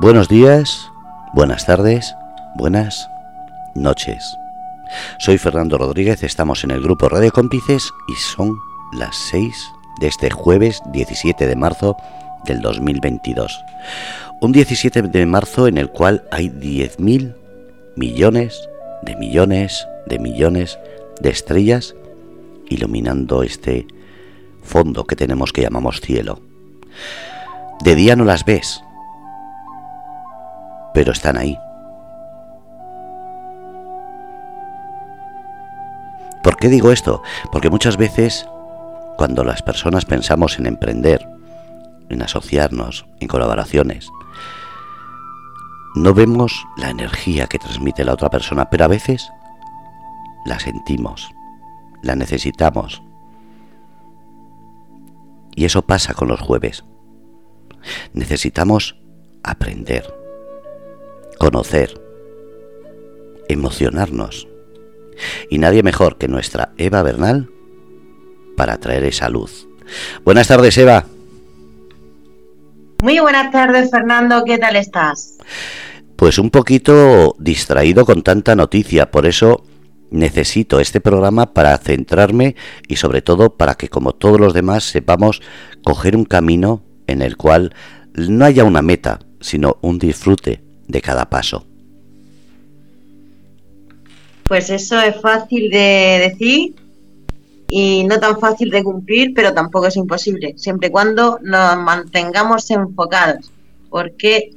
Buenos 0.00 0.28
días, 0.28 0.90
buenas 1.34 1.66
tardes, 1.66 2.16
buenas 2.56 3.10
noches. 3.74 4.34
Soy 5.18 5.36
Fernando 5.36 5.76
Rodríguez, 5.76 6.22
estamos 6.22 6.64
en 6.64 6.70
el 6.70 6.80
grupo 6.80 7.10
Radio 7.10 7.30
Cómplices 7.30 7.90
y 8.08 8.14
son 8.14 8.56
las 8.94 9.14
6 9.30 9.54
de 10.00 10.06
este 10.06 10.30
jueves 10.30 10.80
17 10.90 11.46
de 11.46 11.54
marzo 11.54 11.98
del 12.46 12.62
2022. 12.62 13.62
Un 14.40 14.52
17 14.52 15.02
de 15.02 15.26
marzo 15.26 15.66
en 15.66 15.76
el 15.76 15.90
cual 15.90 16.24
hay 16.30 16.48
10.000 16.48 17.34
millones 17.96 18.70
de 19.02 19.16
millones 19.16 19.86
de 20.06 20.18
millones 20.18 20.78
de 21.20 21.28
estrellas 21.28 21.94
iluminando 22.70 23.42
este 23.42 23.86
fondo 24.62 25.04
que 25.04 25.14
tenemos 25.14 25.52
que 25.52 25.60
llamamos 25.60 26.00
cielo. 26.00 26.40
De 27.84 27.94
día 27.94 28.16
no 28.16 28.24
las 28.24 28.46
ves, 28.46 28.82
pero 30.94 31.12
están 31.12 31.36
ahí. 31.36 31.58
¿Por 36.42 36.56
qué 36.56 36.68
digo 36.68 36.90
esto? 36.90 37.22
Porque 37.52 37.70
muchas 37.70 37.96
veces 37.96 38.46
cuando 39.16 39.44
las 39.44 39.62
personas 39.62 40.06
pensamos 40.06 40.58
en 40.58 40.66
emprender, 40.66 41.28
en 42.08 42.22
asociarnos, 42.22 43.06
en 43.20 43.28
colaboraciones, 43.28 44.08
no 45.94 46.14
vemos 46.14 46.64
la 46.78 46.90
energía 46.90 47.46
que 47.46 47.58
transmite 47.58 48.04
la 48.04 48.14
otra 48.14 48.30
persona, 48.30 48.70
pero 48.70 48.84
a 48.84 48.88
veces 48.88 49.30
la 50.46 50.58
sentimos, 50.58 51.30
la 52.02 52.14
necesitamos. 52.14 53.02
Y 55.54 55.64
eso 55.64 55.82
pasa 55.82 56.14
con 56.14 56.28
los 56.28 56.40
jueves. 56.40 56.84
Necesitamos 58.14 58.96
aprender, 59.42 60.19
conocer, 61.40 61.98
emocionarnos. 63.48 64.46
Y 65.48 65.58
nadie 65.58 65.82
mejor 65.82 66.18
que 66.18 66.28
nuestra 66.28 66.72
Eva 66.76 67.02
Bernal 67.02 67.48
para 68.56 68.76
traer 68.76 69.04
esa 69.04 69.30
luz. 69.30 69.66
Buenas 70.22 70.48
tardes, 70.48 70.76
Eva. 70.76 71.06
Muy 73.02 73.18
buenas 73.20 73.50
tardes, 73.50 73.90
Fernando. 73.90 74.44
¿Qué 74.44 74.58
tal 74.58 74.76
estás? 74.76 75.38
Pues 76.16 76.38
un 76.38 76.50
poquito 76.50 77.34
distraído 77.38 78.04
con 78.04 78.22
tanta 78.22 78.54
noticia, 78.54 79.10
por 79.10 79.24
eso 79.24 79.64
necesito 80.10 80.78
este 80.78 81.00
programa 81.00 81.54
para 81.54 81.78
centrarme 81.78 82.54
y 82.86 82.96
sobre 82.96 83.22
todo 83.22 83.56
para 83.56 83.76
que 83.76 83.88
como 83.88 84.12
todos 84.12 84.38
los 84.38 84.52
demás 84.52 84.84
sepamos 84.84 85.40
coger 85.82 86.16
un 86.16 86.26
camino 86.26 86.82
en 87.06 87.22
el 87.22 87.38
cual 87.38 87.74
no 88.14 88.44
haya 88.44 88.64
una 88.64 88.82
meta, 88.82 89.20
sino 89.40 89.78
un 89.80 89.98
disfrute 89.98 90.69
de 90.90 91.00
cada 91.00 91.28
paso. 91.28 91.66
Pues 94.44 94.70
eso 94.70 95.00
es 95.00 95.20
fácil 95.20 95.70
de 95.70 96.28
decir 96.28 96.74
y 97.68 98.04
no 98.04 98.18
tan 98.18 98.38
fácil 98.40 98.70
de 98.70 98.82
cumplir, 98.82 99.32
pero 99.32 99.54
tampoco 99.54 99.86
es 99.86 99.96
imposible, 99.96 100.54
siempre 100.56 100.88
y 100.88 100.90
cuando 100.90 101.38
nos 101.42 101.76
mantengamos 101.76 102.68
enfocados, 102.70 103.52
porque 103.88 104.52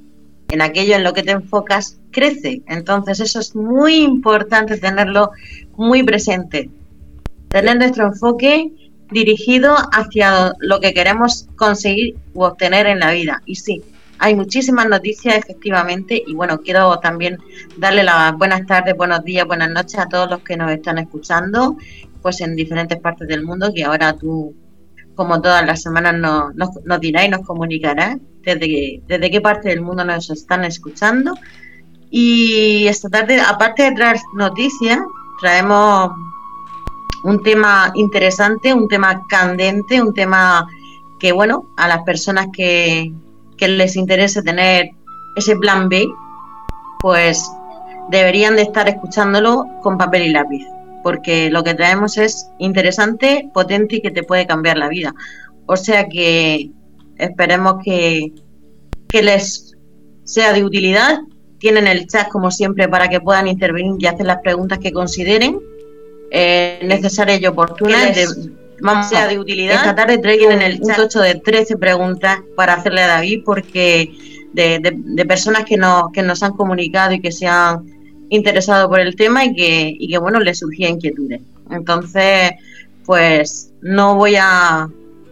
en 0.50 0.62
aquello 0.62 0.95
en 0.95 1.03
lo 1.03 1.14
que 1.14 1.23
te 1.23 1.31
enfocas 1.31 1.98
crece. 2.12 2.64
Entonces 2.68 3.20
eso 3.20 3.40
es 3.40 3.56
muy 3.56 3.97
importante 3.97 4.78
tenerlo 4.78 5.31
muy 5.75 6.03
presente, 6.03 6.70
tener 7.50 7.78
nuestro 7.78 8.08
enfoque 8.08 8.72
dirigido 9.12 9.75
hacia 9.92 10.53
lo 10.59 10.80
que 10.80 10.94
queremos 10.94 11.47
conseguir 11.56 12.16
u 12.34 12.44
obtener 12.44 12.88
en 12.88 13.00
la 13.00 13.12
vida. 13.12 13.44
Y 13.45 13.56
sí, 13.56 13.84
hay 14.19 14.36
muchísimas 14.36 14.88
noticias 14.88 15.36
efectivamente 15.36 16.22
y 16.25 16.34
bueno, 16.34 16.59
quiero 16.62 17.00
también 17.00 17.38
darle 17.78 18.03
las 18.03 18.38
buenas 18.38 18.66
tardes, 18.66 18.96
buenos 18.96 19.24
días, 19.24 19.46
buenas 19.46 19.69
noches 19.69 20.00
a 20.00 20.07
todos 20.07 20.29
los 20.29 20.40
que 20.41 20.57
nos 20.57 20.72
están 20.72 20.97
escuchando 20.97 21.78
pues 22.22 22.40
en 22.41 22.56
diferentes 22.56 23.00
partes 23.00 23.28
del 23.28 23.44
mundo 23.44 23.72
que 23.75 23.84
ahora 23.84 24.13
tú 24.13 24.56
como 25.16 25.41
todas 25.41 25.66
las 25.66 25.81
semanas 25.81 26.16
nos, 26.16 26.53
nos, 26.56 27.00
dirás 27.00 27.25
y 27.25 27.29
nos 27.29 27.46
comunicarás 27.46 28.18
desde, 28.41 29.02
desde 29.07 29.31
qué 29.31 29.41
parte 29.41 29.69
del 29.69 29.81
mundo 29.81 30.03
nos 30.03 30.29
están 30.29 30.66
escuchando. 30.66 31.35
Y 32.09 32.88
esta 32.88 33.09
tarde, 33.09 33.40
aparte 33.40 33.84
de 33.84 33.91
traer 33.91 34.18
noticias, 34.35 35.00
traemos 35.40 36.12
un 37.23 37.41
tema 37.41 37.91
interesante, 37.96 38.73
un 38.73 38.88
tema 38.88 39.23
candente, 39.28 40.02
un 40.02 40.13
tema 40.13 40.68
que, 41.19 41.31
bueno, 41.31 41.68
a 41.78 41.88
las 41.88 42.03
personas 42.03 42.47
que, 42.52 43.13
que 43.63 43.69
les 43.69 43.96
interese 43.96 44.44
tener 44.44 44.90
ese 45.38 45.56
plan 45.56 45.88
B, 45.88 46.06
pues 47.00 47.50
deberían 48.09 48.57
de 48.57 48.63
estar 48.63 48.90
escuchándolo 48.90 49.66
con 49.81 49.97
papel 49.97 50.24
y 50.24 50.31
lápiz, 50.31 50.68
porque 51.01 51.50
lo 51.50 51.63
que 51.63 51.73
traemos 51.73 52.18
es 52.18 52.50
interesante, 52.59 53.50
potente 53.53 53.96
y 53.96 54.02
que 54.02 54.12
te 54.12 54.23
puede 54.23 54.46
cambiar 54.46 54.78
la 54.78 54.90
vida. 54.90 55.13
O 55.66 55.78
sea 55.78 56.09
que 56.09 56.72
esperemos 57.18 57.75
que, 57.85 58.34
que 59.07 59.23
les 59.23 59.78
sea 60.25 60.52
de 60.52 60.66
utilidad. 60.66 61.19
Tienen 61.57 61.88
el 61.88 62.06
chat 62.07 62.28
como 62.28 62.52
siempre 62.52 62.90
para 62.90 63.07
que 63.07 63.22
puedan 63.22 63.47
intervenir 63.47 63.96
y 63.97 64.07
hacer 64.07 64.25
las 64.25 64.41
preguntas 64.41 64.79
que 64.79 64.91
consideren 64.91 65.62
eh, 66.31 66.81
necesarias 66.84 67.40
y 67.40 67.46
oportunas 67.46 68.18
vamos, 68.84 69.10
sea 69.10 69.28
de 69.28 69.40
utilidad. 69.40 69.78
Esta 69.78 69.96
tarde 69.96 70.18
traigo 70.20 70.52
en 70.52 70.62
el 70.62 70.82
chat 70.82 71.00
8 71.00 71.20
de 71.22 71.36
13 71.36 71.78
preguntas 71.78 72.40
para 72.56 72.74
hacerle 72.74 73.02
a 73.02 73.08
David 73.08 73.42
porque 73.46 74.14
de, 74.54 75.26
personas 75.28 75.64
que, 75.66 75.78
no, 75.78 76.12
que 76.14 76.22
nos 76.22 76.44
han 76.44 76.54
comunicado 76.54 77.14
y 77.14 77.20
que 77.20 77.32
se 77.32 77.48
han 77.48 77.86
interesado 78.30 78.90
por 78.90 79.00
el 79.00 79.16
tema 79.16 79.46
y 79.46 79.56
que, 79.56 79.96
y 79.98 80.08
que 80.08 80.18
bueno, 80.18 80.40
les 80.40 80.60
surgía 80.60 80.90
inquietudes. 80.90 81.42
Entonces, 81.72 82.52
pues 83.06 83.72
no 83.82 84.16
voy 84.16 84.36
a, 84.36 84.88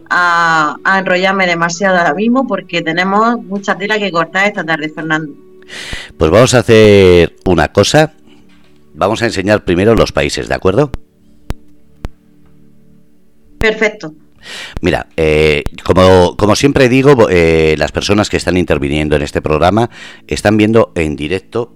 a, 0.10 0.78
a, 0.84 1.00
enrollarme 1.00 1.46
demasiado 1.46 1.98
ahora 1.98 2.14
mismo 2.14 2.48
porque 2.48 2.82
tenemos 2.82 3.44
mucha 3.44 3.78
tela 3.78 4.00
que 4.00 4.12
cortar 4.12 4.48
esta 4.48 4.64
tarde, 4.64 4.90
Fernando. 4.90 5.34
Pues 6.18 6.32
vamos 6.32 6.54
a 6.54 6.60
hacer 6.60 7.36
una 7.46 7.72
cosa. 7.72 8.14
Vamos 8.94 9.22
a 9.22 9.26
enseñar 9.26 9.64
primero 9.64 9.96
los 9.96 10.12
países, 10.12 10.50
¿de 10.50 10.56
acuerdo? 10.56 10.92
Perfecto. 13.62 14.16
Mira, 14.82 15.08
eh, 15.16 15.64
como, 15.84 16.36
como, 16.36 16.56
siempre 16.56 16.90
digo, 16.90 17.30
eh, 17.30 17.76
las 17.78 17.92
personas 17.92 18.30
que 18.30 18.38
están 18.38 18.58
interviniendo 18.58 19.16
en 19.16 19.22
este 19.22 19.40
programa 19.40 19.92
están 20.28 20.58
viendo 20.58 20.92
en 20.96 21.16
directo 21.16 21.72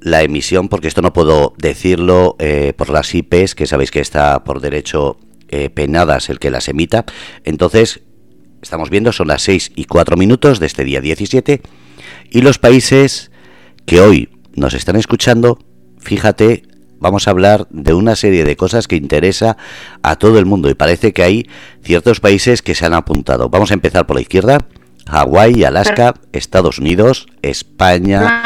la 0.00 0.22
emisión, 0.22 0.68
porque 0.68 0.88
esto 0.88 1.00
no 1.00 1.14
puedo 1.14 1.54
decirlo 1.56 2.36
eh, 2.38 2.74
por 2.76 2.90
las 2.90 3.14
IPs, 3.14 3.54
que 3.54 3.66
sabéis 3.66 3.90
que 3.90 4.00
está 4.00 4.44
por 4.44 4.60
derecho 4.60 5.18
penadas 5.74 6.28
el 6.28 6.40
que 6.40 6.50
las 6.50 6.68
emita. 6.68 7.06
Entonces, 7.44 8.02
estamos 8.60 8.90
viendo, 8.90 9.12
son 9.12 9.28
las 9.28 9.42
6 9.42 9.72
y 9.76 9.84
4 9.84 10.16
minutos 10.16 10.58
de 10.58 10.66
este 10.66 10.84
día 10.84 11.00
17, 11.00 11.62
y 12.30 12.42
los 12.42 12.58
países 12.58 13.30
que 13.86 14.00
hoy 14.00 14.28
nos 14.54 14.74
están 14.74 14.96
escuchando, 14.96 15.58
fíjate, 15.98 16.64
vamos 16.98 17.26
a 17.26 17.30
hablar 17.30 17.66
de 17.70 17.94
una 17.94 18.16
serie 18.16 18.44
de 18.44 18.56
cosas 18.56 18.88
que 18.88 18.96
interesa 18.96 19.56
a 20.02 20.16
todo 20.16 20.38
el 20.38 20.46
mundo 20.46 20.70
y 20.70 20.74
parece 20.74 21.12
que 21.12 21.22
hay 21.22 21.48
ciertos 21.82 22.20
países 22.20 22.62
que 22.62 22.74
se 22.74 22.86
han 22.86 22.94
apuntado. 22.94 23.48
Vamos 23.48 23.70
a 23.70 23.74
empezar 23.74 24.06
por 24.06 24.16
la 24.16 24.22
izquierda. 24.22 24.66
Hawái, 25.08 25.64
Alaska, 25.64 26.14
Estados 26.32 26.78
Unidos, 26.78 27.26
España. 27.42 28.42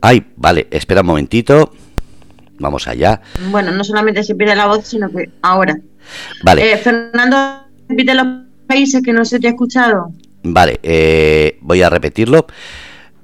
Ay, 0.00 0.26
vale, 0.36 0.66
espera 0.70 1.00
un 1.00 1.06
momentito. 1.06 1.72
Vamos 2.58 2.86
allá. 2.86 3.20
Bueno, 3.50 3.72
no 3.72 3.82
solamente 3.82 4.22
se 4.22 4.34
pierde 4.34 4.54
la 4.54 4.66
voz, 4.66 4.86
sino 4.86 5.10
que 5.10 5.30
ahora. 5.42 5.78
Vale. 6.42 6.72
Eh, 6.72 6.76
Fernando, 6.76 7.64
repite 7.88 8.14
los 8.14 8.26
países 8.66 9.02
que 9.02 9.12
no 9.12 9.24
se 9.24 9.40
te 9.40 9.48
ha 9.48 9.50
escuchado. 9.50 10.12
Vale, 10.42 10.78
eh, 10.82 11.58
voy 11.62 11.82
a 11.82 11.88
repetirlo. 11.88 12.46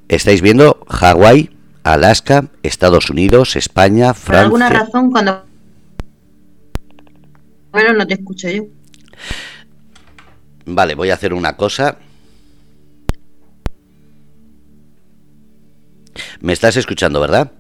Estáis 0.09 0.41
viendo 0.41 0.85
Hawái, 0.89 1.51
Alaska, 1.83 2.51
Estados 2.63 3.11
Unidos, 3.11 3.57
España, 3.57 4.13
Francia. 4.15 4.51
Por 4.51 4.63
alguna 4.63 4.69
razón, 4.69 5.11
cuando. 5.11 5.45
Bueno, 7.73 7.93
no 7.95 8.07
te 8.07 8.15
escucho 8.15 8.49
yo. 8.51 8.65
Vale, 10.67 10.95
voy 10.95 11.11
a 11.11 11.15
hacer 11.15 11.33
una 11.33 11.57
cosa. 11.57 11.97
¿Me 16.41 16.53
estás 16.53 16.77
escuchando, 16.77 17.21
verdad? 17.21 17.53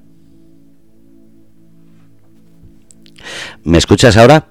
¿Me 3.62 3.78
escuchas 3.78 4.16
ahora? 4.16 4.48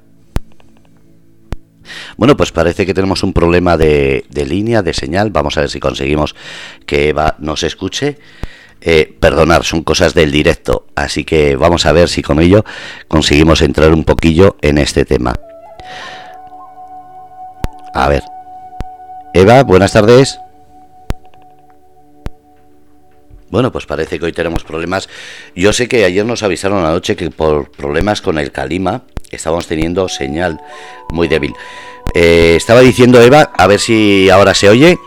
Bueno, 2.18 2.36
pues 2.38 2.52
parece 2.52 2.86
que 2.86 2.94
tenemos 2.94 3.24
un 3.24 3.34
problema 3.34 3.78
de, 3.78 4.26
de, 4.30 4.46
línea, 4.46 4.82
de 4.82 4.94
señal. 4.94 5.32
Vamos 5.32 5.58
a 5.58 5.62
ver 5.62 5.70
si 5.70 5.80
conseguimos 5.80 6.36
que 6.86 7.10
Eva 7.10 7.36
nos 7.40 7.64
escuche. 7.64 8.18
Eh, 8.82 9.14
perdonar, 9.20 9.66
son 9.66 9.84
cosas 9.84 10.14
del 10.14 10.32
directo, 10.32 10.86
así 10.96 11.26
que 11.26 11.58
vamos 11.58 11.86
a 11.86 11.92
ver 11.92 12.08
si 12.08 12.22
con 12.22 12.40
ello 12.40 12.64
conseguimos 13.10 13.62
entrar 13.62 13.94
un 13.94 14.06
poquillo 14.06 14.56
en 14.62 14.78
este 14.78 15.04
tema. 15.04 15.34
A 17.94 18.08
ver, 18.08 18.24
Eva, 19.34 19.64
buenas 19.64 19.92
tardes. 19.92 20.40
Bueno, 23.50 23.72
pues 23.72 23.86
parece 23.86 24.20
que 24.20 24.26
hoy 24.26 24.32
tenemos 24.32 24.64
problemas. 24.64 25.10
Yo 25.56 25.74
sé 25.74 25.88
que 25.88 26.06
ayer 26.06 26.26
nos 26.26 26.44
avisaron 26.44 26.86
anoche 26.86 27.16
que 27.16 27.32
por 27.32 27.72
problemas 27.72 28.22
con 28.22 28.38
el 28.38 28.52
Calima 28.52 29.04
estábamos 29.32 29.68
teniendo 29.68 30.08
señal 30.08 30.62
muy 31.10 31.28
débil. 31.28 31.54
Eh, 32.14 32.54
estaba 32.56 32.82
diciendo 32.82 33.22
Eva, 33.22 33.52
a 33.58 33.68
ver 33.68 33.80
si 33.80 34.30
ahora 34.30 34.54
se 34.54 34.70
oye. 34.70 34.98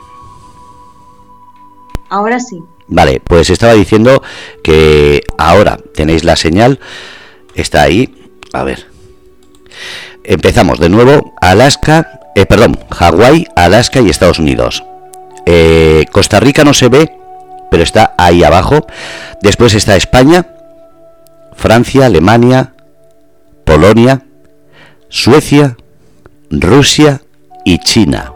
Ahora 2.08 2.38
sí. 2.40 2.62
Vale, 2.92 3.22
pues 3.24 3.48
estaba 3.48 3.72
diciendo 3.72 4.22
que 4.62 5.24
ahora 5.38 5.78
tenéis 5.94 6.24
la 6.24 6.36
señal. 6.36 6.78
Está 7.54 7.82
ahí. 7.82 8.14
A 8.52 8.64
ver. 8.64 8.86
Empezamos 10.24 10.78
de 10.78 10.90
nuevo. 10.90 11.34
Alaska, 11.40 12.20
eh, 12.34 12.44
perdón, 12.44 12.78
Hawái, 12.90 13.46
Alaska 13.56 14.00
y 14.00 14.10
Estados 14.10 14.38
Unidos. 14.38 14.84
Eh, 15.46 16.04
Costa 16.12 16.38
Rica 16.38 16.64
no 16.64 16.74
se 16.74 16.88
ve, 16.88 17.10
pero 17.70 17.82
está 17.82 18.14
ahí 18.18 18.44
abajo. 18.44 18.86
Después 19.40 19.72
está 19.72 19.96
España, 19.96 20.46
Francia, 21.56 22.04
Alemania, 22.04 22.74
Polonia, 23.64 24.22
Suecia, 25.08 25.78
Rusia 26.50 27.22
y 27.64 27.78
China. 27.78 28.34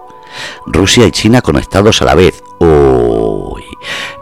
Rusia 0.67 1.07
y 1.07 1.11
China 1.11 1.43
conectados 1.43 2.01
a 2.01 2.07
la 2.07 2.15
vez. 2.15 2.43
Uy, 2.59 3.16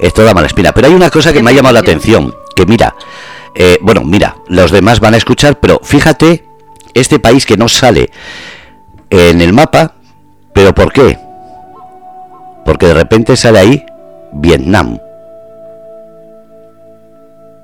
esto 0.05 0.23
da 0.23 0.35
mala 0.35 0.47
espina. 0.47 0.73
Pero 0.73 0.89
hay 0.89 0.95
una 0.95 1.11
cosa 1.11 1.33
que 1.33 1.43
me 1.43 1.51
ha 1.51 1.55
llamado 1.55 1.73
la 1.73 1.81
atención. 1.81 2.35
Que 2.55 2.67
mira, 2.67 2.95
eh, 3.55 3.79
bueno, 3.81 4.05
mira, 4.05 4.37
los 4.49 4.71
demás 4.71 5.01
van 5.01 5.15
a 5.15 5.17
escuchar, 5.17 5.59
pero 5.61 5.81
fíjate, 5.83 6.45
este 6.93 7.19
país 7.19 7.47
que 7.47 7.56
no 7.56 7.69
sale 7.69 8.11
en 9.11 9.41
el 9.41 9.53
mapa, 9.53 9.95
pero 10.53 10.75
¿por 10.75 10.93
qué? 10.93 11.19
Porque 12.65 12.87
de 12.87 12.95
repente 12.95 13.37
sale 13.37 13.59
ahí 13.59 13.87
Vietnam. 14.33 14.99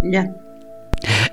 Ya. 0.02 0.26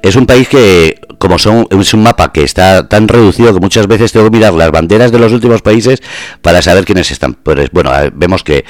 Es 0.02 0.16
un 0.16 0.26
país 0.26 0.48
que, 0.48 1.02
como 1.18 1.38
son, 1.38 1.68
es 1.70 1.94
un 1.94 2.04
mapa 2.04 2.32
que 2.32 2.44
está 2.44 2.88
tan 2.88 3.08
reducido 3.08 3.54
que 3.54 3.60
muchas 3.60 3.88
veces 3.88 4.12
tengo 4.12 4.26
que 4.30 4.38
mirar 4.38 4.54
las 4.54 4.72
banderas 4.72 5.12
de 5.12 5.20
los 5.20 5.34
últimos 5.34 5.62
países 5.62 6.02
para 6.42 6.62
saber 6.62 6.86
quiénes 6.86 7.12
están. 7.12 7.34
Pues 7.34 7.70
bueno, 7.72 7.92
vemos 8.14 8.44
que 8.44 8.66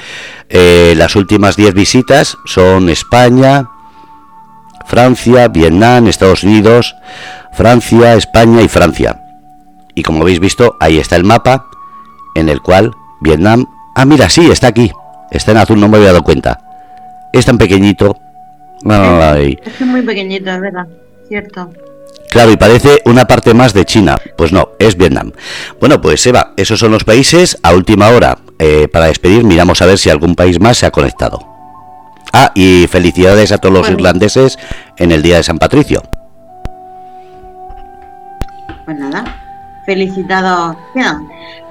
eh, 0.48 0.94
las 0.96 1.16
últimas 1.16 1.56
10 1.56 1.74
visitas 1.74 2.36
son 2.46 2.88
España, 2.88 3.68
Francia, 4.86 5.48
Vietnam, 5.48 6.08
Estados 6.08 6.42
Unidos, 6.42 6.96
Francia, 7.52 8.14
España 8.14 8.62
y 8.62 8.68
Francia. 8.68 9.20
Y 9.94 10.02
como 10.02 10.22
habéis 10.22 10.40
visto, 10.40 10.76
ahí 10.80 10.98
está 10.98 11.16
el 11.16 11.24
mapa 11.24 11.66
en 12.34 12.48
el 12.48 12.62
cual 12.62 12.92
Vietnam... 13.20 13.66
Ah, 13.94 14.04
mira, 14.04 14.28
sí, 14.28 14.50
está 14.50 14.68
aquí. 14.68 14.92
Está 15.30 15.50
en 15.50 15.58
azul, 15.58 15.80
no 15.80 15.88
me 15.88 15.96
había 15.96 16.08
dado 16.08 16.22
cuenta. 16.22 16.60
Es 17.32 17.44
tan 17.44 17.58
pequeñito 17.58 18.16
es 18.84 19.80
muy 19.80 20.02
pequeñito, 20.02 20.50
es 20.50 20.60
verdad, 20.60 20.86
cierto. 21.28 21.70
Claro, 22.30 22.52
y 22.52 22.56
parece 22.56 23.00
una 23.06 23.26
parte 23.26 23.54
más 23.54 23.72
de 23.72 23.84
China. 23.84 24.16
Pues 24.36 24.52
no, 24.52 24.70
es 24.78 24.96
Vietnam. 24.96 25.32
Bueno, 25.80 26.00
pues 26.00 26.26
Eva, 26.26 26.52
esos 26.56 26.78
son 26.78 26.92
los 26.92 27.04
países. 27.04 27.58
A 27.62 27.72
última 27.72 28.08
hora, 28.08 28.38
eh, 28.58 28.88
para 28.88 29.06
despedir, 29.06 29.44
miramos 29.44 29.80
a 29.80 29.86
ver 29.86 29.98
si 29.98 30.10
algún 30.10 30.34
país 30.34 30.60
más 30.60 30.76
se 30.76 30.86
ha 30.86 30.90
conectado. 30.90 31.38
Ah, 32.32 32.52
y 32.54 32.86
felicidades 32.88 33.52
a 33.52 33.58
todos 33.58 33.74
los 33.74 33.88
irlandeses 33.88 34.58
en 34.98 35.12
el 35.12 35.22
Día 35.22 35.36
de 35.36 35.42
San 35.42 35.58
Patricio. 35.58 36.02
Pues 38.84 38.98
nada, 38.98 39.24
felicitados. 39.86 40.76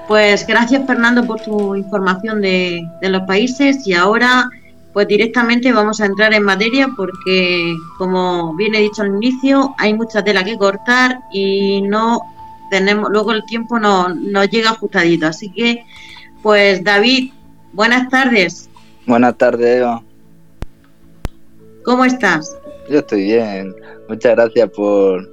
Pues 0.08 0.46
gracias 0.46 0.82
Fernando 0.86 1.24
por 1.24 1.40
tu 1.40 1.76
información 1.76 2.40
de, 2.40 2.80
de 3.00 3.08
los 3.08 3.22
países 3.22 3.86
y 3.86 3.94
ahora 3.94 4.48
pues 4.98 5.06
directamente 5.06 5.70
vamos 5.70 6.00
a 6.00 6.06
entrar 6.06 6.34
en 6.34 6.42
materia 6.42 6.92
porque, 6.96 7.76
como 7.98 8.52
bien 8.56 8.74
he 8.74 8.80
dicho 8.80 9.02
al 9.02 9.14
inicio, 9.14 9.72
hay 9.78 9.94
mucha 9.94 10.24
tela 10.24 10.42
que 10.42 10.58
cortar 10.58 11.20
y 11.32 11.82
no 11.82 12.20
tenemos, 12.68 13.08
luego 13.08 13.30
el 13.30 13.44
tiempo 13.44 13.78
no, 13.78 14.08
nos 14.08 14.50
llega 14.50 14.70
ajustadito. 14.70 15.28
Así 15.28 15.52
que, 15.52 15.84
pues 16.42 16.82
David, 16.82 17.30
buenas 17.72 18.08
tardes. 18.08 18.68
Buenas 19.06 19.38
tardes, 19.38 19.76
Eva. 19.76 20.02
¿Cómo 21.84 22.04
estás? 22.04 22.58
Yo 22.90 22.98
estoy 22.98 23.22
bien. 23.22 23.72
Muchas 24.08 24.34
gracias 24.34 24.68
por, 24.70 25.30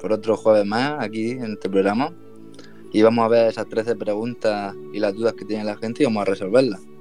por 0.00 0.12
otro 0.12 0.36
jueves 0.36 0.64
más 0.64 1.02
aquí 1.02 1.32
en 1.32 1.54
este 1.54 1.68
programa. 1.68 2.12
Y 2.92 3.02
vamos 3.02 3.24
a 3.24 3.28
ver 3.28 3.48
esas 3.48 3.68
13 3.68 3.96
preguntas 3.96 4.76
y 4.92 5.00
las 5.00 5.12
dudas 5.12 5.32
que 5.32 5.44
tiene 5.44 5.64
la 5.64 5.74
gente 5.74 6.04
y 6.04 6.06
vamos 6.06 6.22
a 6.22 6.26
resolverlas. 6.26 6.91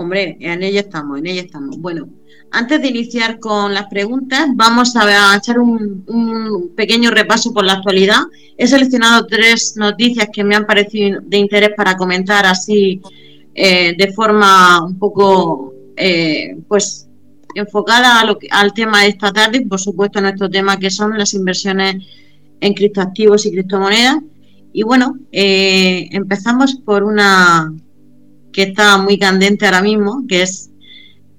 Hombre, 0.00 0.38
en 0.40 0.62
ello 0.62 0.80
estamos, 0.80 1.18
en 1.18 1.26
ello 1.26 1.42
estamos. 1.42 1.76
Bueno, 1.78 2.08
antes 2.52 2.80
de 2.80 2.88
iniciar 2.88 3.38
con 3.38 3.74
las 3.74 3.84
preguntas, 3.88 4.48
vamos 4.54 4.96
a 4.96 5.36
echar 5.36 5.58
un, 5.58 6.72
pequeño 6.74 7.10
repaso 7.10 7.52
por 7.52 7.66
la 7.66 7.74
actualidad. 7.74 8.20
He 8.56 8.66
seleccionado 8.66 9.26
tres 9.26 9.74
noticias 9.76 10.30
que 10.32 10.42
me 10.42 10.56
han 10.56 10.64
parecido 10.64 11.20
de 11.20 11.36
interés 11.36 11.72
para 11.76 11.98
comentar 11.98 12.46
así 12.46 13.02
eh, 13.54 13.94
de 13.94 14.10
forma 14.14 14.86
un 14.86 14.98
poco, 14.98 15.74
eh, 15.98 16.56
pues, 16.66 17.06
enfocada 17.54 18.22
al 18.52 18.72
tema 18.72 19.02
de 19.02 19.08
esta 19.08 19.30
tarde 19.34 19.58
y, 19.58 19.66
por 19.66 19.80
supuesto, 19.80 20.18
a 20.18 20.22
nuestro 20.22 20.48
tema 20.48 20.78
que 20.78 20.90
son 20.90 21.18
las 21.18 21.34
inversiones 21.34 21.96
en 22.58 22.72
criptoactivos 22.72 23.44
y 23.44 23.52
criptomonedas. 23.52 24.16
Y 24.72 24.82
bueno, 24.82 25.18
eh, 25.30 26.08
empezamos 26.10 26.76
por 26.86 27.04
una 27.04 27.70
que 28.52 28.62
está 28.62 28.98
muy 28.98 29.18
candente 29.18 29.66
ahora 29.66 29.82
mismo, 29.82 30.24
que 30.28 30.42
es 30.42 30.70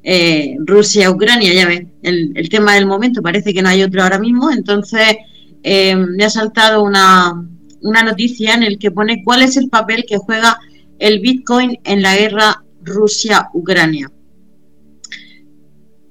eh, 0.03 0.55
Rusia-Ucrania, 0.65 1.53
ya 1.53 1.67
ves, 1.67 1.85
el, 2.01 2.49
tema 2.49 2.75
del 2.75 2.87
momento, 2.87 3.21
parece 3.21 3.53
que 3.53 3.61
no 3.61 3.69
hay 3.69 3.83
otro 3.83 4.01
ahora 4.01 4.19
mismo, 4.19 4.51
entonces 4.51 5.17
eh, 5.63 5.95
me 5.95 6.23
ha 6.23 6.29
saltado 6.29 6.83
una, 6.83 7.45
una 7.81 8.03
noticia 8.03 8.53
en 8.53 8.63
el 8.63 8.79
que 8.79 8.91
pone 8.91 9.23
cuál 9.23 9.43
es 9.43 9.57
el 9.57 9.69
papel 9.69 10.05
que 10.07 10.17
juega 10.17 10.59
el 10.99 11.19
Bitcoin 11.19 11.79
en 11.83 12.01
la 12.01 12.15
guerra 12.15 12.63
Rusia-Ucrania. 12.83 14.11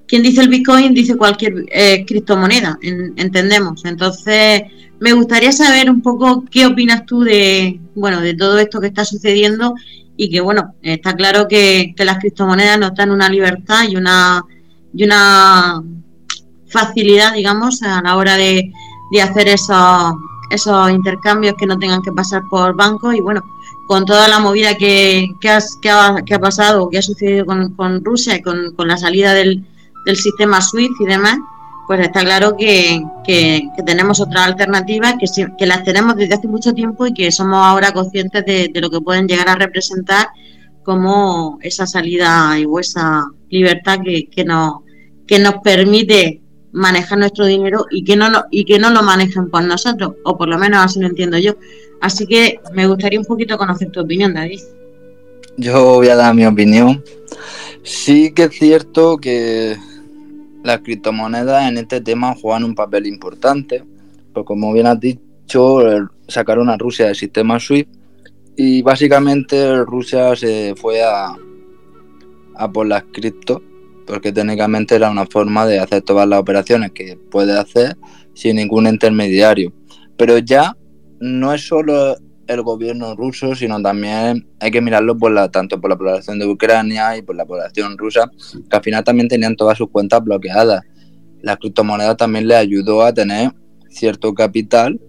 Quien 0.06 0.22
dice 0.22 0.40
el 0.40 0.48
Bitcoin 0.48 0.92
dice 0.92 1.16
cualquier 1.16 1.66
eh, 1.70 2.04
criptomoneda, 2.04 2.78
entendemos. 2.82 3.84
Entonces, 3.84 4.62
me 4.98 5.12
gustaría 5.12 5.52
saber 5.52 5.88
un 5.88 6.02
poco 6.02 6.44
qué 6.50 6.66
opinas 6.66 7.06
tú 7.06 7.20
de, 7.20 7.80
bueno, 7.94 8.20
de 8.20 8.34
todo 8.34 8.58
esto 8.58 8.80
que 8.80 8.88
está 8.88 9.04
sucediendo 9.04 9.74
y 10.22 10.28
que 10.28 10.42
bueno, 10.42 10.74
está 10.82 11.16
claro 11.16 11.48
que, 11.48 11.94
las 11.96 12.18
criptomonedas 12.18 12.78
nos 12.78 12.94
dan 12.94 13.10
una 13.10 13.30
libertad 13.30 13.84
y 13.88 13.96
una, 13.96 14.44
y 14.92 15.04
una 15.04 15.82
facilidad, 16.68 17.32
digamos, 17.32 17.82
a 17.82 18.02
la 18.02 18.18
hora 18.18 18.36
de, 18.36 18.70
hacer 19.22 19.48
esos, 19.48 20.12
esos 20.50 20.90
intercambios 20.90 21.54
que 21.58 21.64
no 21.64 21.78
tengan 21.78 22.02
que 22.02 22.12
pasar 22.12 22.42
por 22.50 22.76
bancos 22.76 23.14
y 23.14 23.20
bueno, 23.22 23.42
con 23.88 24.04
toda 24.04 24.28
la 24.28 24.40
movida 24.40 24.74
que, 24.74 25.26
que, 25.40 25.48
ha, 25.48 26.38
pasado, 26.38 26.90
que 26.90 26.98
ha 26.98 27.02
sucedido 27.02 27.46
con, 27.46 28.04
Rusia 28.04 28.36
y 28.36 28.42
con, 28.42 28.74
la 28.76 28.98
salida 28.98 29.32
del, 29.32 29.64
del 30.04 30.16
sistema 30.16 30.60
SWIFT 30.60 31.00
y 31.00 31.06
demás, 31.06 31.38
pues 31.90 32.02
está 32.02 32.20
claro 32.20 32.56
que, 32.56 33.02
tenemos 33.84 34.20
otras 34.20 34.46
alternativas 34.46 35.16
que, 35.18 35.26
que 35.58 35.66
las 35.66 35.82
tenemos 35.82 36.14
desde 36.14 36.34
hace 36.34 36.46
mucho 36.46 36.72
tiempo 36.72 37.04
y 37.04 37.12
que 37.12 37.32
somos 37.32 37.66
ahora 37.66 37.90
conscientes 37.90 38.44
de, 38.46 38.70
lo 38.80 38.90
que 38.90 39.00
pueden 39.00 39.26
llegar 39.26 39.48
a 39.48 39.56
representar 39.56 40.28
como 40.84 41.58
esa 41.62 41.88
salida 41.88 42.56
y 42.56 42.64
esa 42.78 43.24
libertad 43.48 43.98
que, 44.04 44.28
que, 44.30 44.44
nos, 44.44 44.84
que 45.26 45.40
nos 45.40 45.54
permite 45.64 46.40
manejar 46.70 47.18
nuestro 47.18 47.44
dinero 47.46 47.86
y 47.90 48.04
que 48.04 48.14
no 48.14 48.28
y 48.52 48.64
que 48.64 48.78
no 48.78 48.90
lo 48.90 49.02
manejen 49.02 49.50
por 49.50 49.64
nosotros, 49.64 50.12
o 50.24 50.38
por 50.38 50.48
lo 50.48 50.58
menos 50.58 50.84
así 50.84 51.00
lo 51.00 51.08
entiendo 51.08 51.38
yo. 51.38 51.56
Así 52.00 52.24
que 52.24 52.60
me 52.72 52.86
gustaría 52.86 53.18
un 53.18 53.26
poquito 53.26 53.58
conocer 53.58 53.90
tu 53.90 53.98
opinión, 53.98 54.32
David. 54.32 54.60
Yo 55.56 55.96
voy 55.96 56.06
a 56.06 56.14
dar 56.14 56.36
mi 56.36 56.46
opinión. 56.46 57.02
Sí 57.82 58.32
que 58.32 58.44
es 58.44 58.52
cierto 58.52 59.16
que 59.16 59.76
las 60.62 60.80
criptomonedas 60.80 61.68
en 61.68 61.78
este 61.78 62.00
tema 62.00 62.34
juegan 62.34 62.64
un 62.64 62.74
papel 62.74 63.06
importante, 63.06 63.84
pues 64.32 64.46
como 64.46 64.72
bien 64.72 64.86
has 64.86 65.00
dicho, 65.00 65.80
sacaron 66.28 66.68
a 66.68 66.76
Rusia 66.76 67.06
del 67.06 67.16
sistema 67.16 67.58
SWIFT 67.58 67.88
y 68.56 68.82
básicamente 68.82 69.84
Rusia 69.84 70.36
se 70.36 70.74
fue 70.76 71.02
a, 71.02 71.34
a 72.56 72.72
por 72.72 72.86
las 72.86 73.04
cripto, 73.04 73.62
porque 74.06 74.32
técnicamente 74.32 74.94
era 74.94 75.10
una 75.10 75.26
forma 75.26 75.66
de 75.66 75.78
hacer 75.78 76.02
todas 76.02 76.28
las 76.28 76.40
operaciones 76.40 76.92
que 76.92 77.16
puede 77.16 77.58
hacer 77.58 77.96
sin 78.34 78.56
ningún 78.56 78.86
intermediario. 78.86 79.72
Pero 80.16 80.38
ya 80.38 80.76
no 81.20 81.54
es 81.54 81.66
solo 81.66 82.16
el 82.54 82.62
gobierno 82.62 83.14
ruso, 83.14 83.54
sino 83.54 83.80
también 83.80 84.48
hay 84.58 84.70
que 84.70 84.80
mirarlo 84.80 85.16
por 85.16 85.32
la, 85.32 85.50
tanto 85.50 85.80
por 85.80 85.90
la 85.90 85.96
población 85.96 86.38
de 86.38 86.46
Ucrania 86.46 87.16
y 87.16 87.22
por 87.22 87.36
la 87.36 87.46
población 87.46 87.96
rusa, 87.96 88.30
que 88.68 88.76
al 88.76 88.82
final 88.82 89.04
también 89.04 89.28
tenían 89.28 89.56
todas 89.56 89.78
sus 89.78 89.90
cuentas 89.90 90.22
bloqueadas. 90.22 90.82
La 91.42 91.56
criptomoneda 91.56 92.16
también 92.16 92.48
le 92.48 92.56
ayudó 92.56 93.02
a 93.02 93.14
tener 93.14 93.52
cierto 93.88 94.34
capital 94.34 95.00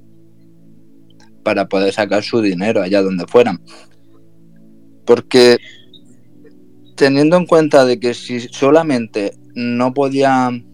para 1.43 1.67
poder 1.67 1.93
sacar 1.93 2.24
su 2.24 2.41
dinero 2.41 2.81
allá 2.81 3.01
donde 3.01 3.25
fueran. 3.27 3.60
Porque 5.05 5.57
teniendo 6.95 7.38
en 7.38 7.48
cuenta 7.48 7.86
de 7.86 8.00
que 8.00 8.13
si 8.13 8.39
solamente 8.39 9.33
no 9.55 9.93
podían 9.93 10.67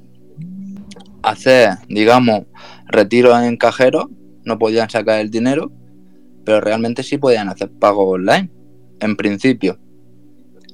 hacer, 1.24 1.72
digamos, 1.88 2.44
retiros 2.88 3.42
en 3.42 3.58
cajero, 3.58 4.10
no 4.44 4.60
podían 4.60 4.90
sacar 4.90 5.20
el 5.20 5.30
dinero, 5.30 5.72
pero 6.48 6.62
realmente 6.62 7.04
sí 7.04 7.18
podían 7.18 7.50
hacer 7.50 7.70
pagos 7.70 8.08
online, 8.08 8.50
en 9.02 9.18
principio. 9.18 9.78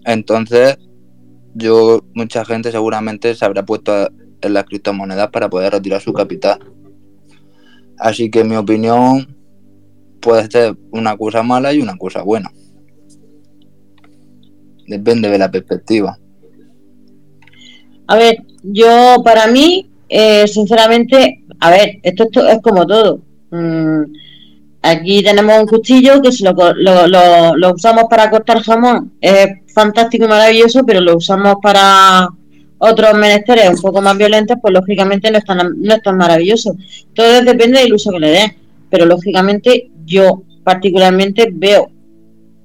Entonces, 0.06 0.78
yo, 1.56 2.06
mucha 2.14 2.46
gente 2.46 2.72
seguramente 2.72 3.34
se 3.34 3.44
habrá 3.44 3.66
puesto 3.66 4.08
en 4.40 4.54
las 4.54 4.66
criptomonedas 4.66 5.32
para 5.32 5.50
poder 5.50 5.74
retirar 5.74 6.00
su 6.00 6.14
capital. 6.14 6.60
Así 7.98 8.30
que 8.30 8.44
mi 8.44 8.56
opinión 8.56 9.36
puede 10.22 10.46
ser 10.52 10.78
una 10.92 11.18
cosa 11.18 11.42
mala 11.42 11.74
y 11.74 11.82
una 11.82 11.98
cosa 11.98 12.22
buena. 12.22 12.52
Depende 14.86 15.28
de 15.28 15.40
la 15.40 15.50
perspectiva. 15.50 16.20
A 18.06 18.16
ver, 18.16 18.44
yo 18.62 19.24
para 19.26 19.48
mí, 19.48 19.90
eh, 20.08 20.48
sinceramente, 20.48 21.44
a 21.60 21.72
ver, 21.72 21.98
esto, 22.04 22.26
es 22.48 22.62
como 22.62 22.86
todo. 22.86 23.22
Mm, 23.50 24.04
aquí 24.84 25.24
tenemos 25.24 25.60
un 25.60 25.66
cuchillo 25.66 26.22
que 26.22 26.32
si 26.32 26.44
lo, 26.44 26.54
lo, 26.54 27.74
usamos 27.74 28.04
para 28.10 28.30
cortar 28.30 28.62
jamón 28.62 29.14
es 29.22 29.48
fantástico 29.74 30.26
y 30.26 30.28
maravilloso, 30.28 30.86
pero 30.86 31.00
lo 31.00 31.18
usamos 31.18 31.56
para 31.62 32.28
otros 32.78 33.14
menesteres 33.14 33.70
un 33.70 33.82
poco 33.82 34.02
más 34.02 34.18
violentos, 34.18 34.58
pues 34.62 34.74
lógicamente 34.74 35.32
no 35.32 35.38
es 35.38 35.46
tan, 35.46 35.82
no 35.82 35.96
es 35.96 36.02
tan 36.04 36.18
maravilloso. 36.18 36.76
Todo 37.16 37.42
depende 37.42 37.80
del 37.80 37.94
uso 37.94 38.12
que 38.12 38.20
le 38.20 38.30
des, 38.30 38.52
pero 38.90 39.06
lógicamente 39.06 39.90
yo 40.06 40.44
particularmente 40.66 41.50
veo 41.52 41.90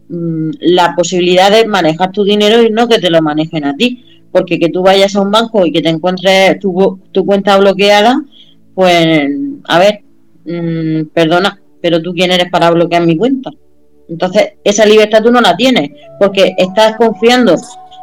mm, 0.09 0.51
la 0.61 0.95
posibilidad 0.97 1.53
de 1.53 1.67
manejar 1.67 2.11
tu 2.11 2.25
dinero 2.25 2.63
y 2.63 2.71
no 2.71 2.89
que 2.89 2.99
te 2.99 3.11
lo 3.11 3.23
manejen 3.23 3.65
a 3.65 3.77
ti, 3.77 4.05
porque 4.33 4.59
que 4.59 4.71
tú 4.71 4.83
vayas 4.83 5.15
a 5.15 5.21
un 5.21 5.31
banco 5.31 5.65
y 5.65 5.71
que 5.71 5.83
te 5.83 5.89
encuentres 5.89 6.59
tu, 6.59 7.01
tu 7.13 7.25
cuenta 7.25 7.57
bloqueada, 7.59 8.21
pues 8.75 9.31
a 9.69 9.79
ver, 9.79 10.01
mm, 10.45 11.11
perdona, 11.15 11.61
pero 11.81 12.03
tú 12.03 12.13
quién 12.13 12.31
eres 12.31 12.51
para 12.51 12.71
bloquear 12.71 13.05
mi 13.05 13.17
cuenta. 13.17 13.51
Entonces, 14.09 14.55
esa 14.65 14.87
libertad 14.87 15.23
tú 15.23 15.31
no 15.31 15.41
la 15.41 15.57
tienes, 15.57 15.91
porque 16.19 16.55
estás 16.57 16.97
confiando 16.97 17.55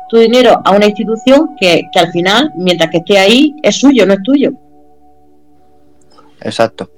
tu 0.10 0.18
dinero 0.18 0.62
a 0.64 0.72
una 0.72 0.86
institución 0.86 1.56
que, 1.60 1.90
al 1.96 2.12
final, 2.12 2.52
mientras 2.56 2.92
que 2.92 2.98
esté 2.98 3.18
ahí, 3.18 3.56
es 3.64 3.76
suyo, 3.76 4.06
no 4.06 4.14
es 4.14 4.24
tuyo. 4.24 4.52
Exacto. 6.42 6.90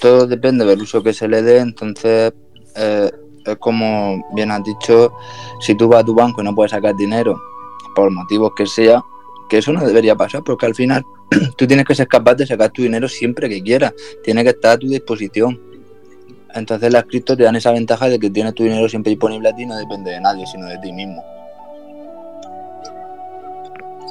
Todo 0.00 0.26
depende 0.26 0.64
del 0.64 0.82
uso 0.82 1.02
que 1.02 1.12
se 1.12 1.26
le 1.26 1.42
dé, 1.42 1.58
entonces 1.58 2.32
es 2.74 3.56
como 3.58 4.24
bien 4.32 4.50
has 4.50 4.62
dicho, 4.62 5.12
si 5.60 5.74
tú 5.74 5.88
vas 5.88 6.02
a 6.02 6.04
tu 6.04 6.14
banco 6.14 6.40
y 6.40 6.44
no 6.44 6.54
puedes 6.54 6.70
sacar 6.70 6.94
dinero, 6.94 7.40
por 7.96 8.10
motivos 8.10 8.52
que 8.56 8.66
sea, 8.66 9.02
que 9.50 9.58
eso 9.58 9.72
no 9.72 9.84
debería 9.84 10.14
pasar, 10.14 10.42
porque 10.42 10.64
al 10.64 10.74
final 10.74 11.04
tú 11.58 11.66
tienes 11.66 11.84
que 11.84 11.94
ser 11.94 12.06
capaz 12.06 12.36
de 12.36 12.46
sacar 12.46 12.70
tu 12.70 12.82
dinero 12.82 13.08
siempre 13.08 13.48
que 13.48 13.60
quieras, 13.60 13.92
tiene 14.22 14.42
que 14.44 14.50
estar 14.50 14.72
a 14.72 14.78
tu 14.78 14.86
disposición. 14.86 15.60
Entonces 16.54 16.92
las 16.92 17.04
criptos 17.04 17.36
te 17.36 17.42
dan 17.42 17.56
esa 17.56 17.72
ventaja 17.72 18.08
de 18.08 18.18
que 18.18 18.30
tienes 18.30 18.54
tu 18.54 18.62
dinero 18.62 18.88
siempre 18.88 19.10
disponible 19.10 19.48
a 19.48 19.54
ti, 19.54 19.66
no 19.66 19.76
depende 19.76 20.12
de 20.12 20.20
nadie, 20.20 20.46
sino 20.46 20.66
de 20.66 20.78
ti 20.78 20.92
mismo. 20.92 21.22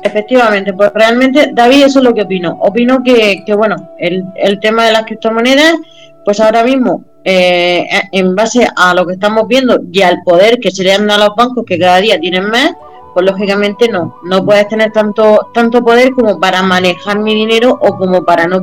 Efectivamente, 0.04 0.74
pues 0.74 0.92
realmente, 0.94 1.52
David, 1.54 1.86
eso 1.86 2.00
es 2.00 2.06
lo 2.06 2.14
que 2.14 2.22
opino. 2.22 2.58
Opino 2.62 3.02
que, 3.04 3.44
que 3.46 3.54
bueno, 3.54 3.90
el, 3.98 4.60
tema 4.62 4.86
de 4.86 4.94
las 4.94 5.04
criptomonedas, 5.04 5.76
pues 6.24 6.40
ahora 6.40 6.64
mismo, 6.64 7.04
eh, 7.24 7.86
en 8.12 8.36
base 8.36 8.68
a 8.76 8.94
lo 8.94 9.06
que 9.06 9.14
estamos 9.14 9.48
viendo 9.48 9.80
y 9.92 10.02
al 10.02 10.22
poder 10.24 10.60
que 10.60 10.72
se 10.72 10.84
le 10.84 10.92
dan 10.92 11.10
a 11.12 11.18
los 11.18 11.36
bancos, 11.36 11.66
que 11.66 11.78
cada 11.78 12.00
día 12.00 12.20
tienen 12.20 12.46
más, 12.50 12.74
pues 13.14 13.26
lógicamente 13.26 13.88
no, 13.88 14.16
no 14.24 14.46
puedes 14.46 14.68
tener 14.68 14.92
tanto, 14.92 15.50
tanto 15.54 15.84
poder 15.84 16.14
como 16.14 16.40
para 16.40 16.62
manejar 16.62 17.20
mi 17.20 17.36
dinero 17.36 17.78
o 17.82 17.98
como 17.98 18.24
para 18.24 18.48
no 18.48 18.62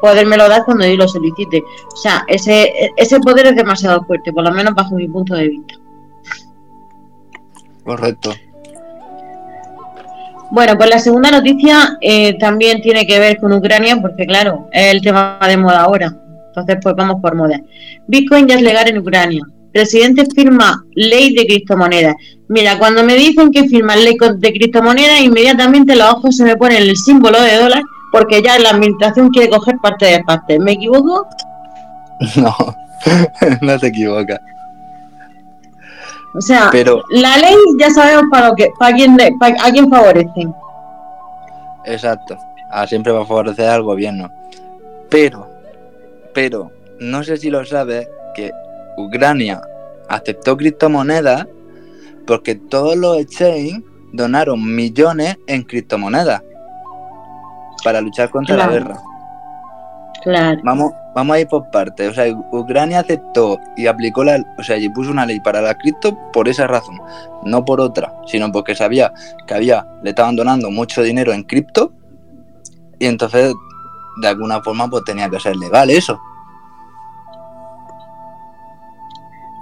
podérmelo 0.00 0.48
dar 0.48 0.64
cuando 0.64 0.86
yo 0.86 0.96
lo 0.96 1.08
solicite. 1.08 1.64
O 1.92 1.96
sea, 1.96 2.24
ese, 2.28 2.92
ese 2.96 3.20
poder 3.20 3.46
es 3.46 3.56
demasiado 3.56 4.02
fuerte, 4.04 4.32
por 4.32 4.44
lo 4.44 4.52
menos 4.52 4.74
bajo 4.74 4.94
mi 4.94 5.08
punto 5.08 5.34
de 5.34 5.48
vista. 5.48 5.74
Correcto. 7.84 8.34
Bueno, 10.50 10.76
pues 10.76 10.90
la 10.90 10.98
segunda 10.98 11.30
noticia 11.30 11.98
eh, 12.00 12.38
también 12.38 12.80
tiene 12.80 13.06
que 13.06 13.18
ver 13.18 13.38
con 13.38 13.52
Ucrania, 13.52 13.96
porque 14.00 14.26
claro, 14.26 14.68
es 14.72 14.94
el 14.94 15.00
tema 15.00 15.38
de 15.46 15.56
moda 15.56 15.82
ahora. 15.82 16.16
Entonces, 16.48 16.78
pues 16.82 16.94
vamos 16.96 17.20
por 17.20 17.34
moda. 17.34 17.60
Bitcoin 18.06 18.46
ya 18.46 18.54
es 18.54 18.62
legal 18.62 18.88
en 18.88 18.98
Ucrania. 18.98 19.42
Presidente 19.76 20.24
firma 20.34 20.82
ley 20.94 21.34
de 21.34 21.44
criptomonedas. 21.46 22.14
Mira, 22.48 22.78
cuando 22.78 23.04
me 23.04 23.14
dicen 23.14 23.50
que 23.50 23.68
firman 23.68 24.02
ley 24.04 24.16
de 24.38 24.52
criptomonedas, 24.54 25.20
inmediatamente 25.20 25.94
los 25.94 26.14
ojos 26.14 26.34
se 26.34 26.44
me 26.44 26.56
ponen 26.56 26.78
el 26.78 26.96
símbolo 26.96 27.38
de 27.42 27.56
dólar 27.56 27.82
porque 28.10 28.40
ya 28.42 28.58
la 28.58 28.70
administración 28.70 29.28
quiere 29.28 29.50
coger 29.50 29.76
parte 29.82 30.06
de 30.06 30.24
parte. 30.24 30.58
¿Me 30.58 30.72
equivoco? 30.72 31.26
No, 32.36 32.56
no 33.60 33.78
te 33.78 33.88
equivocas. 33.88 34.40
O 36.34 36.40
sea, 36.40 36.70
Pero, 36.72 37.04
la 37.10 37.36
ley 37.36 37.54
ya 37.78 37.90
sabemos 37.90 38.24
para 38.30 38.48
lo 38.48 38.54
que, 38.54 38.70
para 38.78 38.96
quién, 38.96 39.18
a 39.20 39.70
quién 39.70 39.90
favorece. 39.90 40.48
Exacto. 41.84 42.38
Ah, 42.70 42.86
siempre 42.86 43.12
va 43.12 43.20
a 43.20 43.26
favorecer 43.26 43.68
al 43.68 43.82
gobierno. 43.82 44.30
Pero, 45.10 45.46
pero, 46.32 46.72
no 46.98 47.22
sé 47.22 47.36
si 47.36 47.50
lo 47.50 47.62
sabes 47.66 48.08
que 48.34 48.52
Ucrania 48.96 49.60
aceptó 50.08 50.56
criptomonedas 50.56 51.46
porque 52.26 52.54
todos 52.54 52.96
los 52.96 53.18
exchanges 53.18 53.80
donaron 54.12 54.74
millones 54.74 55.36
en 55.46 55.62
criptomonedas 55.62 56.42
para 57.84 58.00
luchar 58.00 58.30
contra 58.30 58.56
la 58.56 58.68
guerra. 58.68 59.00
Claro. 60.22 60.60
Vamos, 60.64 60.92
vamos 61.14 61.36
a 61.36 61.40
ir 61.40 61.46
por 61.46 61.70
partes. 61.70 62.10
O 62.10 62.14
sea, 62.14 62.26
Ucrania 62.50 63.00
aceptó 63.00 63.60
y 63.76 63.86
aplicó 63.86 64.24
la, 64.24 64.44
o 64.58 64.62
sea, 64.62 64.76
y 64.76 64.88
puso 64.88 65.10
una 65.10 65.24
ley 65.24 65.38
para 65.40 65.60
la 65.60 65.74
cripto 65.74 66.18
por 66.32 66.48
esa 66.48 66.66
razón, 66.66 66.98
no 67.44 67.64
por 67.64 67.80
otra, 67.80 68.12
sino 68.26 68.50
porque 68.50 68.74
sabía 68.74 69.12
que 69.46 69.54
había, 69.54 69.86
le 70.02 70.10
estaban 70.10 70.34
donando 70.34 70.70
mucho 70.70 71.02
dinero 71.02 71.32
en 71.32 71.44
cripto 71.44 71.92
y 72.98 73.06
entonces 73.06 73.54
de 74.20 74.28
alguna 74.28 74.62
forma 74.62 74.88
pues 74.88 75.04
tenía 75.04 75.28
que 75.28 75.38
ser 75.38 75.56
legal 75.56 75.90
eso. 75.90 76.18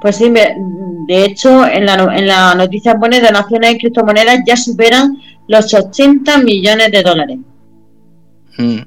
Pues 0.05 0.17
sí, 0.17 0.31
de 0.31 1.25
hecho, 1.25 1.67
en 1.67 1.87
la, 1.87 1.95
en 2.15 2.27
la 2.27 2.55
noticia 2.55 2.95
pone 2.97 3.23
donaciones 3.23 3.73
de 3.73 3.79
criptomonedas 3.79 4.41
ya 4.47 4.55
superan 4.55 5.17
los 5.49 5.73
80 5.73 6.41
millones 6.41 6.93
de 6.93 7.03
dólares. 7.03 7.39
Mm. 8.59 8.81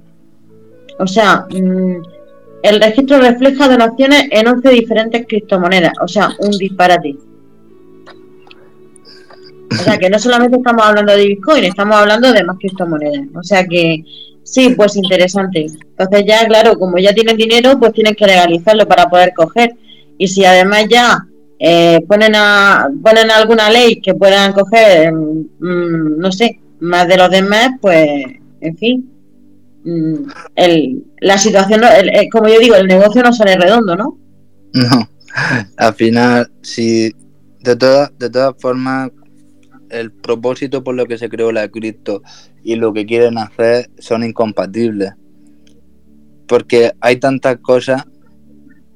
O 1.00 1.08
sea, 1.08 1.48
mm, 1.50 2.04
el 2.62 2.80
registro 2.80 3.18
refleja 3.18 3.68
donaciones 3.68 4.28
en 4.30 4.48
11 4.48 4.70
diferentes 4.70 5.26
criptomonedas. 5.28 5.94
O 6.04 6.08
sea, 6.08 6.30
un 6.38 6.52
disparate. 6.52 7.16
O 9.72 9.76
sea, 9.76 9.98
que 9.98 10.12
no 10.12 10.20
solamente 10.20 10.58
estamos 10.58 10.86
hablando 10.86 11.16
de 11.16 11.26
Bitcoin, 11.26 11.64
estamos 11.64 11.96
hablando 11.96 12.32
de 12.32 12.44
más 12.44 12.58
criptomonedas. 12.60 13.26
O 13.34 13.42
sea 13.42 13.66
que 13.66 14.06
sí, 14.44 14.76
pues 14.78 14.96
interesante. 14.96 15.66
Entonces 15.66 16.26
ya, 16.28 16.46
claro, 16.46 16.78
como 16.78 17.00
ya 17.00 17.12
tienen 17.12 17.38
dinero, 17.38 17.80
pues 17.80 17.92
tienen 17.94 18.14
que 18.14 18.28
legalizarlo 18.28 18.88
para 18.88 19.10
poder 19.10 19.34
coger. 19.36 19.74
Y 20.18 20.28
si 20.28 20.46
además 20.46 20.86
ya 20.90 21.26
eh, 21.60 22.02
ponen, 22.08 22.34
ponen 23.04 23.32
alguna 23.32 23.70
ley 23.70 24.02
que 24.02 24.14
puedan 24.14 24.54
coger, 24.54 25.12
mm, 25.14 26.18
no 26.18 26.32
sé, 26.32 26.60
más 26.80 27.08
de 27.08 27.18
los 27.18 27.30
demás, 27.30 27.72
pues, 27.82 28.08
en 28.62 28.78
fin, 28.78 29.18
Mm, 29.88 30.30
el, 30.56 31.06
la 31.22 31.38
situación, 31.38 31.80
como 32.30 32.50
yo 32.50 32.60
digo, 32.60 32.76
el 32.76 32.88
negocio 32.88 33.24
no 33.24 33.32
sale 33.32 33.56
redondo, 33.56 33.96
¿no? 33.96 34.18
No, 34.74 35.10
al 35.78 35.94
final, 35.94 36.52
si 36.62 37.14
de 37.62 37.76
todas, 37.78 38.12
de 38.20 38.30
todas 38.30 38.54
formas, 38.60 39.12
el 39.90 40.12
propósito 40.12 40.84
por 40.84 40.96
lo 40.96 41.06
que 41.06 41.18
se 41.18 41.30
creó 41.30 41.54
la 41.54 41.70
cripto 41.70 42.22
y 42.64 42.76
lo 42.76 42.92
que 42.92 43.06
quieren 43.06 43.38
hacer 43.38 43.90
son 43.98 44.26
incompatibles. 44.26 45.14
Porque 46.50 46.92
hay 47.00 47.16
tantas 47.16 47.58
cosas 47.60 48.04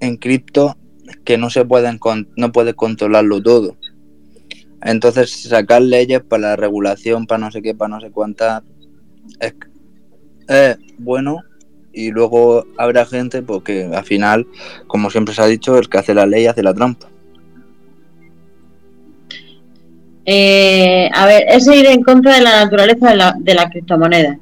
en 0.02 0.18
cripto 0.18 0.76
que 1.24 1.38
no 1.38 1.50
se 1.50 1.66
pueden 1.66 2.00
no 2.36 2.52
puedes 2.52 2.76
controlarlo 2.76 3.42
todo. 3.42 3.78
Entonces 4.84 5.32
sacar 5.44 5.82
leyes 5.82 6.22
para 6.22 6.50
la 6.50 6.56
regulación, 6.56 7.28
para 7.28 7.40
no 7.40 7.52
sé 7.52 7.62
qué, 7.62 7.76
para 7.76 7.90
no 7.90 8.02
sé 8.02 8.10
cuántas, 8.10 8.64
es, 9.40 9.54
es 10.48 10.78
bueno 10.98 11.44
y 11.94 12.12
luego 12.12 12.66
habrá 12.78 13.06
gente 13.06 13.42
porque 13.42 13.90
al 13.94 14.04
final, 14.04 14.48
como 14.88 15.10
siempre 15.10 15.34
se 15.34 15.42
ha 15.42 15.48
dicho, 15.48 15.78
el 15.78 15.90
que 15.90 15.98
hace 15.98 16.14
la 16.14 16.26
ley 16.26 16.48
hace 16.48 16.64
la 16.64 16.74
trampa. 16.74 17.08
Eh, 20.26 21.10
a 21.14 21.26
ver, 21.26 21.44
es 21.48 21.68
ir 21.68 21.86
en 21.88 22.04
contra 22.04 22.36
de 22.36 22.42
la 22.42 22.64
naturaleza 22.64 23.10
de 23.10 23.16
la, 23.16 23.36
de 23.38 23.54
la 23.54 23.70
criptomoneda. 23.70 24.40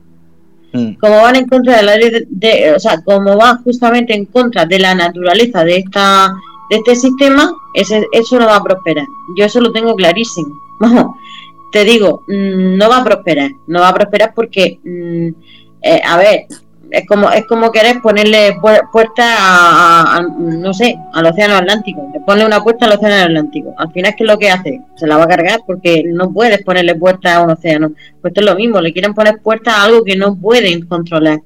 Mm. 0.73 0.93
Como 0.99 1.21
van 1.21 1.35
en 1.35 1.47
contra 1.47 1.77
de 1.77 1.83
la 1.83 1.97
ley 1.97 2.27
de, 2.29 2.73
o 2.75 2.79
sea, 2.79 3.01
como 3.01 3.37
va 3.37 3.55
justamente 3.63 4.13
en 4.13 4.25
contra 4.25 4.65
de 4.65 4.79
la 4.79 4.93
naturaleza 4.93 5.63
de 5.63 5.77
esta 5.77 6.35
de 6.69 6.77
este 6.77 6.95
sistema, 6.95 7.51
ese, 7.73 8.07
eso 8.11 8.39
no 8.39 8.45
va 8.45 8.57
a 8.57 8.63
prosperar. 8.63 9.05
Yo 9.35 9.45
eso 9.45 9.59
lo 9.61 9.71
tengo 9.71 9.95
clarísimo. 9.95 10.53
Te 11.71 11.83
digo, 11.83 12.23
mm, 12.27 12.77
no 12.77 12.89
va 12.89 12.97
a 12.97 13.03
prosperar. 13.03 13.51
No 13.67 13.81
va 13.81 13.89
a 13.89 13.93
prosperar 13.93 14.33
porque, 14.33 14.79
mm, 14.83 15.27
eh, 15.81 16.01
a 16.03 16.17
ver, 16.17 16.47
es 16.91 17.05
como 17.07 17.29
es 17.31 17.45
como 17.45 17.71
querer 17.71 18.01
ponerle 18.01 18.55
puerta 18.91 19.23
a, 19.23 20.21
no 20.21 20.73
sé 20.73 20.97
al 21.13 21.25
océano 21.25 21.55
Atlántico 21.55 22.11
ponle 22.25 22.45
una 22.45 22.63
puerta 22.63 22.85
al 22.85 22.93
océano 22.93 23.25
Atlántico 23.25 23.73
al 23.77 23.91
final 23.91 24.15
qué 24.17 24.23
es 24.23 24.27
lo 24.27 24.37
que 24.37 24.49
hace 24.49 24.81
se 24.95 25.07
la 25.07 25.17
va 25.17 25.25
a 25.25 25.27
cargar 25.27 25.59
porque 25.65 26.03
no 26.05 26.31
puedes 26.31 26.63
ponerle 26.63 26.95
puerta 26.95 27.35
a 27.35 27.43
un 27.43 27.51
océano 27.51 27.91
pues 28.21 28.31
esto 28.31 28.41
es 28.41 28.45
lo 28.45 28.55
mismo 28.55 28.81
le 28.81 28.93
quieren 28.93 29.13
poner 29.13 29.39
puerta 29.41 29.75
a 29.75 29.83
algo 29.83 30.03
que 30.03 30.15
no 30.15 30.35
pueden 30.35 30.85
controlar 30.87 31.39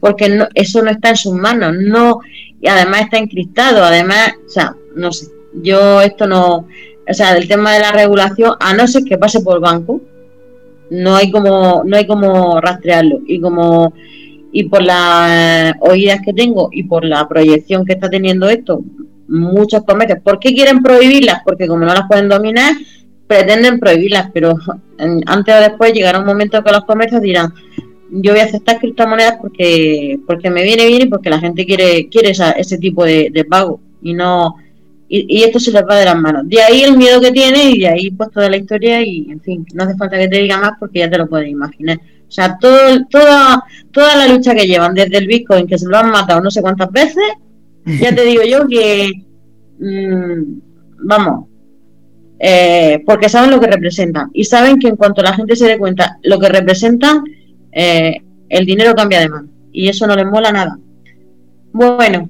porque 0.00 0.28
no, 0.28 0.48
eso 0.54 0.82
no 0.82 0.90
está 0.90 1.10
en 1.10 1.16
sus 1.16 1.34
manos 1.34 1.74
no 1.78 2.20
y 2.62 2.68
además 2.68 3.02
está 3.02 3.18
encriptado 3.18 3.84
además 3.84 4.32
o 4.46 4.48
sea 4.48 4.74
no 4.96 5.12
sé 5.12 5.26
yo 5.54 6.00
esto 6.00 6.26
no 6.26 6.66
o 7.08 7.14
sea 7.14 7.36
el 7.36 7.46
tema 7.46 7.74
de 7.74 7.80
la 7.80 7.92
regulación 7.92 8.54
a 8.58 8.72
no 8.72 8.86
ser 8.86 9.04
que 9.04 9.18
pase 9.18 9.40
por 9.40 9.60
banco 9.60 10.00
no 10.90 11.16
hay 11.16 11.30
como 11.30 11.82
no 11.84 11.96
hay 11.96 12.06
como 12.06 12.60
rastrearlo 12.60 13.20
y 13.26 13.40
como 13.40 13.92
y 14.52 14.64
por 14.64 14.82
las 14.82 15.74
oídas 15.80 16.20
que 16.24 16.34
tengo 16.34 16.68
y 16.70 16.84
por 16.84 17.04
la 17.04 17.26
proyección 17.26 17.86
que 17.86 17.94
está 17.94 18.10
teniendo 18.10 18.48
esto, 18.48 18.82
muchos 19.26 19.82
comercios, 19.84 20.20
¿por 20.22 20.38
qué 20.38 20.54
quieren 20.54 20.82
prohibirlas? 20.82 21.40
Porque 21.42 21.66
como 21.66 21.86
no 21.86 21.94
las 21.94 22.06
pueden 22.06 22.28
dominar, 22.28 22.74
pretenden 23.26 23.80
prohibirlas, 23.80 24.28
pero 24.32 24.54
antes 25.26 25.54
o 25.54 25.60
después 25.60 25.94
llegará 25.94 26.18
un 26.18 26.26
momento 26.26 26.62
que 26.62 26.70
los 26.70 26.84
comercios 26.84 27.22
dirán, 27.22 27.54
yo 28.14 28.32
voy 28.32 28.40
a 28.40 28.44
aceptar 28.44 28.78
criptomonedas 28.78 29.38
porque 29.40 30.20
porque 30.26 30.50
me 30.50 30.62
viene 30.62 30.86
bien 30.86 31.02
y 31.02 31.06
porque 31.06 31.30
la 31.30 31.40
gente 31.40 31.64
quiere 31.64 32.08
quiere 32.08 32.32
ese 32.56 32.78
tipo 32.78 33.04
de, 33.04 33.46
pago 33.48 33.80
y 34.02 34.12
no 34.12 34.56
y, 35.08 35.42
esto 35.42 35.60
se 35.60 35.72
les 35.72 35.82
va 35.82 35.96
de 35.96 36.06
las 36.06 36.16
manos. 36.16 36.48
De 36.48 36.62
ahí 36.62 36.82
el 36.82 36.96
miedo 36.96 37.20
que 37.20 37.32
tiene 37.32 37.70
y 37.70 37.80
de 37.80 37.88
ahí 37.88 38.10
pues 38.10 38.30
toda 38.30 38.48
la 38.48 38.56
historia 38.56 39.02
y 39.02 39.30
en 39.30 39.40
fin, 39.40 39.66
no 39.74 39.84
hace 39.84 39.94
falta 39.96 40.18
que 40.18 40.28
te 40.28 40.38
diga 40.38 40.58
más 40.58 40.72
porque 40.80 41.00
ya 41.00 41.10
te 41.10 41.18
lo 41.18 41.28
puedes 41.28 41.48
imaginar. 41.48 41.98
O 41.98 42.30
sea, 42.34 42.56
todo, 42.58 43.04
toda, 43.10 43.62
toda 43.90 44.16
la 44.16 44.26
lucha 44.26 44.54
que 44.54 44.66
llevan 44.66 44.94
desde 44.94 45.18
el 45.18 45.26
Bitcoin, 45.26 45.66
que 45.66 45.76
se 45.76 45.86
lo 45.86 45.98
han 45.98 46.10
matado 46.10 46.40
no 46.40 46.50
sé 46.50 46.62
cuántas 46.62 46.90
veces, 46.90 47.22
ya 47.84 48.14
te 48.14 48.24
digo 48.24 48.42
yo 48.42 48.66
que, 48.66 49.12
mm, 49.78 50.60
vamos, 51.04 51.46
eh, 52.38 53.02
porque 53.04 53.28
saben 53.28 53.50
lo 53.50 53.60
que 53.60 53.66
representan 53.66 54.30
y 54.32 54.44
saben 54.44 54.78
que 54.78 54.88
en 54.88 54.96
cuanto 54.96 55.22
la 55.22 55.34
gente 55.34 55.56
se 55.56 55.68
dé 55.68 55.76
cuenta 55.76 56.18
lo 56.22 56.40
que 56.40 56.48
representan, 56.48 57.22
eh, 57.72 58.22
el 58.48 58.66
dinero 58.66 58.94
cambia 58.94 59.20
de 59.20 59.28
mano 59.28 59.48
y 59.72 59.88
eso 59.88 60.06
no 60.06 60.14
les 60.14 60.26
mola 60.26 60.52
nada. 60.52 60.78
Bueno, 61.72 62.28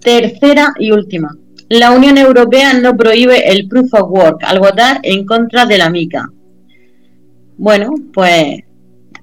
tercera 0.00 0.72
y 0.78 0.92
última. 0.92 1.36
La 1.68 1.90
Unión 1.90 2.16
Europea 2.16 2.74
no 2.74 2.96
prohíbe 2.96 3.50
el 3.50 3.66
proof 3.66 3.92
of 3.94 4.10
work 4.10 4.44
al 4.44 4.60
votar 4.60 5.00
en 5.02 5.26
contra 5.26 5.66
de 5.66 5.78
la 5.78 5.90
MICA. 5.90 6.30
Bueno, 7.58 7.90
pues 8.12 8.60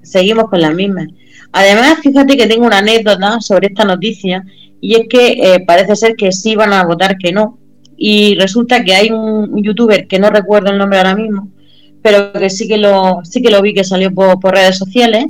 seguimos 0.02 0.50
con 0.50 0.60
la 0.60 0.70
misma. 0.70 1.06
Además, 1.52 2.00
fíjate 2.02 2.36
que 2.36 2.46
tengo 2.46 2.66
una 2.66 2.78
anécdota 2.78 3.40
sobre 3.40 3.68
esta 3.68 3.84
noticia 3.84 4.44
y 4.80 4.96
es 4.96 5.08
que 5.08 5.32
eh, 5.32 5.64
parece 5.66 5.96
ser 5.96 6.16
que 6.16 6.32
sí 6.32 6.54
van 6.56 6.72
a 6.72 6.84
votar 6.84 7.16
que 7.16 7.32
no. 7.32 7.58
Y 7.96 8.34
resulta 8.38 8.84
que 8.84 8.94
hay 8.94 9.10
un, 9.10 9.62
youtuber 9.62 10.06
que 10.06 10.18
no 10.18 10.28
recuerdo 10.28 10.70
el 10.70 10.78
nombre 10.78 10.98
ahora 10.98 11.14
mismo, 11.14 11.48
pero 12.04 12.34
que 12.34 12.50
sí 12.50 12.68
que 12.68 12.76
lo, 12.76 13.20
sí 13.24 13.40
que 13.40 13.50
lo 13.50 13.62
vi 13.62 13.72
que 13.72 13.82
salió 13.82 14.12
por, 14.12 14.38
redes 14.54 14.76
sociales, 14.76 15.24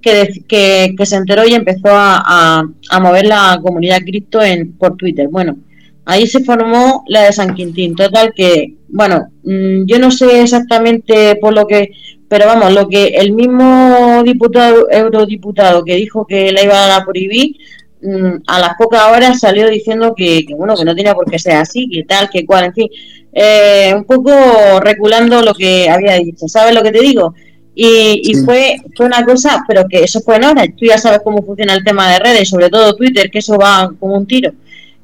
que, 0.00 0.28
que, 0.46 1.04
se 1.04 1.16
enteró 1.16 1.44
y 1.44 1.54
empezó 1.54 1.88
a, 1.88 2.62
a, 2.88 3.00
mover 3.00 3.26
la 3.26 3.58
comunidad 3.60 3.98
cripto 4.02 4.40
en, 4.40 4.72
por 4.74 4.96
Twitter. 4.96 5.26
Bueno, 5.28 5.58
ahí 6.04 6.28
se 6.28 6.44
formó 6.44 7.02
la 7.08 7.22
de 7.22 7.32
San 7.32 7.52
Quintín. 7.52 7.96
Total 7.96 8.32
que, 8.32 8.76
bueno, 8.88 9.26
mm, 9.42 9.86
yo 9.86 9.98
no 9.98 10.12
sé 10.12 10.42
exactamente 10.42 11.34
por 11.34 11.52
lo 11.52 11.66
que 11.66 11.90
pero 12.28 12.46
vamos, 12.46 12.72
lo 12.72 12.88
que 12.88 13.08
el 13.08 13.32
mismo 13.32 14.22
diputado, 14.24 14.88
eurodiputado 14.88 15.82
que 15.82 15.96
dijo 15.96 16.28
que 16.28 16.52
la 16.52 16.62
iba 16.62 16.94
a 16.94 17.04
prohibir, 17.04 17.56
mm, 18.02 18.42
a 18.46 18.60
las 18.60 18.76
pocas 18.78 19.02
horas 19.10 19.40
salió 19.40 19.68
diciendo 19.68 20.14
que, 20.16 20.46
bueno, 20.56 20.76
que 20.76 20.84
no 20.84 20.94
tenía 20.94 21.12
por 21.12 21.28
qué 21.28 21.40
ser 21.40 21.56
así, 21.56 21.88
que 21.88 22.04
tal, 22.04 22.30
que 22.30 22.46
cual, 22.46 22.66
en 22.66 22.72
fin, 22.72 22.88
eh, 23.32 23.92
un 23.94 24.04
poco 24.04 24.32
reculando 24.80 25.42
lo 25.42 25.54
que 25.54 25.88
había 25.88 26.14
dicho, 26.14 26.48
¿sabes 26.48 26.74
lo 26.74 26.82
que 26.82 26.92
te 26.92 27.00
digo? 27.00 27.34
Y, 27.74 28.22
y 28.24 28.34
fue, 28.44 28.76
fue 28.96 29.06
una 29.06 29.24
cosa, 29.24 29.64
pero 29.66 29.86
que 29.88 30.02
eso 30.04 30.20
fue 30.20 30.36
en 30.36 30.44
hora, 30.44 30.64
tú 30.66 30.84
ya 30.86 30.98
sabes 30.98 31.20
cómo 31.22 31.42
funciona 31.42 31.74
el 31.74 31.84
tema 31.84 32.10
de 32.12 32.18
redes, 32.18 32.48
sobre 32.48 32.68
todo 32.68 32.96
Twitter, 32.96 33.30
que 33.30 33.38
eso 33.38 33.56
va 33.56 33.92
como 33.98 34.16
un 34.16 34.26
tiro. 34.26 34.52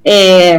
Eh, 0.05 0.59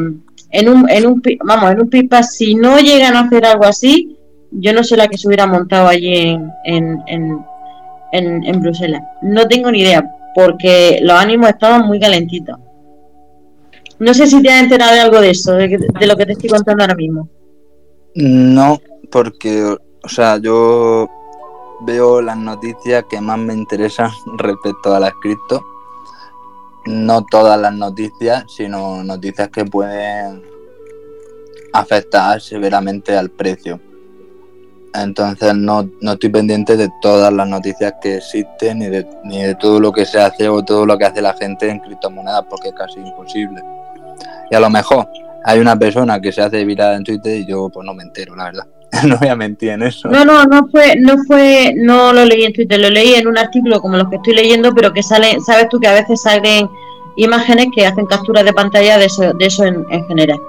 en 0.51 0.69
un, 0.69 0.89
en 0.89 1.05
un, 1.05 1.21
vamos, 1.43 1.71
en 1.71 1.81
un 1.81 1.89
pipa, 1.89 2.23
si 2.23 2.55
no 2.55 2.79
llegan 2.79 3.15
a 3.15 3.21
hacer 3.21 3.45
algo 3.45 3.65
así, 3.65 4.17
yo 4.51 4.73
no 4.73 4.83
sé 4.83 4.97
la 4.97 5.07
que 5.07 5.17
se 5.17 5.27
hubiera 5.27 5.45
montado 5.45 5.87
allí 5.87 6.37
en, 6.63 7.03
en, 7.07 7.39
en, 8.11 8.61
Bruselas. 8.61 9.01
No 9.21 9.47
tengo 9.47 9.71
ni 9.71 9.81
idea, 9.81 10.03
porque 10.35 10.99
los 11.01 11.19
ánimos 11.19 11.49
estaban 11.49 11.85
muy 11.85 11.99
calentitos. 11.99 12.57
No 13.99 14.13
sé 14.13 14.27
si 14.27 14.41
te 14.41 14.49
has 14.49 14.63
enterado 14.63 14.93
de 14.93 14.99
algo 14.99 15.21
de 15.21 15.31
eso, 15.31 15.53
de, 15.53 15.79
lo 16.05 16.15
que 16.15 16.25
te 16.25 16.33
estoy 16.33 16.49
contando 16.49 16.83
ahora 16.83 16.95
mismo. 16.95 17.27
No, 18.19 18.81
porque, 19.11 19.61
o 19.61 20.09
sea, 20.09 20.37
yo 20.37 21.07
veo 21.81 22.19
las 22.19 22.35
noticias 22.35 23.05
que 23.07 23.21
más 23.21 23.37
me 23.37 23.53
interesan 23.53 24.09
respecto 24.37 24.95
a 24.95 24.99
las 24.99 25.13
cripto. 25.21 25.63
No 26.87 27.23
todas 27.29 27.61
las 27.61 27.75
noticias, 27.75 28.45
sino 28.47 29.03
noticias 29.03 29.49
que 29.49 29.65
pueden 29.65 30.41
afectar 31.73 32.41
severamente 32.41 33.15
al 33.15 33.29
precio. 33.29 33.79
Entonces 34.95 35.53
no, 35.53 35.87
no, 36.01 36.13
estoy 36.13 36.29
pendiente 36.29 36.75
de 36.75 36.89
todas 37.03 37.31
las 37.31 37.47
noticias 37.47 37.93
que 38.01 38.17
existen, 38.17 38.79
ni 38.79 38.87
de, 38.87 39.07
ni 39.25 39.43
de 39.43 39.53
todo 39.53 39.79
lo 39.79 39.91
que 39.91 40.07
se 40.07 40.19
hace 40.19 40.49
o 40.49 40.65
todo 40.65 40.87
lo 40.87 40.97
que 40.97 41.05
hace 41.05 41.21
la 41.21 41.35
gente 41.35 41.69
en 41.69 41.77
criptomonedas, 41.81 42.45
porque 42.49 42.69
es 42.69 42.73
casi 42.73 42.99
imposible. 42.99 43.61
Y 44.49 44.55
a 44.55 44.59
lo 44.59 44.71
mejor 44.71 45.07
hay 45.47 45.59
una 45.59 45.79
persona 45.79 46.19
que 46.19 46.33
se 46.33 46.41
hace 46.41 46.65
viral 46.65 46.95
en 46.95 47.03
Twitter 47.05 47.37
y 47.37 47.47
yo 47.47 47.69
pues 47.69 47.85
no 47.85 47.93
me 47.93 48.03
entero, 48.03 48.35
la 48.35 48.45
verdad. 48.45 48.67
no 49.07 49.17
voy 49.17 49.29
a 49.29 49.35
mentir 49.35 49.69
en 49.69 49.81
eso. 49.81 50.09
No, 50.09 50.25
no, 50.25 50.43
no 50.43 50.67
fue, 50.67 50.95
no 50.97 51.15
fue, 51.25 51.73
no 51.73 52.11
lo 52.11 52.25
leí 52.25 52.43
en 52.43 52.51
Twitter, 52.51 52.77
lo 52.77 52.89
leí 52.89 53.15
en 53.15 53.27
un 53.27 53.37
artículo 53.37 53.79
como 53.81 53.95
los 53.95 54.09
que 54.09 54.17
estoy 54.17 54.33
leyendo, 54.33 54.73
pero 54.75 54.91
que 54.91 55.01
sale, 55.01 55.37
sabes 55.39 55.69
tú 55.69 55.79
que 55.79 55.87
a 55.87 55.93
veces 55.93 56.21
salen 56.21 56.69
imágenes 57.15 57.67
que 57.73 57.85
hacen 57.85 58.05
capturas 58.07 58.43
de 58.43 58.51
pantalla 58.51 58.97
de 58.97 59.05
eso, 59.05 59.33
de 59.33 59.45
eso 59.45 59.63
en 59.63 60.05
general. 60.07 60.39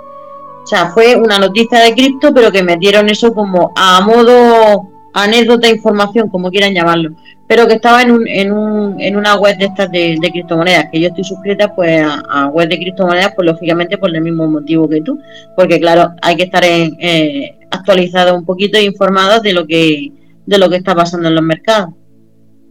O 0.65 0.67
sea, 0.67 0.89
fue 0.89 1.15
una 1.15 1.39
noticia 1.39 1.79
de 1.79 1.95
cripto, 1.95 2.35
pero 2.35 2.51
que 2.51 2.65
metieron 2.65 3.09
eso 3.09 3.33
como 3.33 3.73
a 3.77 4.01
modo 4.01 4.98
anécdota, 5.14 5.68
información, 5.68 6.29
como 6.29 6.51
quieran 6.51 6.75
llamarlo, 6.75 7.16
pero 7.47 7.66
que 7.66 7.75
estaba 7.75 8.03
en, 8.03 8.11
un, 8.11 8.29
en, 8.29 8.53
un, 8.53 9.01
en 9.01 9.16
una 9.16 9.37
web 9.37 9.57
de 9.59 9.66
estas 9.66 9.90
de, 9.90 10.18
criptomonedas, 10.21 10.87
que 10.92 11.01
yo 11.01 11.09
estoy 11.09 11.25
suscrita 11.25 11.75
pues 11.75 12.05
a, 12.07 12.49
web 12.49 12.68
de 12.68 12.79
criptomonedas, 12.79 13.33
pues 13.35 13.47
lógicamente 13.47 13.99
por 13.99 14.14
el 14.14 14.23
mismo 14.23 14.47
motivo 14.47 14.88
que 14.88 15.01
tú, 15.01 15.18
porque 15.57 15.81
claro, 15.81 16.12
hay 16.23 16.37
que 16.37 16.44
estar 16.44 16.64
en, 16.64 16.97
eh, 17.01 17.59
actualizado 17.71 18.35
un 18.35 18.44
poquito 18.44 18.79
e 18.79 18.85
informados 18.85 19.42
de 19.42 19.53
lo 19.53 19.66
que 19.66 20.12
de 20.47 20.59
lo 20.59 20.71
que 20.71 20.77
está 20.77 20.94
pasando 20.94 21.29
en 21.29 21.35
los 21.35 21.44
mercados. 21.44 21.90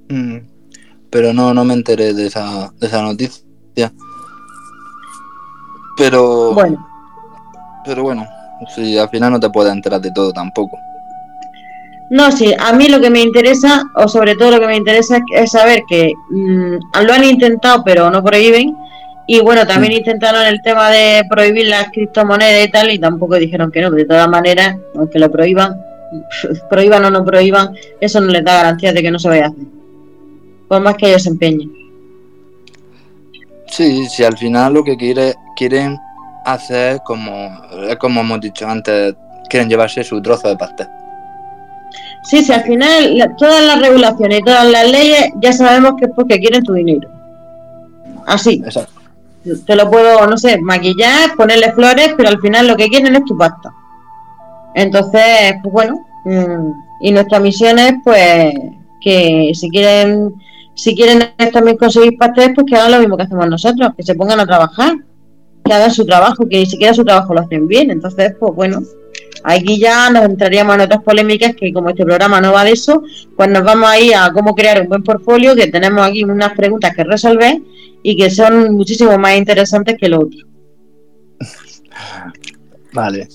Mm, 0.10 0.38
pero 1.12 1.32
no, 1.32 1.54
no 1.54 1.64
me 1.64 1.76
enteré 1.76 2.14
de 2.14 2.26
esa, 2.26 2.74
de 2.80 2.88
esa 2.88 3.04
noticia. 3.04 3.44
Pero 5.96 6.54
bueno 6.54 6.88
pero 7.88 8.04
bueno, 8.04 8.28
si 8.76 8.98
al 8.98 9.10
final 9.10 9.32
no 9.32 9.40
te 9.40 9.50
puedes 9.50 9.72
enterar 9.72 10.02
de 10.02 10.12
todo 10.12 10.34
tampoco. 10.34 10.78
No, 12.10 12.32
sí, 12.32 12.54
a 12.58 12.72
mí 12.74 12.88
lo 12.88 13.02
que 13.02 13.10
me 13.10 13.22
interesa, 13.22 13.84
o 13.96 14.08
sobre 14.08 14.36
todo 14.36 14.52
lo 14.52 14.60
que 14.60 14.68
me 14.68 14.78
interesa 14.78 15.20
es 15.34 15.52
saber 15.52 15.84
que 15.88 16.14
mm, 16.30 16.76
lo 17.06 17.14
han 17.14 17.24
intentado 17.24 17.84
pero 17.84 18.10
no 18.10 18.24
prohíben. 18.24 18.76
Y 19.30 19.42
bueno, 19.42 19.68
también 19.68 19.92
intentaron 19.92 20.46
el 20.46 20.62
tema 20.62 20.90
de 20.90 21.24
prohibir 21.30 21.68
las 21.68 21.90
criptomonedas 21.92 22.66
y 22.66 22.72
tal, 22.72 22.92
y 22.92 22.98
tampoco 22.98 23.36
dijeron 23.36 23.72
que 23.72 23.82
no, 23.82 23.92
de 23.92 24.06
todas 24.06 24.30
maneras, 24.30 24.78
aunque 24.96 25.20
lo 25.20 25.30
prohíban, 25.30 25.76
prohíban 26.70 27.04
o 27.04 27.10
no 27.10 27.26
prohíban, 27.26 27.76
eso 28.00 28.22
no 28.22 28.28
les 28.28 28.46
da 28.46 28.56
garantías 28.56 28.94
de 28.94 29.02
que 29.02 29.12
no 29.12 29.20
se 29.20 29.28
vaya 29.28 29.46
a 29.46 29.48
hacer. 29.50 29.66
Por 30.70 30.82
más 30.82 30.96
que 30.96 31.10
ellos 31.10 31.24
se 31.24 31.30
empeñen. 31.30 31.70
Sí, 33.68 34.08
si 34.08 34.24
al 34.24 34.38
final 34.38 34.74
lo 34.76 34.84
que 34.84 34.96
quiere, 34.96 35.36
quieren 35.58 35.98
hacer 36.46 37.02
como, 37.04 37.62
como 38.00 38.22
hemos 38.22 38.40
dicho 38.40 38.66
antes, 38.66 39.14
quieren 39.50 39.70
llevarse 39.70 40.06
su 40.06 40.22
trozo 40.22 40.48
de 40.48 40.56
pastel. 40.56 40.88
Sí, 42.30 42.44
sí, 42.44 42.52
al 42.52 42.64
final 42.64 43.36
todas 43.38 43.66
las 43.66 43.80
regulaciones 43.80 44.40
y 44.40 44.44
todas 44.44 44.70
las 44.70 44.92
leyes 44.92 45.32
ya 45.42 45.54
sabemos 45.54 45.94
que 45.98 46.06
es 46.06 46.12
porque 46.16 46.40
quieren 46.40 46.64
tu 46.64 46.74
dinero. 46.74 47.10
Así. 48.26 48.62
Exacto. 48.64 48.94
Te 49.66 49.76
lo 49.76 49.90
puedo, 49.90 50.28
no 50.28 50.38
sé, 50.38 50.60
maquillar, 50.60 51.36
ponerle 51.38 51.72
flores, 51.72 52.14
pero 52.18 52.28
al 52.28 52.42
final 52.42 52.68
lo 52.68 52.76
que 52.76 52.90
quieren 52.90 53.16
es 53.16 53.24
tu 53.24 53.38
pasta. 53.38 53.74
Entonces, 54.76 55.56
pues 55.64 55.74
bueno, 55.74 56.06
mm, 56.26 56.72
y 57.02 57.12
nuestra 57.12 57.40
misión 57.40 57.80
es 57.80 57.94
pues 58.04 58.54
que 59.00 59.52
si 59.54 59.70
quieren 59.70 60.34
si 60.76 60.96
quieren 60.96 61.34
también 61.54 61.78
conseguir 61.78 62.18
pasteles, 62.18 62.52
pues 62.56 62.68
que 62.68 62.76
hagan 62.76 62.92
lo 62.92 63.00
mismo 63.00 63.18
que 63.18 63.24
hacemos 63.24 63.50
nosotros, 63.50 63.92
que 63.96 64.04
se 64.04 64.16
pongan 64.16 64.40
a 64.42 64.46
trabajar 64.46 64.96
que 65.68 65.74
hagan 65.74 65.92
su 65.92 66.06
trabajo, 66.06 66.48
que 66.50 66.60
ni 66.60 66.66
siquiera 66.66 66.94
su 66.94 67.04
trabajo 67.04 67.34
lo 67.34 67.42
hacen 67.42 67.68
bien. 67.68 67.92
Entonces, 67.92 68.34
pues 68.40 68.56
bueno, 68.56 68.82
aquí 69.48 69.80
ya 69.80 70.10
nos 70.10 70.26
entraríamos 70.26 70.76
en 70.76 70.82
otras 70.82 71.04
polémicas 71.04 71.56
que 71.56 71.72
como 71.72 71.90
este 71.90 72.04
programa 72.04 72.42
no 72.42 72.52
va 72.52 72.66
de 72.66 72.72
eso, 72.72 73.04
pues 73.36 73.50
nos 73.50 73.64
vamos 73.64 73.90
a 73.90 74.00
ir 74.00 74.14
a 74.16 74.32
cómo 74.34 74.54
crear 74.54 74.82
un 74.82 74.90
buen 74.90 75.04
portfolio, 75.04 75.56
que 75.56 75.68
tenemos 75.68 76.06
aquí 76.06 76.24
unas 76.24 76.54
preguntas 76.54 76.94
que 76.96 77.04
resolver 77.04 77.62
y 78.04 78.18
que 78.18 78.30
son 78.30 78.74
muchísimo 78.76 79.18
más 79.18 79.38
interesantes 79.38 79.96
que 79.98 80.10
lo 80.10 80.20
otro. 80.20 80.40
Vale. 82.94 83.28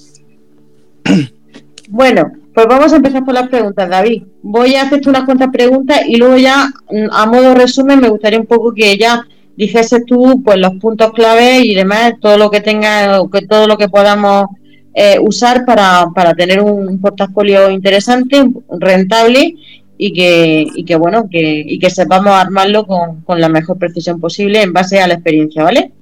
Bueno, 1.88 2.32
pues 2.54 2.66
vamos 2.66 2.92
a 2.92 2.96
empezar 2.96 3.24
por 3.24 3.34
las 3.34 3.48
preguntas, 3.48 3.88
David. 3.88 4.24
Voy 4.42 4.74
a 4.74 4.82
hacerte 4.82 5.08
unas 5.08 5.24
cuantas 5.24 5.48
preguntas 5.52 6.00
y 6.06 6.16
luego 6.16 6.36
ya, 6.36 6.72
mm, 6.90 7.08
a 7.10 7.26
modo 7.26 7.54
resumen, 7.54 8.00
me 8.00 8.08
gustaría 8.08 8.40
un 8.40 8.46
poco 8.46 8.72
que 8.74 8.96
ya 8.96 9.26
dijese 9.56 10.02
tú 10.06 10.42
pues 10.42 10.58
los 10.58 10.72
puntos 10.74 11.12
clave 11.12 11.60
y 11.60 11.74
demás, 11.74 12.14
todo 12.20 12.38
lo 12.38 12.50
que 12.50 12.60
tenga, 12.60 13.20
que 13.30 13.46
todo 13.46 13.66
lo 13.66 13.76
que 13.76 13.88
podamos 13.88 14.46
eh, 14.94 15.18
usar 15.20 15.64
para, 15.64 16.06
para 16.14 16.34
tener 16.34 16.60
un 16.60 17.00
portafolio 17.00 17.70
interesante, 17.70 18.44
rentable 18.78 19.54
y 19.96 20.12
que, 20.12 20.66
y 20.74 20.84
que 20.84 20.96
bueno, 20.96 21.28
que, 21.30 21.62
y 21.66 21.78
que 21.78 21.90
sepamos 21.90 22.32
armarlo 22.32 22.86
con, 22.86 23.22
con 23.22 23.40
la 23.40 23.48
mejor 23.48 23.78
precisión 23.78 24.20
posible 24.20 24.62
en 24.62 24.72
base 24.72 25.00
a 25.00 25.06
la 25.06 25.14
experiencia, 25.14 25.62
¿vale? 25.62 25.92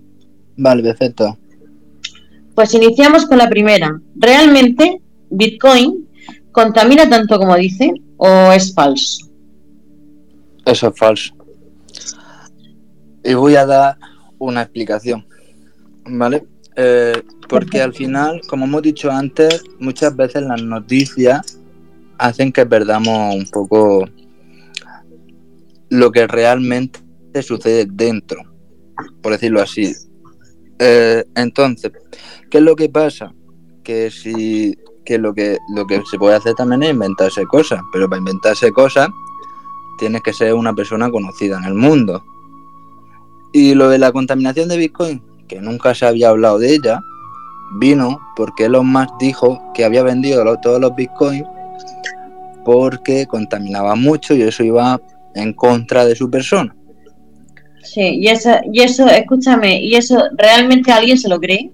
Vale, 0.56 0.82
perfecto. 0.82 1.38
Pues 2.54 2.74
iniciamos 2.74 3.26
con 3.26 3.38
la 3.38 3.48
primera. 3.48 4.00
¿Realmente 4.16 5.00
Bitcoin 5.30 6.08
contamina 6.52 7.08
tanto 7.08 7.38
como 7.38 7.56
dice 7.56 7.92
o 8.16 8.52
es 8.52 8.74
falso? 8.74 9.30
Eso 10.66 10.88
es 10.88 10.98
falso. 10.98 11.34
Y 13.24 13.34
voy 13.34 13.56
a 13.56 13.66
dar 13.66 13.96
una 14.38 14.62
explicación, 14.62 15.26
¿vale? 16.06 16.44
Eh, 16.82 17.22
porque 17.46 17.82
al 17.82 17.92
final, 17.92 18.40
como 18.48 18.64
hemos 18.64 18.80
dicho 18.80 19.10
antes, 19.10 19.64
muchas 19.80 20.16
veces 20.16 20.44
las 20.44 20.62
noticias 20.62 21.58
hacen 22.16 22.50
que 22.52 22.64
perdamos 22.64 23.34
un 23.34 23.46
poco 23.50 24.08
lo 25.90 26.10
que 26.10 26.26
realmente 26.26 26.98
sucede 27.42 27.86
dentro, 27.86 28.40
por 29.20 29.32
decirlo 29.32 29.60
así. 29.60 29.92
Eh, 30.78 31.22
entonces, 31.34 31.92
¿qué 32.50 32.58
es 32.58 32.64
lo 32.64 32.74
que 32.74 32.88
pasa? 32.88 33.34
Que 33.84 34.10
si 34.10 34.74
que 35.04 35.18
lo 35.18 35.34
que 35.34 35.58
lo 35.74 35.86
que 35.86 36.00
se 36.10 36.16
puede 36.16 36.36
hacer 36.36 36.54
también 36.54 36.82
es 36.82 36.90
inventarse 36.92 37.44
cosas, 37.44 37.80
pero 37.92 38.08
para 38.08 38.20
inventarse 38.20 38.70
cosas 38.70 39.08
tienes 39.98 40.22
que 40.22 40.32
ser 40.32 40.54
una 40.54 40.72
persona 40.72 41.10
conocida 41.10 41.58
en 41.58 41.64
el 41.64 41.74
mundo. 41.74 42.24
Y 43.52 43.74
lo 43.74 43.90
de 43.90 43.98
la 43.98 44.12
contaminación 44.12 44.70
de 44.70 44.78
Bitcoin, 44.78 45.29
que 45.50 45.60
nunca 45.60 45.94
se 45.96 46.06
había 46.06 46.28
hablado 46.28 46.60
de 46.60 46.74
ella, 46.74 47.02
vino 47.80 48.20
porque 48.36 48.66
Elon 48.66 48.86
Musk 48.86 49.10
dijo 49.18 49.60
que 49.74 49.84
había 49.84 50.04
vendido 50.04 50.44
todos 50.62 50.80
los 50.80 50.94
Bitcoins 50.94 51.44
porque 52.64 53.26
contaminaba 53.26 53.96
mucho 53.96 54.34
y 54.34 54.42
eso 54.42 54.62
iba 54.62 55.00
en 55.34 55.52
contra 55.52 56.04
de 56.04 56.14
su 56.14 56.30
persona. 56.30 56.74
Sí, 57.82 58.20
y 58.20 58.28
eso, 58.28 58.50
y 58.72 58.82
eso, 58.82 59.08
escúchame, 59.08 59.82
¿y 59.82 59.96
eso 59.96 60.22
realmente 60.36 60.92
alguien 60.92 61.18
se 61.18 61.28
lo 61.28 61.40
cree? 61.40 61.72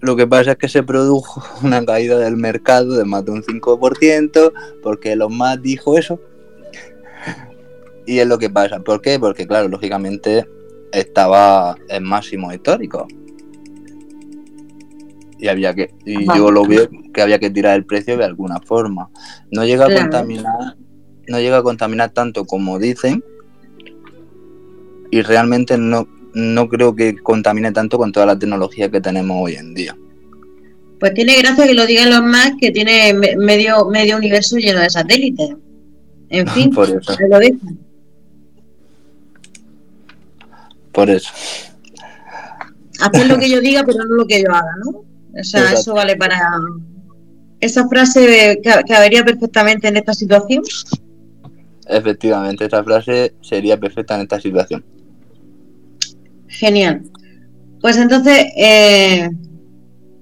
Lo 0.00 0.16
que 0.16 0.26
pasa 0.26 0.52
es 0.52 0.58
que 0.58 0.68
se 0.68 0.82
produjo 0.82 1.44
una 1.62 1.84
caída 1.84 2.18
del 2.18 2.36
mercado 2.36 2.94
de 2.94 3.04
más 3.04 3.24
de 3.24 3.30
un 3.30 3.42
5% 3.44 4.52
porque 4.82 5.12
Elon 5.12 5.36
Musk 5.36 5.60
dijo 5.60 5.96
eso. 5.96 6.20
Y 8.08 8.20
es 8.20 8.26
lo 8.28 8.38
que 8.38 8.48
pasa. 8.48 8.78
¿Por 8.78 9.00
qué? 9.02 9.18
Porque, 9.18 9.48
claro, 9.48 9.66
lógicamente 9.66 10.46
estaba 10.96 11.76
en 11.88 12.04
máximo 12.04 12.52
histórico. 12.52 13.06
Y 15.38 15.48
había 15.48 15.74
que, 15.74 15.90
y 16.06 16.24
yo 16.24 16.50
lo 16.50 16.64
veo 16.64 16.88
que 17.12 17.20
había 17.20 17.38
que 17.38 17.50
tirar 17.50 17.76
el 17.76 17.84
precio 17.84 18.16
de 18.16 18.24
alguna 18.24 18.60
forma. 18.60 19.10
No 19.50 19.64
llega 19.66 19.86
a 19.86 19.94
contaminar, 19.94 20.76
no 21.28 21.38
llega 21.38 21.58
a 21.58 21.62
contaminar 21.62 22.10
tanto 22.10 22.46
como 22.46 22.78
dicen. 22.78 23.22
Y 25.10 25.20
realmente 25.22 25.76
no, 25.76 26.08
no 26.32 26.68
creo 26.68 26.96
que 26.96 27.16
contamine 27.16 27.72
tanto 27.72 27.98
con 27.98 28.12
toda 28.12 28.26
la 28.26 28.38
tecnología 28.38 28.90
que 28.90 29.00
tenemos 29.00 29.36
hoy 29.40 29.54
en 29.54 29.74
día. 29.74 29.96
Pues 30.98 31.12
tiene 31.12 31.36
gracia 31.36 31.66
que 31.66 31.74
lo 31.74 31.84
digan 31.84 32.08
los 32.10 32.22
más 32.22 32.52
que 32.58 32.70
tiene 32.70 33.12
medio, 33.12 33.84
medio 33.90 34.16
universo 34.16 34.56
lleno 34.56 34.80
de 34.80 34.88
satélites. 34.88 35.50
En 36.30 36.48
fin, 36.54 36.70
Por 36.70 36.88
eso. 36.88 37.14
lo 37.28 37.38
dicen. 37.38 37.85
Por 40.96 41.10
eso. 41.10 41.30
Hacer 43.02 43.26
lo 43.28 43.38
que 43.38 43.50
yo 43.50 43.60
diga, 43.68 43.84
pero 43.84 43.98
no 44.04 44.14
lo 44.16 44.26
que 44.26 44.42
yo 44.42 44.50
haga, 44.50 44.72
¿no? 44.82 44.90
O 45.38 45.44
sea, 45.44 45.60
Exacto. 45.60 45.80
eso 45.80 45.94
vale 45.94 46.16
para. 46.16 46.40
Esa 47.60 47.86
frase 47.88 48.58
ca- 48.64 48.82
cabería 48.82 49.22
perfectamente 49.24 49.88
en 49.88 49.98
esta 49.98 50.14
situación. 50.14 50.62
Efectivamente, 51.88 52.64
esta 52.64 52.82
frase 52.82 53.34
sería 53.42 53.78
perfecta 53.78 54.14
en 54.14 54.22
esta 54.22 54.40
situación. 54.40 54.82
Genial. 56.48 57.02
Pues 57.82 57.98
entonces, 57.98 58.46
eh, 58.56 59.28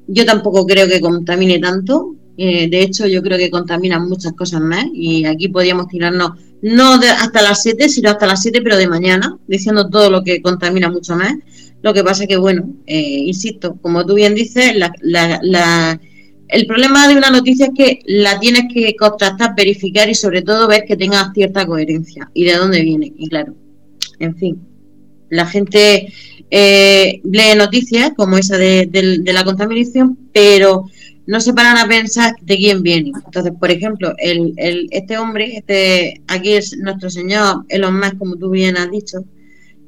yo 0.08 0.24
tampoco 0.26 0.66
creo 0.66 0.88
que 0.88 1.00
contamine 1.00 1.60
tanto. 1.60 2.16
Eh, 2.36 2.68
de 2.68 2.82
hecho, 2.82 3.06
yo 3.06 3.22
creo 3.22 3.38
que 3.38 3.50
contamina 3.50 4.00
muchas 4.00 4.32
cosas 4.32 4.60
más. 4.60 4.86
Y 4.92 5.24
aquí 5.24 5.48
podríamos 5.48 5.86
tirarnos, 5.88 6.32
no 6.64 6.98
de- 6.98 7.08
hasta 7.08 7.42
las 7.42 7.62
7, 7.62 7.88
sino 7.90 8.08
hasta 8.10 8.26
las 8.26 8.40
7, 8.42 8.62
pero 8.62 8.76
de 8.78 8.88
mañana, 8.88 9.36
diciendo 9.46 9.88
todo 9.90 10.10
lo 10.10 10.22
que 10.24 10.40
contamina 10.40 10.90
mucho 10.90 11.14
más. 11.14 11.34
Lo 11.82 11.92
que 11.92 12.02
pasa 12.02 12.26
que, 12.26 12.38
bueno, 12.38 12.72
eh, 12.86 13.00
insisto, 13.26 13.76
como 13.82 14.06
tú 14.06 14.14
bien 14.14 14.34
dices, 14.34 14.74
la, 14.74 14.90
la- 15.02 15.40
la- 15.42 16.00
el 16.48 16.66
problema 16.66 17.06
de 17.08 17.16
una 17.16 17.30
noticia 17.30 17.66
es 17.66 17.72
que 17.76 18.00
la 18.06 18.40
tienes 18.40 18.64
que 18.72 18.96
contrastar, 18.96 19.54
verificar 19.56 20.08
y 20.08 20.14
sobre 20.14 20.40
todo 20.42 20.66
ver 20.66 20.84
que 20.86 20.96
tenga 20.96 21.30
cierta 21.34 21.66
coherencia 21.66 22.30
y 22.32 22.44
de 22.44 22.54
dónde 22.54 22.80
viene. 22.82 23.12
Y 23.16 23.28
claro, 23.28 23.54
en 24.18 24.34
fin, 24.36 24.58
la 25.30 25.46
gente 25.46 26.12
eh, 26.50 27.20
lee 27.24 27.56
noticias 27.56 28.12
como 28.16 28.38
esa 28.38 28.56
de, 28.56 28.86
de- 28.90 29.18
de 29.18 29.32
la 29.32 29.44
contaminación, 29.44 30.16
pero 30.32 30.86
no 31.26 31.40
se 31.40 31.54
paran 31.54 31.78
a 31.78 31.88
pensar 31.88 32.34
de 32.42 32.56
quién 32.56 32.82
viene. 32.82 33.12
Entonces, 33.24 33.52
por 33.58 33.70
ejemplo, 33.70 34.14
el, 34.18 34.52
el- 34.56 34.88
este 34.90 35.18
hombre, 35.18 35.56
este 35.56 36.22
aquí 36.28 36.52
es 36.54 36.76
nuestro 36.78 37.10
señor 37.10 37.64
Elon 37.68 37.98
Musk, 37.98 38.18
como 38.18 38.36
tú 38.36 38.50
bien 38.50 38.76
has 38.76 38.90
dicho, 38.90 39.24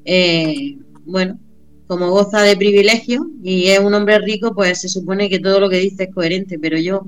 eh, 0.05 0.79
bueno, 1.05 1.39
como 1.87 2.11
goza 2.11 2.43
de 2.43 2.57
privilegio 2.57 3.29
y 3.43 3.69
es 3.69 3.81
un 3.81 3.95
hombre 3.95 4.19
rico, 4.21 4.55
pues 4.55 4.81
se 4.81 4.89
supone 4.89 5.29
que 5.31 5.39
todo 5.41 5.61
lo 5.61 5.69
que 5.71 5.79
dice 5.79 6.05
es 6.05 6.15
coherente, 6.15 6.59
pero 6.59 6.79
yo, 6.79 7.07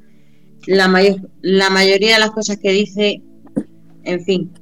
la, 0.67 0.89
mayor, 0.89 1.31
la 1.43 1.71
mayoría 1.71 2.15
de 2.15 2.21
las 2.21 2.31
cosas 2.33 2.59
que 2.59 2.73
dice, 2.73 3.23
en 4.05 4.21
fin, 4.25 4.53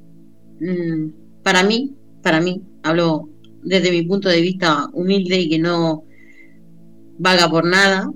mm, 0.59 1.09
para 1.43 1.63
mí, 1.63 1.95
para 2.23 2.41
mí, 2.41 2.63
hablo 2.83 3.29
desde 3.63 3.91
mi 3.91 4.03
punto 4.03 4.29
de 4.29 4.41
vista 4.41 4.89
humilde 4.93 5.39
y 5.41 5.49
que 5.49 5.59
no 5.59 6.05
vaga 7.17 7.49
por 7.49 7.65
nada, 7.65 8.11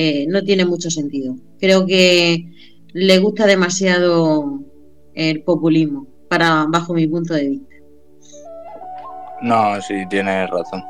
eh, 0.00 0.26
no 0.28 0.44
tiene 0.44 0.64
mucho 0.64 0.90
sentido. 0.90 1.34
Creo 1.58 1.84
que 1.84 2.52
le 2.92 3.18
gusta 3.18 3.46
demasiado 3.46 4.60
el 5.12 5.42
populismo, 5.42 6.06
para 6.28 6.66
bajo 6.68 6.94
mi 6.94 7.08
punto 7.08 7.34
de 7.34 7.48
vista. 7.48 7.74
No, 9.42 9.82
sí, 9.82 9.94
tienes 10.08 10.48
razón. 10.50 10.84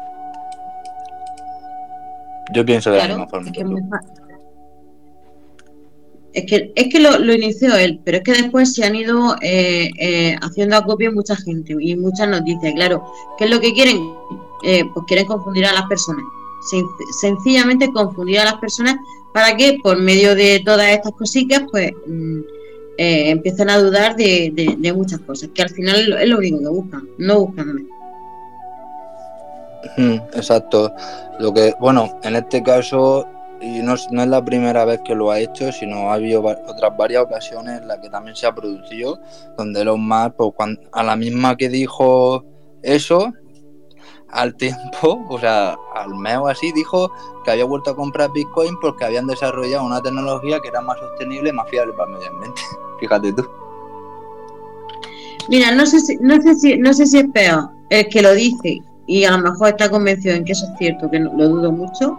Yo 2.53 2.66
pienso 2.66 2.90
de 2.90 2.99
la 2.99 3.09
misma 3.09 3.29
forma. 3.29 3.49
es 3.49 3.57
que 3.57 3.64
es 6.35 6.44
que, 6.44 6.73
es 6.77 6.92
que 6.92 7.01
lo, 7.01 7.18
lo 7.18 7.33
inició 7.33 7.75
él, 7.77 8.01
pero 8.05 8.18
es 8.18 8.25
que 8.25 8.33
después 8.33 8.75
se 8.75 8.85
han 8.85 8.94
ido 8.94 9.37
eh, 9.40 9.88
eh, 9.99 10.37
haciendo 10.42 10.77
acopio 10.77 11.12
mucha 11.12 11.35
gente 11.35 11.75
y 11.81 11.97
muchas 11.97 12.29
noticias. 12.29 12.75
Claro, 12.75 13.11
¿qué 13.38 13.47
es 13.47 13.51
lo 13.51 13.59
que 13.59 13.73
quieren? 13.73 14.12
Eh, 14.64 14.85
pues 14.92 15.07
quieren 15.07 15.25
confundir 15.25 15.64
a 15.64 15.73
las 15.73 15.85
personas. 15.85 16.25
Sen- 16.70 16.87
sencillamente 17.20 17.90
confundir 17.92 18.40
a 18.40 18.44
las 18.44 18.54
personas 18.54 18.96
para 19.33 19.57
que 19.57 19.78
por 19.83 19.98
medio 19.98 20.35
de 20.35 20.61
todas 20.64 20.88
estas 20.88 21.12
cositas, 21.12 21.62
pues 21.70 21.92
mm, 22.07 22.40
eh, 22.98 23.31
empiecen 23.31 23.70
a 23.70 23.78
dudar 23.78 24.16
de, 24.16 24.52
muchas 24.94 25.20
cosas, 25.20 25.50
que 25.54 25.62
al 25.62 25.70
final 25.70 26.14
es 26.20 26.28
lo 26.28 26.38
único 26.38 26.59
que 26.59 26.68
buscan, 26.68 27.09
no 27.18 27.40
buscan 27.46 27.87
Exacto. 30.35 30.92
Lo 31.38 31.52
que, 31.54 31.74
bueno, 31.78 32.18
en 32.22 32.37
este 32.37 32.62
caso, 32.62 33.26
y 33.61 33.78
no, 33.81 33.94
no 34.11 34.22
es 34.22 34.28
la 34.28 34.44
primera 34.44 34.85
vez 34.85 35.00
que 35.04 35.14
lo 35.14 35.31
ha 35.31 35.38
hecho, 35.38 35.70
sino 35.72 36.11
ha 36.11 36.14
habido 36.14 36.42
otras 36.42 36.96
varias 36.96 37.22
ocasiones 37.22 37.81
en 37.81 37.88
las 37.88 37.98
que 37.98 38.11
también 38.11 38.35
se 38.37 38.46
ha 38.46 38.54
producido, 38.54 39.20
donde 39.57 39.85
los 39.85 39.98
más, 39.98 40.33
pues 40.37 40.50
cuan- 40.57 40.78
a 40.92 41.02
la 41.02 41.16
misma 41.16 41.57
que 41.57 41.68
dijo 41.68 42.44
eso, 42.83 43.33
al 44.30 44.54
tiempo, 44.56 45.24
o 45.28 45.38
sea, 45.38 45.76
al 45.94 46.14
mes 46.14 46.38
así, 46.48 46.72
dijo 46.72 47.10
que 47.44 47.50
había 47.52 47.64
vuelto 47.64 47.90
a 47.90 47.96
comprar 47.96 48.32
Bitcoin 48.32 48.78
porque 48.80 49.04
habían 49.04 49.26
desarrollado 49.26 49.84
una 49.84 50.02
tecnología 50.02 50.60
que 50.60 50.68
era 50.68 50.80
más 50.80 50.98
sostenible 50.98 51.50
y 51.50 51.52
más 51.52 51.68
fiable 51.68 51.92
para 51.94 52.10
el 52.10 52.16
medio 52.16 52.30
ambiente. 52.30 52.60
Fíjate 53.00 53.32
tú. 53.32 53.46
Mira, 55.48 55.70
no 55.70 55.86
sé 55.86 56.00
si, 56.00 56.16
no 56.16 56.40
sé 56.42 56.54
si, 56.54 56.76
no 56.76 56.92
sé 56.92 57.06
si 57.06 57.18
es 57.18 57.26
peor 57.32 57.70
el 57.88 58.06
que 58.08 58.20
lo 58.20 58.34
dice 58.34 58.82
y 59.06 59.24
a 59.24 59.30
lo 59.30 59.38
mejor 59.38 59.70
está 59.70 59.88
convencido 59.88 60.34
en 60.34 60.44
que 60.44 60.52
eso 60.52 60.66
es 60.70 60.78
cierto, 60.78 61.10
que 61.10 61.18
lo 61.18 61.48
dudo 61.48 61.72
mucho, 61.72 62.18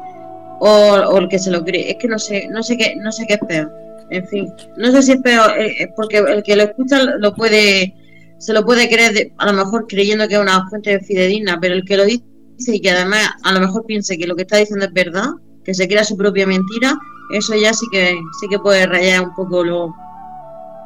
o, 0.59 1.17
el 1.17 1.29
que 1.29 1.39
se 1.39 1.51
lo 1.51 1.63
cree. 1.63 1.91
Es 1.91 1.97
que 1.97 2.07
no 2.07 2.19
sé, 2.19 2.47
no 2.49 2.63
sé 2.63 2.77
qué, 2.77 2.95
no 2.97 3.11
sé 3.11 3.25
qué 3.27 3.35
es 3.35 3.39
peor. 3.47 3.71
En 4.09 4.27
fin, 4.27 4.51
no 4.77 4.91
sé 4.91 5.03
si 5.03 5.11
es 5.11 5.21
peor, 5.21 5.51
eh, 5.57 5.83
eh, 5.83 5.93
porque 5.95 6.17
el 6.17 6.41
que 6.41 6.55
lo 6.55 6.63
escucha 6.63 7.03
lo 7.03 7.33
puede, 7.35 7.93
se 8.39 8.53
lo 8.53 8.65
puede 8.65 8.89
creer, 8.89 9.33
a 9.37 9.45
lo 9.45 9.53
mejor 9.53 9.85
creyendo 9.87 10.27
que 10.27 10.35
es 10.35 10.39
una 10.39 10.67
fuente 10.69 10.99
fidedigna, 11.01 11.59
pero 11.59 11.75
el 11.75 11.85
que 11.85 11.97
lo 11.97 12.05
dice 12.05 12.23
y 12.67 12.81
que 12.81 12.89
además 12.89 13.29
a 13.43 13.51
lo 13.51 13.59
mejor 13.59 13.85
piense 13.85 14.17
que 14.17 14.27
lo 14.27 14.35
que 14.35 14.43
está 14.43 14.57
diciendo 14.57 14.85
es 14.85 14.93
verdad, 14.93 15.27
que 15.63 15.73
se 15.73 15.87
crea 15.87 16.03
su 16.03 16.17
propia 16.17 16.47
mentira, 16.47 16.97
eso 17.31 17.53
ya 17.55 17.73
sí 17.73 17.85
que 17.91 18.17
sí 18.39 18.47
que 18.49 18.59
puede 18.59 18.85
rayar 18.85 19.21
un 19.21 19.35
poco 19.35 19.63
lo, 19.63 19.93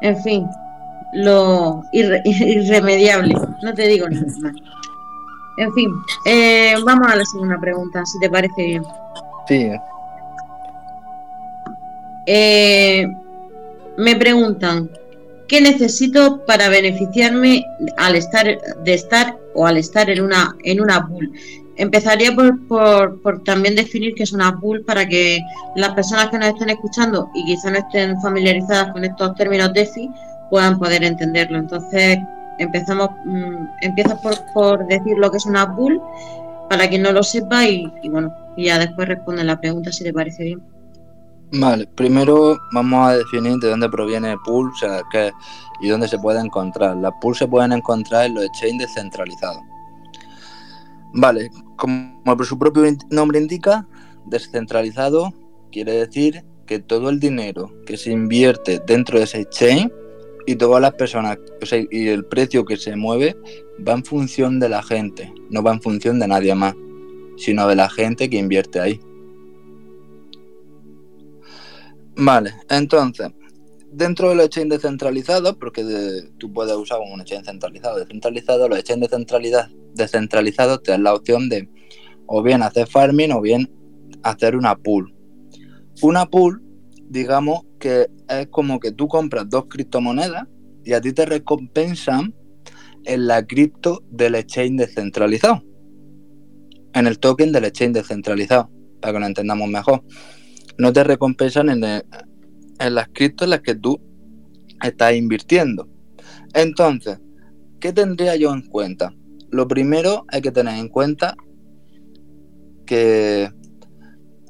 en 0.02 0.22
fin, 0.22 0.46
lo 1.14 1.82
irremediable. 1.92 3.34
No 3.62 3.72
te 3.72 3.88
digo 3.88 4.08
nada 4.08 4.26
más. 4.40 4.54
En 5.56 5.72
fin, 5.72 5.90
eh, 6.26 6.74
vamos 6.84 7.10
a 7.10 7.16
la 7.16 7.24
segunda 7.24 7.58
pregunta, 7.60 8.04
si 8.04 8.18
te 8.18 8.28
parece 8.28 8.62
bien. 8.62 8.82
Sí. 9.48 9.70
Eh, 12.26 13.06
me 13.96 14.16
preguntan, 14.16 14.90
¿qué 15.48 15.60
necesito 15.60 16.44
para 16.46 16.68
beneficiarme 16.68 17.64
al 17.96 18.16
estar 18.16 18.46
de 18.84 18.94
estar 18.94 19.36
o 19.54 19.66
al 19.66 19.76
estar 19.76 20.10
en 20.10 20.22
una 20.22 20.54
en 20.64 20.80
una 20.80 21.06
pool? 21.06 21.32
Empezaría 21.76 22.34
por, 22.34 22.66
por, 22.68 23.20
por, 23.20 23.42
también 23.42 23.74
definir 23.74 24.14
qué 24.14 24.22
es 24.22 24.32
una 24.32 24.60
pool 24.60 24.84
para 24.84 25.08
que 25.08 25.40
las 25.74 25.92
personas 25.94 26.28
que 26.28 26.38
nos 26.38 26.48
estén 26.50 26.70
escuchando 26.70 27.28
y 27.34 27.44
quizá 27.46 27.70
no 27.70 27.78
estén 27.78 28.20
familiarizadas 28.20 28.92
con 28.92 29.04
estos 29.04 29.34
términos 29.34 29.72
DeFi 29.72 30.08
puedan 30.50 30.78
poder 30.78 31.02
entenderlo. 31.02 31.58
Entonces, 31.58 32.18
empezamos, 32.58 33.10
mmm, 33.24 33.66
empieza 33.82 34.20
por, 34.20 34.34
por 34.52 34.86
decir 34.86 35.18
lo 35.18 35.30
que 35.32 35.38
es 35.38 35.46
una 35.46 35.74
pool 35.74 36.00
para 36.70 36.88
quien 36.88 37.02
no 37.02 37.12
lo 37.12 37.24
sepa 37.24 37.64
y, 37.64 37.92
y 38.02 38.08
bueno, 38.08 38.32
ya 38.56 38.78
después 38.78 39.08
responde 39.08 39.42
la 39.42 39.60
pregunta 39.60 39.90
si 39.90 40.04
te 40.04 40.12
parece 40.12 40.44
bien. 40.44 40.73
Vale, 41.56 41.86
primero 41.94 42.58
vamos 42.72 43.08
a 43.08 43.16
definir 43.16 43.58
de 43.58 43.70
dónde 43.70 43.88
proviene 43.88 44.36
pool 44.44 44.72
o 44.72 44.76
sea, 44.76 45.02
qué, 45.12 45.30
y 45.80 45.88
dónde 45.88 46.08
se 46.08 46.18
puede 46.18 46.40
encontrar. 46.40 46.96
Las 46.96 47.12
pools 47.20 47.38
se 47.38 47.46
pueden 47.46 47.72
encontrar 47.72 48.26
en 48.26 48.34
los 48.34 48.44
exchanges 48.44 48.88
descentralizados. 48.88 49.62
Vale, 51.12 51.50
como 51.76 52.44
su 52.44 52.58
propio 52.58 52.82
nombre 53.10 53.38
indica, 53.38 53.86
descentralizado 54.26 55.32
quiere 55.70 55.92
decir 55.92 56.44
que 56.66 56.80
todo 56.80 57.08
el 57.08 57.20
dinero 57.20 57.72
que 57.86 57.96
se 57.96 58.10
invierte 58.10 58.80
dentro 58.84 59.18
de 59.18 59.24
ese 59.24 59.42
exchange 59.42 59.92
y 60.46 60.56
todas 60.56 60.82
las 60.82 60.94
personas, 60.94 61.38
o 61.62 61.66
sea, 61.66 61.78
y 61.88 62.08
el 62.08 62.24
precio 62.24 62.64
que 62.64 62.76
se 62.76 62.96
mueve 62.96 63.36
va 63.86 63.92
en 63.92 64.04
función 64.04 64.58
de 64.58 64.68
la 64.68 64.82
gente, 64.82 65.32
no 65.50 65.62
va 65.62 65.72
en 65.72 65.80
función 65.80 66.18
de 66.18 66.26
nadie 66.26 66.54
más, 66.56 66.74
sino 67.36 67.68
de 67.68 67.76
la 67.76 67.88
gente 67.88 68.28
que 68.28 68.38
invierte 68.38 68.80
ahí. 68.80 69.00
Vale, 72.16 72.54
entonces, 72.70 73.28
dentro 73.90 74.28
de 74.28 74.36
los 74.36 74.46
exchange 74.46 74.70
descentralizados, 74.70 75.56
porque 75.56 75.84
de, 75.84 76.30
tú 76.38 76.52
puedes 76.52 76.74
usar 76.76 77.00
un 77.00 77.20
exchange 77.20 77.46
centralizado, 77.46 77.98
descentralizado, 77.98 78.68
los 78.68 78.78
exchange 78.78 79.02
descentralidad, 79.02 79.68
descentralizados 79.94 80.82
te 80.82 80.92
dan 80.92 81.02
la 81.02 81.14
opción 81.14 81.48
de 81.48 81.68
o 82.26 82.42
bien 82.42 82.62
hacer 82.62 82.86
farming 82.86 83.32
o 83.32 83.40
bien 83.40 83.70
hacer 84.22 84.56
una 84.56 84.76
pool. 84.76 85.14
Una 86.02 86.26
pool, 86.26 86.62
digamos 87.08 87.62
que 87.78 88.08
es 88.28 88.46
como 88.48 88.80
que 88.80 88.92
tú 88.92 89.08
compras 89.08 89.48
dos 89.48 89.66
criptomonedas 89.68 90.46
y 90.84 90.92
a 90.92 91.00
ti 91.00 91.12
te 91.12 91.26
recompensan 91.26 92.34
en 93.04 93.26
la 93.26 93.46
cripto 93.46 94.02
del 94.10 94.34
exchange 94.34 94.78
descentralizado. 94.78 95.62
En 96.94 97.06
el 97.06 97.18
token 97.18 97.52
del 97.52 97.64
exchange 97.64 97.94
descentralizado, 97.94 98.70
para 99.00 99.12
que 99.12 99.20
lo 99.20 99.26
entendamos 99.26 99.68
mejor. 99.68 100.02
No 100.78 100.92
te 100.92 101.04
recompensan 101.04 101.68
en, 101.68 101.84
el, 101.84 102.04
en 102.78 102.94
las 102.94 103.08
criptos 103.08 103.46
en 103.46 103.50
las 103.50 103.60
que 103.60 103.74
tú 103.74 104.00
estás 104.82 105.14
invirtiendo. 105.14 105.88
Entonces, 106.52 107.20
¿qué 107.80 107.92
tendría 107.92 108.36
yo 108.36 108.52
en 108.52 108.62
cuenta? 108.62 109.14
Lo 109.50 109.68
primero 109.68 110.24
hay 110.28 110.40
que 110.42 110.50
tener 110.50 110.78
en 110.78 110.88
cuenta 110.88 111.36
que 112.86 113.50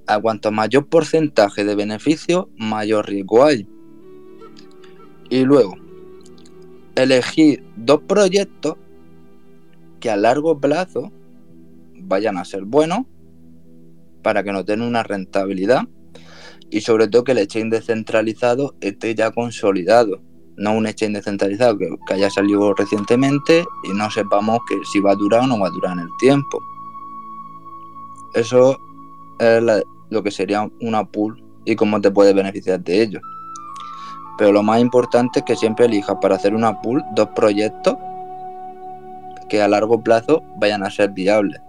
a 0.06 0.20
cuanto 0.20 0.50
mayor 0.50 0.88
porcentaje 0.88 1.64
de 1.64 1.74
beneficio, 1.74 2.50
mayor 2.56 3.06
riesgo 3.08 3.44
hay. 3.44 3.68
Y 5.30 5.44
luego, 5.44 5.76
elegir 6.94 7.64
dos 7.76 8.02
proyectos 8.06 8.76
que 10.00 10.10
a 10.10 10.16
largo 10.16 10.60
plazo 10.60 11.10
vayan 11.94 12.36
a 12.36 12.44
ser 12.44 12.64
buenos 12.64 13.00
para 14.22 14.42
que 14.42 14.52
no 14.52 14.64
tengan 14.64 14.88
una 14.88 15.02
rentabilidad 15.02 15.82
y 16.74 16.80
sobre 16.80 17.06
todo 17.06 17.22
que 17.22 17.30
el 17.30 17.38
exchange 17.38 17.70
descentralizado 17.70 18.74
esté 18.80 19.14
ya 19.14 19.30
consolidado, 19.30 20.20
no 20.56 20.72
un 20.72 20.88
exchange 20.88 21.14
descentralizado 21.14 21.78
que, 21.78 21.86
haya 22.12 22.28
salido 22.30 22.74
recientemente 22.74 23.64
y 23.84 23.92
no 23.94 24.10
sepamos 24.10 24.58
que 24.68 24.74
si 24.92 24.98
va 24.98 25.12
a 25.12 25.14
durar 25.14 25.42
o 25.42 25.46
no 25.46 25.60
va 25.60 25.68
a 25.68 25.70
durar 25.70 25.92
en 25.92 26.00
el 26.00 26.08
tiempo. 26.18 26.58
Eso 28.34 28.76
es 29.38 29.62
lo 30.10 30.22
que 30.24 30.32
sería 30.32 30.68
una 30.80 31.04
pool 31.04 31.44
y 31.64 31.76
cómo 31.76 32.00
te 32.00 32.10
puedes 32.10 32.34
beneficiar 32.34 32.82
de 32.82 33.02
ello. 33.02 33.20
Pero 34.36 34.50
lo 34.50 34.64
más 34.64 34.80
importante 34.80 35.38
es 35.38 35.44
que 35.44 35.54
siempre 35.54 35.86
elijas 35.86 36.16
para 36.20 36.34
hacer 36.34 36.56
una 36.56 36.82
pool 36.82 37.04
dos 37.14 37.28
proyectos 37.36 37.94
que 39.48 39.62
a 39.62 39.68
largo 39.68 40.02
plazo 40.02 40.42
vayan 40.56 40.82
a 40.82 40.90
ser 40.90 41.10
viables. 41.10 41.60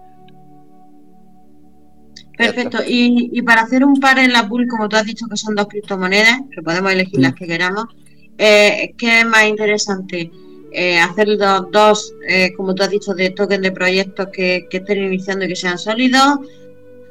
Perfecto. 2.36 2.78
Y, 2.86 3.30
y, 3.32 3.42
para 3.42 3.62
hacer 3.62 3.84
un 3.84 3.98
par 3.98 4.18
en 4.18 4.32
la 4.32 4.48
pool, 4.48 4.66
como 4.68 4.88
tú 4.88 4.96
has 4.96 5.06
dicho 5.06 5.26
que 5.26 5.36
son 5.36 5.54
dos 5.54 5.68
criptomonedas, 5.68 6.40
que 6.54 6.62
podemos 6.62 6.92
elegir 6.92 7.20
las 7.20 7.34
que 7.34 7.46
queramos, 7.46 7.86
eh, 8.38 8.94
¿qué 8.98 9.20
es 9.20 9.26
más 9.26 9.46
interesante? 9.46 10.30
Eh, 10.72 10.98
hacer 10.98 11.38
dos, 11.38 11.70
dos 11.70 12.14
eh, 12.28 12.52
como 12.54 12.74
tú 12.74 12.82
has 12.82 12.90
dicho, 12.90 13.14
de 13.14 13.30
token 13.30 13.62
de 13.62 13.72
proyectos 13.72 14.28
que, 14.32 14.66
que 14.68 14.78
estén 14.78 15.02
iniciando 15.02 15.46
y 15.46 15.48
que 15.48 15.56
sean 15.56 15.78
sólidos, 15.78 16.40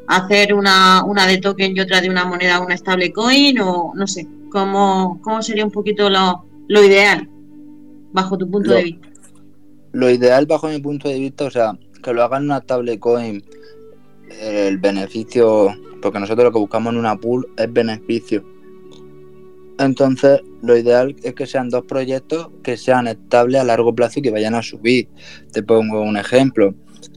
hacer 0.07 0.53
una, 0.53 1.03
una 1.03 1.25
de 1.25 1.39
token 1.39 1.75
y 1.75 1.79
otra 1.79 2.01
de 2.01 2.09
una 2.09 2.25
moneda, 2.25 2.59
una 2.59 2.77
stablecoin, 2.77 3.59
o 3.59 3.93
no 3.95 4.05
sé, 4.05 4.27
¿cómo, 4.51 5.19
cómo 5.23 5.41
sería 5.41 5.65
un 5.65 5.71
poquito 5.71 6.09
lo, 6.09 6.45
lo 6.67 6.83
ideal 6.83 7.27
bajo 8.11 8.37
tu 8.37 8.49
punto 8.49 8.69
lo, 8.69 8.75
de 8.75 8.83
vista? 8.83 9.07
Lo 9.93 10.09
ideal 10.11 10.45
bajo 10.45 10.67
mi 10.67 10.79
punto 10.79 11.09
de 11.09 11.19
vista, 11.19 11.45
o 11.45 11.51
sea, 11.51 11.77
que 12.03 12.13
lo 12.13 12.23
hagan 12.23 12.43
una 12.43 12.61
stablecoin, 12.61 13.43
el 14.29 14.77
beneficio, 14.77 15.73
porque 16.01 16.19
nosotros 16.19 16.45
lo 16.45 16.51
que 16.51 16.59
buscamos 16.59 16.93
en 16.93 16.99
una 16.99 17.17
pool 17.17 17.47
es 17.57 17.71
beneficio. 17.71 18.43
Entonces, 19.77 20.41
lo 20.61 20.77
ideal 20.77 21.15
es 21.23 21.33
que 21.33 21.45
sean 21.45 21.69
dos 21.69 21.85
proyectos 21.85 22.49
que 22.63 22.77
sean 22.77 23.07
estables 23.07 23.59
a 23.59 23.65
largo 23.65 23.93
plazo 23.93 24.19
y 24.19 24.21
que 24.21 24.31
vayan 24.31 24.55
a 24.55 24.61
subir. 24.61 25.09
Te 25.51 25.63
pongo 25.63 26.01
un 26.01 26.15
ejemplo 26.15 26.73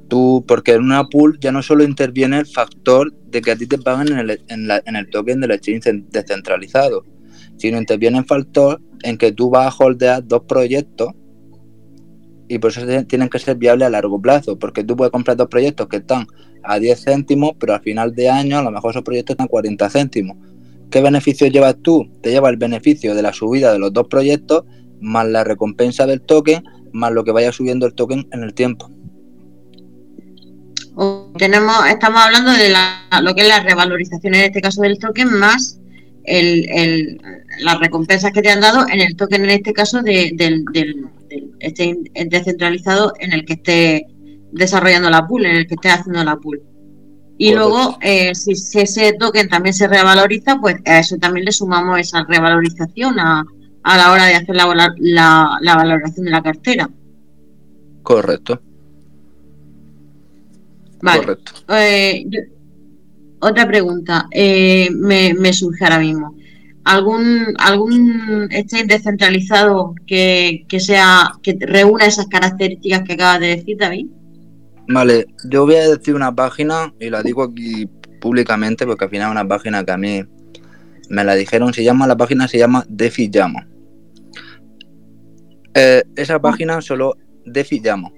tú, 0.09 0.45
porque 0.47 0.73
en 0.73 0.83
una 0.83 1.05
pool 1.05 1.39
ya 1.41 1.53
no 1.53 1.63
solo 1.63 1.85
interviene 1.85 2.39
el 2.39 2.47
factor 2.47 3.13
de 3.31 3.43
que 3.43 3.53
a 3.53 3.57
ti 3.57 3.67
te 3.67 3.79
pagan 3.79 4.09
en 4.09 4.19
el, 4.19 4.41
en 4.49 4.67
la, 4.67 4.83
en 4.85 4.97
el 4.97 5.09
token 5.11 5.41
del 5.41 5.53
exchange 5.53 6.05
descentralizado, 6.11 7.05
sino 7.59 7.79
interviene 7.79 8.19
el 8.19 8.25
factor 8.25 8.81
en 9.03 9.19
que 9.19 9.33
tú 9.33 9.51
vas 9.51 9.73
a 9.73 9.85
holdear 9.85 10.27
dos 10.27 10.43
proyectos 10.49 11.11
y 12.49 12.59
por 12.59 12.71
eso 12.71 12.81
tienen 13.07 13.29
que 13.29 13.39
ser 13.39 13.57
viables 13.57 13.87
a 13.87 13.91
largo 13.91 14.21
plazo, 14.21 14.59
porque 14.59 14.83
tú 14.83 14.97
puedes 14.97 15.13
comprar 15.13 15.37
dos 15.37 15.49
proyectos 15.49 15.87
que 15.89 15.99
están 15.99 16.27
a 16.69 16.79
10 16.79 17.05
céntimos, 17.05 17.53
pero 17.59 17.75
al 17.75 17.81
final 17.81 18.15
de 18.15 18.29
año 18.29 18.59
a 18.59 18.63
lo 18.63 18.71
mejor 18.71 18.91
esos 18.91 19.03
proyectos 19.03 19.35
están 19.35 19.47
a 19.47 19.49
40 19.49 19.91
céntimos. 19.91 20.37
¿Qué 20.91 21.01
beneficio 21.01 21.47
llevas 21.49 21.77
tú? 21.83 22.11
Te 22.23 22.31
lleva 22.31 22.49
el 22.51 22.57
beneficio 22.57 23.15
de 23.15 23.23
la 23.23 23.33
subida 23.33 23.73
de 23.73 23.79
los 23.79 23.93
dos 23.93 24.07
proyectos, 24.09 24.65
más 25.01 25.27
la 25.27 25.45
recompensa 25.45 26.07
del 26.07 26.21
token, 26.21 26.65
más 26.93 27.13
lo 27.13 27.25
que 27.25 27.33
vaya 27.33 27.53
subiendo 27.53 27.87
el 27.87 27.95
token 27.95 28.29
en 28.33 28.43
el 28.43 28.55
tiempo 28.55 28.91
tenemos, 31.37 31.87
estamos 31.89 32.21
hablando 32.21 32.51
de 32.53 32.71
la, 32.71 33.07
lo 33.23 33.35
que 33.35 33.43
es 33.43 33.49
la 33.49 33.61
revalorización 33.61 34.35
en 34.35 34.45
este 34.47 34.61
caso 34.61 34.83
del 34.83 34.99
token 34.99 35.33
más 35.33 35.79
el, 36.25 37.21
las 37.61 37.79
recompensas 37.79 38.33
que 38.33 38.43
te 38.43 38.51
han 38.51 38.61
dado 38.61 38.87
en 38.89 39.01
el 39.01 39.17
token 39.17 39.45
en 39.45 39.51
este 39.51 39.73
caso 39.73 40.03
de, 40.03 40.33
del 40.35 40.65
este 41.61 41.97
descentralizado 42.27 43.13
en 43.21 43.33
el 43.33 43.45
que 43.45 43.55
esté 43.55 44.07
desarrollando 44.53 45.11
la 45.11 45.27
pool, 45.27 45.47
en 45.47 45.57
el 45.57 45.67
que 45.67 45.75
esté 45.75 45.91
haciendo 45.91 46.25
la 46.25 46.37
pool. 46.37 46.63
Y 47.37 47.53
Correcto. 47.53 47.69
luego, 47.69 47.99
eh, 48.01 48.35
si, 48.35 48.57
si, 48.57 48.81
ese 48.81 49.13
token 49.13 49.49
también 49.49 49.73
se 49.73 49.87
revaloriza, 49.87 50.59
pues 50.61 50.77
a 50.85 50.99
eso 50.99 51.17
también 51.19 51.45
le 51.45 51.53
sumamos 51.53 52.01
esa 52.01 52.25
revalorización 52.25 53.19
a, 53.21 53.45
a 53.83 53.97
la 53.97 54.13
hora 54.13 54.27
de 54.27 54.35
hacer 54.35 54.57
la, 54.57 54.95
la, 54.99 55.59
la 55.61 55.77
valoración 55.77 56.25
de 56.25 56.33
la 56.33 56.43
cartera. 56.43 56.91
Correcto. 58.03 58.61
Vale. 61.01 61.21
Correcto. 61.21 61.53
Eh, 61.69 62.25
yo, 62.29 62.41
otra 63.41 63.67
pregunta 63.67 64.27
eh, 64.31 64.89
me, 64.91 65.35
me, 65.35 65.53
surge 65.53 65.85
ahora 65.85 66.01
mismo. 66.01 66.35
¿Algún, 66.85 67.55
algún 67.59 68.49
exchange 68.51 68.89
descentralizado 68.89 69.95
que, 70.07 70.65
que, 70.69 70.81
sea 70.81 71.33
que 71.43 71.57
reúna 71.61 72.07
esas 72.07 72.27
características 72.27 73.03
que 73.03 73.13
acabas 73.13 73.41
de 73.41 73.57
decir, 73.57 73.77
David? 73.79 74.07
Vale, 74.89 75.27
yo 75.45 75.67
voy 75.67 75.77
a 75.77 75.89
decir 75.89 76.15
una 76.15 76.35
página 76.35 76.93
y 76.99 77.11
la 77.11 77.23
digo 77.23 77.43
aquí 77.43 77.87
públicamente 78.21 78.87
porque 78.87 79.05
al 79.05 79.11
final 79.11 79.29
es 79.29 79.33
una 79.33 79.47
página 79.47 79.85
que 79.85 79.93
a 79.93 79.99
mí 79.99 80.25
me 81.11 81.25
la 81.25 81.35
dijeron, 81.35 81.73
se 81.75 81.85
llama, 81.85 82.07
la 82.07 82.17
página 82.17 82.49
se 82.49 82.59
llama 82.59 82.85
Defi 82.89 83.29
Llama. 83.31 83.69
Eh, 85.75 86.03
esa 86.17 86.41
página 86.41 86.81
solo 86.81 87.17
Defi 87.45 87.81
Llama. 87.81 88.11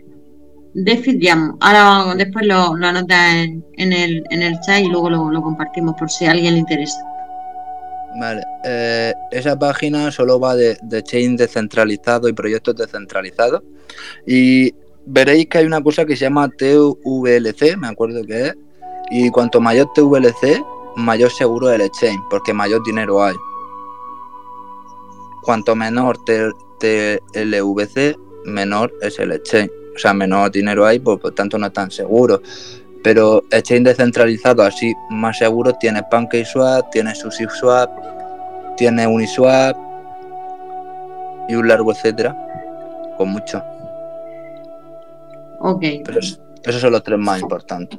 Defi 0.75 1.19
Llama. 1.19 1.57
Ahora 1.61 2.15
después 2.15 2.47
lo, 2.47 2.77
lo 2.77 2.87
anota 2.87 3.43
en, 3.43 3.65
en, 3.77 3.93
el, 3.93 4.25
en 4.31 4.43
el 4.43 4.59
chat 4.61 4.81
y 4.81 4.89
luego 4.89 5.11
lo, 5.11 5.31
lo 5.31 5.43
compartimos 5.43 5.97
por 5.99 6.09
si 6.09 6.27
a 6.27 6.31
alguien 6.31 6.55
le 6.55 6.61
interesa. 6.61 7.01
Vale, 8.21 8.43
eh, 8.65 9.13
esa 9.33 9.59
página 9.59 10.11
solo 10.11 10.39
va 10.39 10.55
de, 10.55 10.77
de 10.83 11.03
chain 11.03 11.37
descentralizado 11.37 12.29
y 12.29 12.33
proyectos 12.33 12.77
descentralizados. 12.77 13.63
Y 14.27 14.73
veréis 15.07 15.49
que 15.49 15.59
hay 15.59 15.67
una 15.67 15.83
cosa 15.83 16.05
que 16.05 16.17
se 16.17 16.25
llama 16.25 16.49
TVLC, 16.49 17.77
me 17.77 17.89
acuerdo 17.89 18.25
que 18.25 18.49
es. 18.49 18.57
Y 19.11 19.31
cuanto 19.31 19.61
mayor 19.61 19.93
TVLC, 19.95 20.65
mayor 20.97 21.31
seguro 21.31 21.71
el 21.71 21.81
exchange, 21.81 22.21
porque 22.31 22.53
mayor 22.53 22.83
dinero 22.85 23.23
hay. 23.23 23.35
Cuanto 25.43 25.75
menor 25.75 26.19
TLVC, 26.79 28.17
menor 28.45 28.93
es 29.01 29.19
el 29.19 29.33
exchange. 29.33 29.71
O 29.95 29.99
sea, 29.99 30.15
menor 30.15 30.51
dinero 30.51 30.87
hay, 30.87 30.99
pues, 30.99 31.19
por 31.19 31.35
tanto 31.35 31.59
no 31.59 31.67
es 31.67 31.73
tan 31.73 31.91
seguro. 31.91 32.41
Pero 33.03 33.43
exchange 33.51 33.85
descentralizado 33.85 34.63
así 34.63 34.95
más 35.11 35.39
seguro 35.39 35.73
tiene 35.75 36.03
PancakeSwap, 36.11 36.91
tiene 36.91 37.15
SushiSwap, 37.15 37.91
tiene 38.77 39.07
Uniswap 39.07 39.77
y 41.49 41.55
un 41.55 41.67
largo 41.67 41.93
etcétera, 41.93 42.37
con 43.17 43.31
mucho. 43.31 43.63
Ok. 45.61 45.85
Pero 46.05 46.19
es- 46.19 46.41
esos 46.65 46.81
son 46.81 46.93
los 46.93 47.03
tres 47.03 47.19
más 47.19 47.41
importantes. 47.41 47.99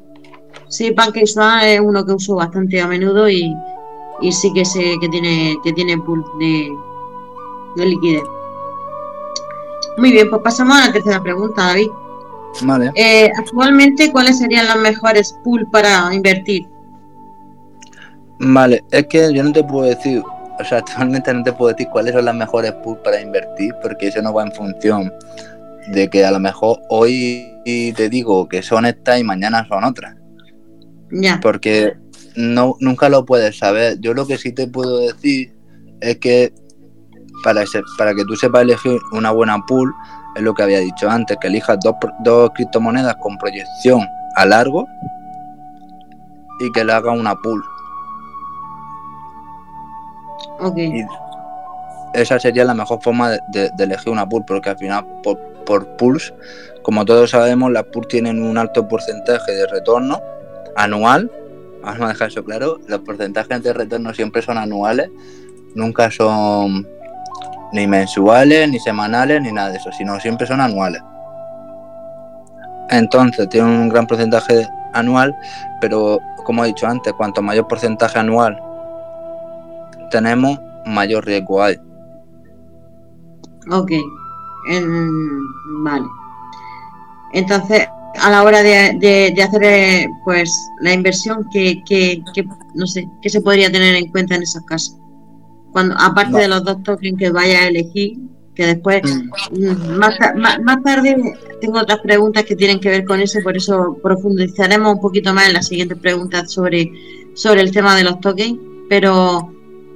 Sí, 0.68 0.92
PancakeSwap 0.92 1.64
es 1.64 1.80
uno 1.80 2.06
que 2.06 2.14
uso 2.14 2.36
bastante 2.36 2.80
a 2.82 2.88
menudo 2.88 3.30
y, 3.30 3.56
y 4.22 4.32
sí 4.32 4.52
que 4.54 4.64
sé 4.66 4.96
que 5.02 5.10
tiene, 5.10 5.58
que 5.64 5.74
tiene 5.74 5.98
pool 5.98 6.24
de, 6.40 6.70
de 7.78 7.86
liquidez. 7.86 8.24
Muy 9.98 10.12
bien, 10.12 10.30
pues 10.30 10.42
pasamos 10.42 10.78
a 10.78 10.88
la 10.88 10.94
tercera 10.94 11.22
pregunta, 11.22 11.68
David. 11.68 11.90
Vale. 12.64 12.92
Eh, 12.96 13.32
actualmente, 13.38 14.12
¿cuáles 14.12 14.38
serían 14.38 14.68
las 14.68 14.78
mejores 14.78 15.38
pool 15.44 15.68
para 15.72 16.14
invertir? 16.14 16.68
Vale, 18.40 18.84
es 18.92 19.08
que 19.08 19.34
yo 19.34 19.44
no 19.44 19.52
te 19.52 19.64
puedo 19.64 19.86
decir, 19.88 20.22
o 20.60 20.64
sea, 20.64 20.80
actualmente 20.80 21.34
no 21.34 21.44
te 21.44 21.54
puedo 21.54 21.72
decir 21.74 21.88
cuáles 21.92 22.14
son 22.14 22.26
las 22.26 22.36
mejores 22.36 22.72
pools 22.84 23.00
para 23.04 23.22
invertir, 23.22 23.74
porque 23.82 24.08
eso 24.08 24.22
no 24.22 24.34
va 24.34 24.44
en 24.44 24.52
función 24.52 25.12
de 25.94 26.10
que 26.10 26.26
a 26.26 26.32
lo 26.32 26.40
mejor 26.40 26.80
hoy 26.90 27.48
te 27.66 28.10
digo 28.10 28.48
que 28.48 28.62
son 28.62 28.86
estas 28.86 29.20
y 29.20 29.24
mañana 29.24 29.66
son 29.68 29.84
otras, 29.84 30.16
Ya, 31.12 31.40
porque 31.42 31.94
no, 32.36 32.76
nunca 32.80 33.10
lo 33.10 33.26
puedes 33.26 33.58
saber. 33.58 34.00
Yo 34.00 34.14
lo 34.14 34.26
que 34.26 34.38
sí 34.38 34.52
te 34.54 34.68
puedo 34.68 35.00
decir 35.00 35.54
es 36.00 36.18
que 36.18 36.54
para, 37.44 37.64
para 37.98 38.14
que 38.14 38.24
tú 38.26 38.36
sepas 38.36 38.62
elegir 38.62 39.00
una 39.12 39.32
buena 39.32 39.60
pool, 39.68 39.94
es 40.36 40.42
lo 40.44 40.54
que 40.54 40.64
había 40.64 40.80
dicho 40.80 41.10
antes, 41.10 41.38
que 41.42 41.48
elijas 41.48 41.78
dos, 41.84 41.96
dos 42.24 42.52
criptomonedas 42.56 43.16
con 43.18 43.38
proyección 43.38 44.02
a 44.38 44.46
largo 44.46 44.88
y 46.62 46.72
que 46.72 46.84
le 46.86 46.94
haga 46.94 47.12
una 47.12 47.36
pool. 47.36 47.62
ok. 50.60 50.78
Y 50.78 51.06
esa 52.14 52.40
sería 52.40 52.66
la 52.66 52.74
mejor 52.74 53.02
forma 53.02 53.32
de, 53.32 53.40
de- 53.50 53.70
de 53.76 53.84
elegir 53.84 54.12
una 54.12 54.28
pool, 54.28 54.44
porque 54.46 54.70
al 54.70 54.78
final 54.78 55.06
por, 55.24 55.38
por 55.66 55.88
pools, 55.98 56.34
como 56.82 57.06
todos 57.06 57.32
sabemos, 57.32 57.72
las 57.72 57.84
pools 57.86 58.08
tienen 58.08 58.42
un 58.42 58.58
alto 58.58 58.88
porcentaje 58.88 59.52
de 59.52 59.68
retorno 59.68 60.22
anual. 60.76 61.32
Vamos 61.82 62.02
a 62.02 62.08
dejar 62.10 62.28
eso 62.30 62.44
claro, 62.44 62.80
los 62.88 63.00
porcentajes 63.02 63.64
de 63.64 63.74
retorno 63.74 64.14
siempre 64.14 64.42
son 64.42 64.58
anuales, 64.58 65.10
nunca 65.74 66.12
son 66.12 66.88
ni 67.74 67.88
mensuales, 67.88 68.70
ni 68.70 68.80
semanales, 68.80 69.42
ni 69.42 69.52
nada 69.52 69.70
de 69.70 69.78
eso, 69.78 69.92
sino 69.92 70.20
siempre 70.20 70.46
son 70.46 70.62
anuales. 70.62 71.02
Entonces 72.90 73.48
tienen 73.50 73.72
un 73.72 73.90
gran 73.90 74.06
porcentaje 74.06 74.68
anual, 74.94 75.36
pero 75.80 76.20
como 76.44 76.64
he 76.64 76.68
dicho 76.68 76.86
antes, 76.88 77.14
cuanto 77.14 77.42
mayor 77.42 77.68
porcentaje 77.68 78.20
anual 78.20 78.62
tenemos, 80.12 80.60
mayor 80.86 81.26
riesgo 81.26 81.64
hay. 81.64 81.78
Ok. 83.72 83.92
En- 84.70 85.84
vale. 85.84 86.06
Entonces, 87.34 87.88
a 88.20 88.30
la 88.30 88.44
hora 88.44 88.62
de, 88.62 88.98
de- 89.00 89.32
de 89.36 89.44
hacer 89.44 89.64
eh, 89.64 90.08
pues 90.26 90.52
la 90.82 90.94
inversión, 90.94 91.46
que, 91.52 91.82
que, 91.88 92.22
que, 92.34 92.44
no 92.76 92.86
sé, 92.86 93.08
¿qué 93.22 93.30
se 93.30 93.42
podría 93.42 93.72
tener 93.72 93.96
en 93.96 94.12
cuenta 94.12 94.36
en 94.36 94.44
esos 94.44 94.64
casos? 94.66 94.98
Cuando, 95.72 95.96
aparte 95.98 96.32
No. 96.34 96.38
de 96.40 96.48
los 96.50 96.64
dos 96.66 96.84
tokens 96.84 97.18
que 97.18 97.32
vaya 97.32 97.60
a 97.62 97.68
elegir, 97.68 98.18
que 98.54 98.66
después 98.66 99.02
mm, 99.52 99.98
más, 99.98 100.18
ta- 100.18 100.34
más, 100.36 100.60
más 100.62 100.84
tarde 100.84 101.16
tengo 101.62 101.80
otras 101.80 102.00
preguntas 102.02 102.44
que 102.44 102.58
tienen 102.58 102.82
que 102.82 102.90
ver 102.90 103.06
con 103.06 103.22
eso, 103.22 103.40
por 103.42 103.56
eso 103.56 103.98
profundizaremos 104.04 104.96
un 104.96 105.00
poquito 105.02 105.34
más 105.34 105.48
en 105.48 105.54
las 105.54 105.68
siguientes 105.68 105.98
preguntas 105.98 106.52
sobre, 106.52 106.92
sobre 107.34 107.62
el 107.62 107.72
tema 107.72 107.96
de 107.96 108.04
los 108.04 108.20
tokens, 108.20 108.60
pero 108.90 109.54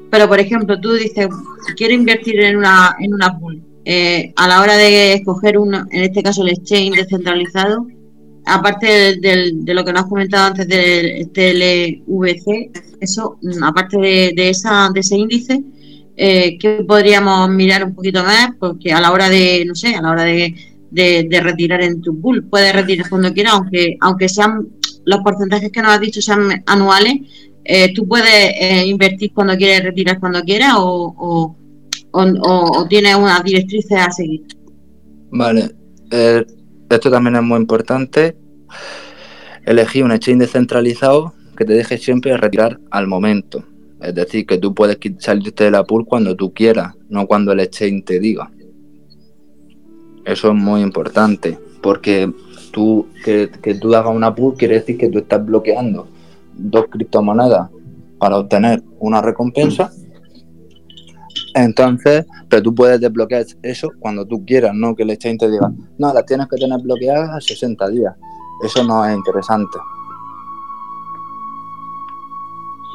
pero 0.10 0.30
por 0.30 0.40
ejemplo, 0.40 0.80
tú 0.80 0.94
dices, 0.94 1.28
quiero 1.76 1.94
invertir 1.94 2.40
en 2.40 2.56
una, 2.56 2.96
en 3.00 3.14
una 3.14 3.38
pool. 3.38 3.62
Eh, 3.86 4.34
a 4.36 4.48
la 4.48 4.62
hora 4.62 4.76
de 4.78 5.14
escoger 5.14 5.58
una, 5.58 5.88
en 5.92 6.04
este 6.04 6.24
caso 6.24 6.42
el 6.42 6.50
exchange 6.50 6.98
descentralizado, 6.98 7.88
aparte 8.46 9.16
de 9.18 9.74
lo 9.74 9.86
que 9.86 9.94
nos 9.94 10.04
has 10.04 10.10
comentado 10.10 10.48
antes 10.48 10.68
del 10.68 11.30
TLVC, 11.32 12.72
eso, 13.00 13.38
mm, 13.42 13.64
aparte 13.64 13.98
de, 13.98 14.34
de 14.36 14.50
esa, 14.50 14.90
de 14.94 15.00
ese 15.00 15.18
índice, 15.18 15.64
eh, 16.18 16.58
¿qué 16.60 16.84
podríamos 16.88 17.50
mirar 17.50 17.84
un 17.84 17.94
poquito 17.94 18.24
más? 18.24 18.52
Porque 18.60 18.94
a 18.94 19.02
la 19.02 19.12
hora 19.12 19.30
de, 19.30 19.66
no 19.66 19.76
sé, 19.76 19.96
a 19.96 20.02
la 20.02 20.12
hora 20.12 20.24
de, 20.24 20.56
retirar 21.42 21.82
en 21.82 22.02
tu 22.02 22.20
pool, 22.22 22.46
puedes 22.50 22.74
retirar 22.74 23.10
cuando 23.10 23.34
quieras, 23.34 23.54
aunque, 23.54 23.98
aunque 24.00 24.30
sean 24.30 24.68
los 25.06 25.20
porcentajes 25.20 25.72
que 25.72 25.82
nos 25.82 25.92
has 25.92 26.00
dicho 26.00 26.22
sean 26.22 26.64
anuales, 26.66 27.16
eh, 27.66 27.94
tú 27.94 28.08
puedes 28.08 28.54
eh, 28.60 28.86
invertir 28.86 29.34
cuando 29.34 29.58
quieres, 29.58 29.84
retirar 29.84 30.20
cuando 30.20 30.42
quieras 30.44 30.74
o, 30.78 31.56
o, 32.16 32.24
o- 32.24 32.80
o 32.80 32.88
tienes 32.88 33.16
unas 33.16 33.44
directrices 33.44 33.98
a 33.98 34.12
seguir. 34.12 34.42
Vale, 35.32 35.72
esto 36.90 37.12
también 37.12 37.36
es 37.36 37.44
muy 37.44 37.58
importante. 37.60 38.38
Elegir 39.66 40.04
un 40.04 40.12
exchange 40.12 40.40
descentralizado 40.42 41.34
que 41.58 41.66
te 41.66 41.74
deje 41.74 41.98
siempre 41.98 42.38
retirar 42.38 42.80
al 42.92 43.08
momento. 43.08 43.64
Es 44.02 44.14
decir, 44.14 44.46
que 44.46 44.58
tú 44.58 44.74
puedes 44.74 44.98
salirte 45.20 45.64
de 45.66 45.72
la 45.72 45.84
pool 45.84 46.06
cuando 46.06 46.36
tú 46.36 46.54
quieras, 46.54 46.94
no 47.10 47.26
cuando 47.26 47.52
el 47.54 47.60
exchange 47.62 48.06
te 48.06 48.20
diga. 48.20 48.52
Eso 50.26 50.50
es 50.50 50.54
muy 50.56 50.82
importante, 50.82 51.58
porque 51.82 52.32
tú 52.72 53.08
que, 53.24 53.50
que 53.62 53.76
tú 53.76 53.94
hagas 53.96 54.14
una 54.16 54.34
pool 54.36 54.56
quiere 54.58 54.76
decir 54.80 54.98
que 54.98 55.10
tú 55.10 55.20
estás 55.20 55.44
bloqueando 55.46 56.08
dos 56.54 56.86
criptomonedas 56.90 57.70
para 58.20 58.38
obtener 58.38 58.84
una 59.00 59.22
recompensa. 59.22 59.92
Entonces, 61.56 62.26
pero 62.50 62.62
tú 62.62 62.76
puedes 62.76 63.00
desbloquear 63.00 63.46
eso 63.64 63.90
cuando 64.00 64.26
tú 64.26 64.46
quieras, 64.46 64.74
no 64.76 64.94
que 64.94 65.04
el 65.04 65.12
exchange 65.12 65.40
te 65.40 65.50
diga, 65.50 65.72
no, 65.98 66.14
las 66.14 66.26
tienes 66.26 66.48
que 66.50 66.58
tener 66.58 66.80
bloqueadas 66.82 67.30
a 67.30 67.40
60 67.40 67.88
días. 67.90 68.14
Eso 68.62 68.84
no 68.84 69.06
es 69.06 69.16
interesante. 69.16 69.78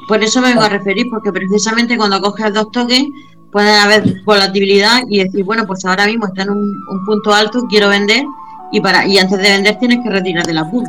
Por 0.06 0.22
eso 0.22 0.42
me 0.42 0.48
vengo 0.48 0.62
a 0.62 0.68
referir, 0.68 1.06
porque 1.10 1.32
precisamente 1.32 1.96
cuando 1.96 2.20
coges 2.20 2.52
dos 2.52 2.70
tokens 2.70 3.08
puede 3.50 3.78
haber 3.78 4.22
volatilidad 4.24 5.00
y 5.08 5.24
decir, 5.24 5.42
bueno, 5.44 5.66
pues 5.66 5.84
ahora 5.86 6.06
mismo 6.06 6.26
está 6.26 6.42
en 6.42 6.50
un, 6.50 6.58
un 6.58 7.04
punto 7.06 7.32
alto, 7.32 7.62
quiero 7.70 7.88
vender 7.88 8.24
y 8.72 8.80
para 8.80 9.06
y 9.06 9.18
antes 9.18 9.38
de 9.38 9.50
vender 9.50 9.78
tienes 9.78 10.00
que 10.04 10.10
retirar 10.10 10.46
de 10.46 10.52
la 10.52 10.70
pool. 10.70 10.84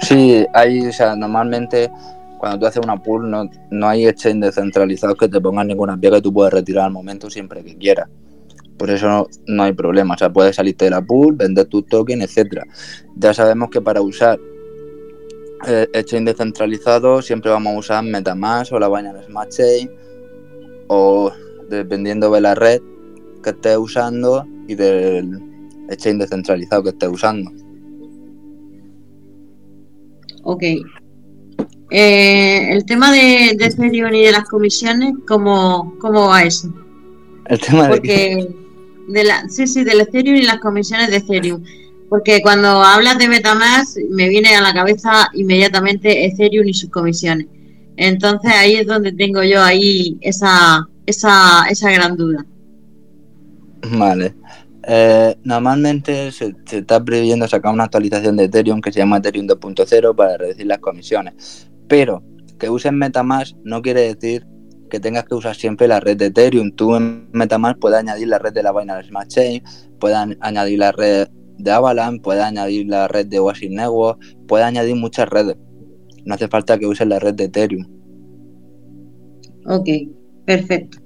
Sí, 0.00 0.46
hay, 0.54 0.86
o 0.86 0.92
sea, 0.92 1.14
normalmente 1.16 1.90
cuando 2.38 2.58
tú 2.58 2.66
haces 2.66 2.82
una 2.82 3.02
pool 3.02 3.30
no, 3.30 3.48
no 3.70 3.88
hay 3.88 4.06
exchange 4.06 4.46
descentralizados 4.46 5.16
que 5.16 5.28
te 5.28 5.40
pongan 5.40 5.66
ninguna 5.66 5.96
vía 5.96 6.10
que 6.12 6.22
tú 6.22 6.32
puedes 6.32 6.52
retirar 6.52 6.86
al 6.86 6.92
momento 6.92 7.28
siempre 7.28 7.62
que 7.62 7.76
quieras. 7.76 8.08
Por 8.78 8.90
eso 8.90 9.28
no, 9.46 9.62
hay 9.62 9.72
problema. 9.72 10.14
O 10.14 10.18
sea, 10.18 10.32
puedes 10.32 10.56
salirte 10.56 10.84
de 10.84 10.92
la 10.92 11.02
pool, 11.02 11.34
vender 11.34 11.66
tu 11.66 11.82
token, 11.82 12.22
etcétera. 12.22 12.64
Ya 13.16 13.34
sabemos 13.34 13.70
que 13.70 13.80
para 13.80 14.00
usar 14.00 14.38
eh, 15.66 15.88
exchange 15.92 16.26
descentralizado 16.26 17.20
siempre 17.20 17.50
vamos 17.50 17.74
a 17.74 17.78
usar 17.78 18.04
Metamask 18.04 18.72
o 18.72 18.78
la 18.78 18.88
Binance 18.88 19.26
Smart 19.26 19.50
Chain 19.50 19.90
o 20.86 21.32
dependiendo 21.68 22.30
de 22.30 22.40
la 22.40 22.54
red 22.54 22.80
que 23.42 23.50
estés 23.50 23.76
usando 23.76 24.46
y 24.68 24.76
del 24.76 25.40
exchange 25.88 26.20
descentralizado 26.20 26.84
que 26.84 26.90
estés 26.90 27.08
usando. 27.08 27.50
Ok. 30.44 30.62
Eh, 31.90 32.72
el 32.72 32.84
tema 32.84 33.10
de, 33.12 33.56
de 33.56 33.66
Ethereum 33.66 34.14
y 34.14 34.22
de 34.22 34.32
las 34.32 34.44
comisiones, 34.48 35.14
¿cómo, 35.26 35.94
cómo 36.00 36.28
va 36.28 36.42
eso? 36.42 36.72
El 37.46 37.58
tema 37.60 37.84
de 37.84 37.88
Porque 37.88 38.48
de 39.08 39.24
la, 39.24 39.48
sí, 39.48 39.66
sí, 39.66 39.84
del 39.84 40.02
Ethereum 40.02 40.36
y 40.36 40.42
las 40.42 40.58
comisiones 40.58 41.10
de 41.10 41.16
Ethereum. 41.16 41.62
porque 42.08 42.40
cuando 42.42 42.82
hablas 42.82 43.18
de 43.18 43.28
Metamask 43.28 43.96
me 44.10 44.28
viene 44.28 44.54
a 44.54 44.60
la 44.60 44.72
cabeza 44.72 45.28
inmediatamente 45.34 46.26
Ethereum 46.26 46.68
y 46.68 46.74
sus 46.74 46.90
comisiones. 46.90 47.46
Entonces 47.96 48.52
ahí 48.52 48.76
es 48.76 48.86
donde 48.86 49.12
tengo 49.12 49.42
yo 49.42 49.62
ahí 49.62 50.16
esa, 50.20 50.86
esa, 51.06 51.64
esa 51.68 51.90
gran 51.90 52.16
duda. 52.16 52.44
Vale. 53.92 54.34
Eh, 54.90 55.36
normalmente 55.44 56.32
se, 56.32 56.54
está 56.70 57.04
previendo 57.04 57.46
sacar 57.46 57.74
una 57.74 57.84
actualización 57.84 58.36
de 58.36 58.44
Ethereum 58.44 58.80
que 58.80 58.92
se 58.92 59.00
llama 59.00 59.18
Ethereum 59.18 59.46
2.0 59.46 60.14
para 60.14 60.38
reducir 60.38 60.66
las 60.66 60.78
comisiones. 60.78 61.67
Pero 61.88 62.22
que 62.58 62.70
uses 62.70 62.92
Metamask 62.92 63.56
no 63.64 63.82
quiere 63.82 64.14
decir 64.14 64.46
que 64.88 65.00
tengas 65.00 65.24
que 65.24 65.34
usar 65.34 65.54
siempre 65.54 65.88
la 65.88 66.00
red 66.00 66.16
de 66.16 66.26
Ethereum. 66.26 66.72
Tú 66.72 66.96
en 66.96 67.28
Metamask 67.32 67.78
puedes 67.78 67.98
añadir 67.98 68.28
la 68.28 68.38
red 68.38 68.52
de 68.52 68.62
la 68.62 68.72
Binance 68.72 69.08
Smart 69.08 69.28
Chain, 69.28 69.62
puedes 69.98 70.16
añadir 70.40 70.78
la 70.78 70.92
red 70.92 71.28
de 71.58 71.70
Avalanche, 71.70 72.20
puedes 72.22 72.42
añadir 72.42 72.86
la 72.88 73.08
red 73.08 73.26
de 73.26 73.38
Oasis 73.38 73.70
Network, 73.70 74.20
puedes 74.46 74.66
añadir 74.66 74.96
muchas 74.96 75.28
redes. 75.28 75.56
No 76.24 76.34
hace 76.34 76.48
falta 76.48 76.78
que 76.78 76.86
uses 76.86 77.06
la 77.06 77.18
red 77.18 77.34
de 77.34 77.44
Ethereum. 77.44 77.86
Ok, 79.66 79.88
perfecto. 80.44 80.98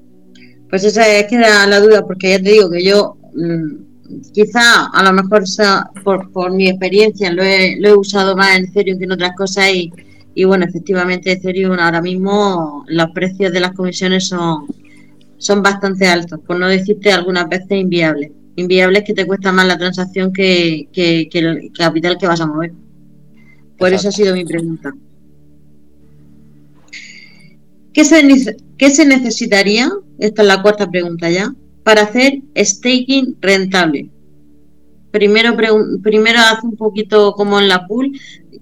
Pues 0.68 0.84
esa 0.84 1.06
es 1.06 1.26
que 1.26 1.36
era 1.36 1.66
la 1.66 1.80
duda, 1.80 2.06
porque 2.06 2.30
ya 2.30 2.42
te 2.42 2.50
digo 2.50 2.70
que 2.70 2.82
yo 2.82 3.16
mm, 3.34 4.22
quizá 4.32 4.86
a 4.86 5.02
lo 5.02 5.12
mejor 5.12 5.44
por, 6.04 6.30
por 6.32 6.52
mi 6.52 6.68
experiencia 6.68 7.32
lo 7.32 7.42
he, 7.42 7.76
lo 7.80 7.88
he 7.88 7.94
usado 7.94 8.36
más 8.36 8.56
en 8.56 8.64
Ethereum 8.64 8.98
que 8.98 9.04
en 9.04 9.12
otras 9.12 9.32
cosas 9.36 9.70
y, 9.72 9.92
y 10.34 10.44
bueno, 10.44 10.64
efectivamente 10.64 11.32
Ethereum 11.32 11.78
ahora 11.78 12.00
mismo 12.00 12.84
los 12.88 13.10
precios 13.10 13.52
de 13.52 13.60
las 13.60 13.72
comisiones 13.72 14.28
son, 14.28 14.66
son 15.36 15.62
bastante 15.62 16.06
altos, 16.06 16.40
por 16.46 16.58
no 16.58 16.68
decirte 16.68 17.12
algunas 17.12 17.48
veces 17.48 17.72
inviables. 17.72 18.30
Inviables 18.56 19.04
que 19.04 19.14
te 19.14 19.26
cuesta 19.26 19.52
más 19.52 19.66
la 19.66 19.78
transacción 19.78 20.32
que, 20.32 20.88
el 20.94 21.72
capital 21.76 22.18
que 22.18 22.26
vas 22.26 22.40
a 22.40 22.46
mover. 22.46 22.72
Por 23.78 23.92
eso 23.92 24.08
ha 24.08 24.12
sido 24.12 24.34
mi 24.34 24.44
pregunta. 24.44 24.94
¿Qué 27.92 28.04
se, 28.04 28.56
¿Qué 28.78 28.90
se 28.90 29.04
necesitaría? 29.04 29.90
Esta 30.18 30.42
es 30.42 30.48
la 30.48 30.62
cuarta 30.62 30.90
pregunta 30.90 31.30
ya. 31.30 31.54
Para 31.82 32.02
hacer 32.02 32.40
staking 32.56 33.36
rentable. 33.40 34.08
Primero, 35.10 35.54
primero 36.02 36.38
haz 36.38 36.64
un 36.64 36.76
poquito 36.76 37.32
como 37.34 37.60
en 37.60 37.68
la 37.68 37.86
pool, 37.86 38.12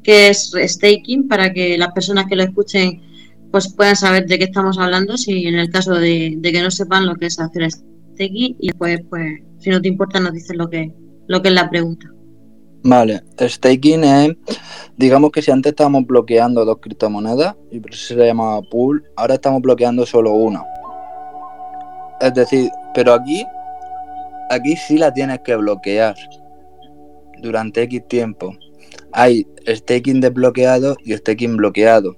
que 0.02 0.28
es 0.28 0.52
staking, 0.54 1.28
para 1.28 1.52
que 1.52 1.76
las 1.78 1.92
personas 1.92 2.26
que 2.26 2.36
lo 2.36 2.42
escuchen 2.42 3.02
pues 3.50 3.72
puedan 3.74 3.96
saber 3.96 4.26
de 4.26 4.38
qué 4.38 4.44
estamos 4.44 4.78
hablando, 4.78 5.16
si 5.16 5.46
en 5.46 5.56
el 5.56 5.70
caso 5.70 5.94
de, 5.94 6.38
que 6.40 6.62
no 6.62 6.70
sepan 6.70 7.06
lo 7.06 7.16
que 7.16 7.26
es 7.26 7.40
hacer 7.40 7.68
staking, 7.70 8.56
y 8.60 8.68
después, 8.68 9.00
pues, 9.08 9.40
si 9.58 9.70
no 9.70 9.80
te 9.80 9.88
importa, 9.88 10.20
nos 10.20 10.32
dices 10.32 10.56
lo 10.56 10.70
que, 10.70 10.92
lo 11.26 11.42
que 11.42 11.48
es 11.48 11.54
la 11.54 11.68
pregunta. 11.68 12.06
Vale, 12.82 13.22
staking 13.40 14.04
es, 14.04 14.36
digamos 14.96 15.32
que 15.32 15.42
si 15.42 15.50
antes 15.50 15.70
estábamos 15.70 16.06
bloqueando 16.06 16.64
dos 16.64 16.78
criptomonedas, 16.80 17.56
y 17.72 17.80
por 17.80 17.92
eso 17.92 18.14
se 18.14 18.26
llama 18.26 18.60
pool, 18.70 19.04
ahora 19.16 19.34
estamos 19.34 19.60
bloqueando 19.62 20.06
solo 20.06 20.32
una. 20.32 20.62
Es 22.20 22.32
decir, 22.34 22.70
pero 22.94 23.14
aquí, 23.14 23.44
aquí 24.48 24.76
sí 24.76 24.96
la 24.96 25.12
tienes 25.12 25.40
que 25.44 25.56
bloquear 25.56 26.14
durante 27.42 27.82
X 27.82 28.06
tiempo 28.06 28.54
hay 29.12 29.46
staking 29.66 30.20
desbloqueado 30.20 30.96
y 31.04 31.16
staking 31.16 31.56
bloqueado. 31.56 32.16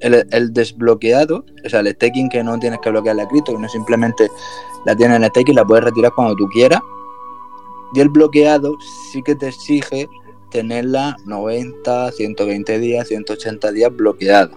El, 0.00 0.52
desbloqueado, 0.54 1.44
o 1.64 1.68
sea, 1.68 1.80
el 1.80 1.92
staking 1.92 2.30
que 2.30 2.42
no 2.42 2.58
tienes 2.58 2.80
que 2.80 2.90
bloquear 2.90 3.16
la 3.16 3.28
cripto, 3.28 3.52
que 3.52 3.58
no 3.58 3.68
simplemente 3.68 4.28
la 4.86 4.96
tienes 4.96 5.18
en 5.18 5.26
staking 5.26 5.54
la 5.54 5.64
puedes 5.64 5.84
retirar 5.84 6.12
cuando 6.14 6.34
tú 6.36 6.48
quieras. 6.48 6.80
Y 7.94 8.00
el 8.00 8.08
bloqueado 8.08 8.76
sí 9.12 9.22
que 9.22 9.34
te 9.34 9.48
exige 9.48 10.08
tenerla 10.50 11.16
90, 11.26 12.12
120 12.12 12.78
días, 12.78 13.08
180 13.08 13.72
días 13.72 13.94
bloqueada. 13.94 14.52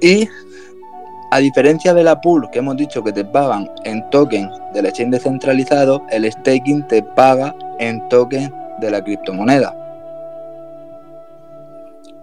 Y 0.00 0.28
a 1.30 1.38
diferencia 1.38 1.94
de 1.94 2.04
la 2.04 2.20
pool 2.20 2.48
que 2.50 2.58
hemos 2.58 2.76
dicho 2.76 3.02
que 3.02 3.12
te 3.12 3.24
pagan 3.24 3.68
en 3.84 4.08
token 4.10 4.50
del 4.74 4.86
exchange 4.86 5.12
descentralizado, 5.12 6.04
el 6.10 6.30
staking 6.30 6.86
te 6.88 7.02
paga 7.02 7.56
en 7.78 8.06
token 8.08 8.52
de 8.80 8.90
la 8.90 9.02
criptomoneda. 9.02 9.74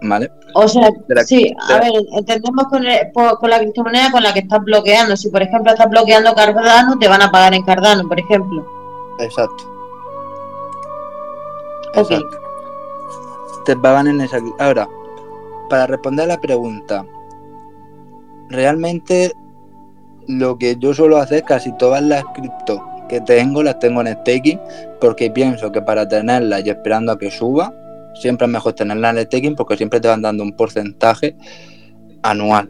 ¿Vale? 0.02 0.32
O 0.54 0.68
sea, 0.68 0.90
sí, 1.26 1.54
a 1.70 1.80
ver, 1.80 1.92
entendemos 2.14 2.68
con, 2.68 2.84
con, 3.40 3.50
la 3.50 3.60
criptomoneda 3.60 4.12
con 4.12 4.24
la 4.24 4.34
que 4.34 4.40
estás 4.40 4.62
bloqueando. 4.64 5.18
Si, 5.18 5.30
por 5.30 5.42
ejemplo, 5.42 5.72
estás 5.72 5.90
bloqueando 5.90 6.34
Cardano, 6.34 6.98
te 6.98 7.08
van 7.08 7.22
a 7.22 7.30
pagar 7.30 7.54
en 7.54 7.64
Cardano, 7.64 8.08
por 8.08 8.20
ejemplo. 8.20 8.66
Exacto. 9.20 9.64
Exacto. 11.96 12.40
Te 13.66 13.76
pagan 13.76 14.08
en 14.08 14.22
esa. 14.22 14.40
Ahora, 14.60 14.88
para 15.70 15.86
responder 15.86 16.26
a 16.26 16.36
la 16.36 16.42
pregunta, 16.42 17.06
realmente 18.50 19.34
lo 20.28 20.58
que 20.58 20.78
yo 20.78 20.94
suelo 20.94 21.18
hacer 21.18 21.44
casi 21.44 21.76
todas 21.78 22.02
las 22.02 22.24
cripto 22.34 22.82
que 23.10 23.20
tengo 23.20 23.62
las 23.62 23.80
tengo 23.80 24.00
en 24.02 24.08
staking 24.08 24.60
porque 25.02 25.30
pienso 25.30 25.72
que 25.72 25.82
para 25.82 26.08
tenerlas 26.08 26.66
y 26.66 26.70
esperando 26.70 27.12
a 27.12 27.20
que 27.20 27.30
suba, 27.30 27.74
siempre 28.14 28.46
es 28.46 28.52
mejor 28.52 28.74
tenerlas 28.74 29.18
en 29.18 29.26
staking 29.26 29.56
porque 29.56 29.76
siempre 29.76 30.00
te 30.00 30.08
van 30.08 30.22
dando 30.22 30.44
un 30.44 30.54
porcentaje 30.54 31.36
anual. 32.24 32.70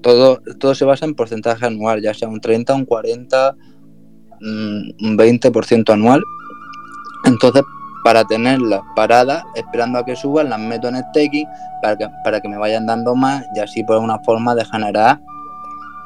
Todo, 0.00 0.40
todo 0.58 0.74
se 0.74 0.86
basa 0.86 1.04
en 1.04 1.14
porcentaje 1.14 1.66
anual, 1.66 2.00
ya 2.00 2.14
sea 2.14 2.28
un 2.28 2.40
30, 2.40 2.74
un 2.74 2.84
40, 2.86 3.54
mm, 4.40 5.06
un 5.06 5.16
20% 5.18 5.92
anual. 5.92 6.22
Entonces, 7.26 7.62
para 8.02 8.24
tenerlas 8.24 8.80
paradas, 8.96 9.42
esperando 9.54 9.98
a 9.98 10.04
que 10.04 10.16
suban, 10.16 10.48
las 10.48 10.58
meto 10.58 10.88
en 10.88 10.96
staking 10.96 11.46
para 11.82 11.96
que, 11.96 12.08
para 12.24 12.40
que 12.40 12.48
me 12.48 12.56
vayan 12.56 12.86
dando 12.86 13.14
más 13.14 13.44
y 13.54 13.60
así 13.60 13.84
por 13.84 13.98
una 13.98 14.18
forma 14.20 14.54
de 14.54 14.64
generar 14.64 15.20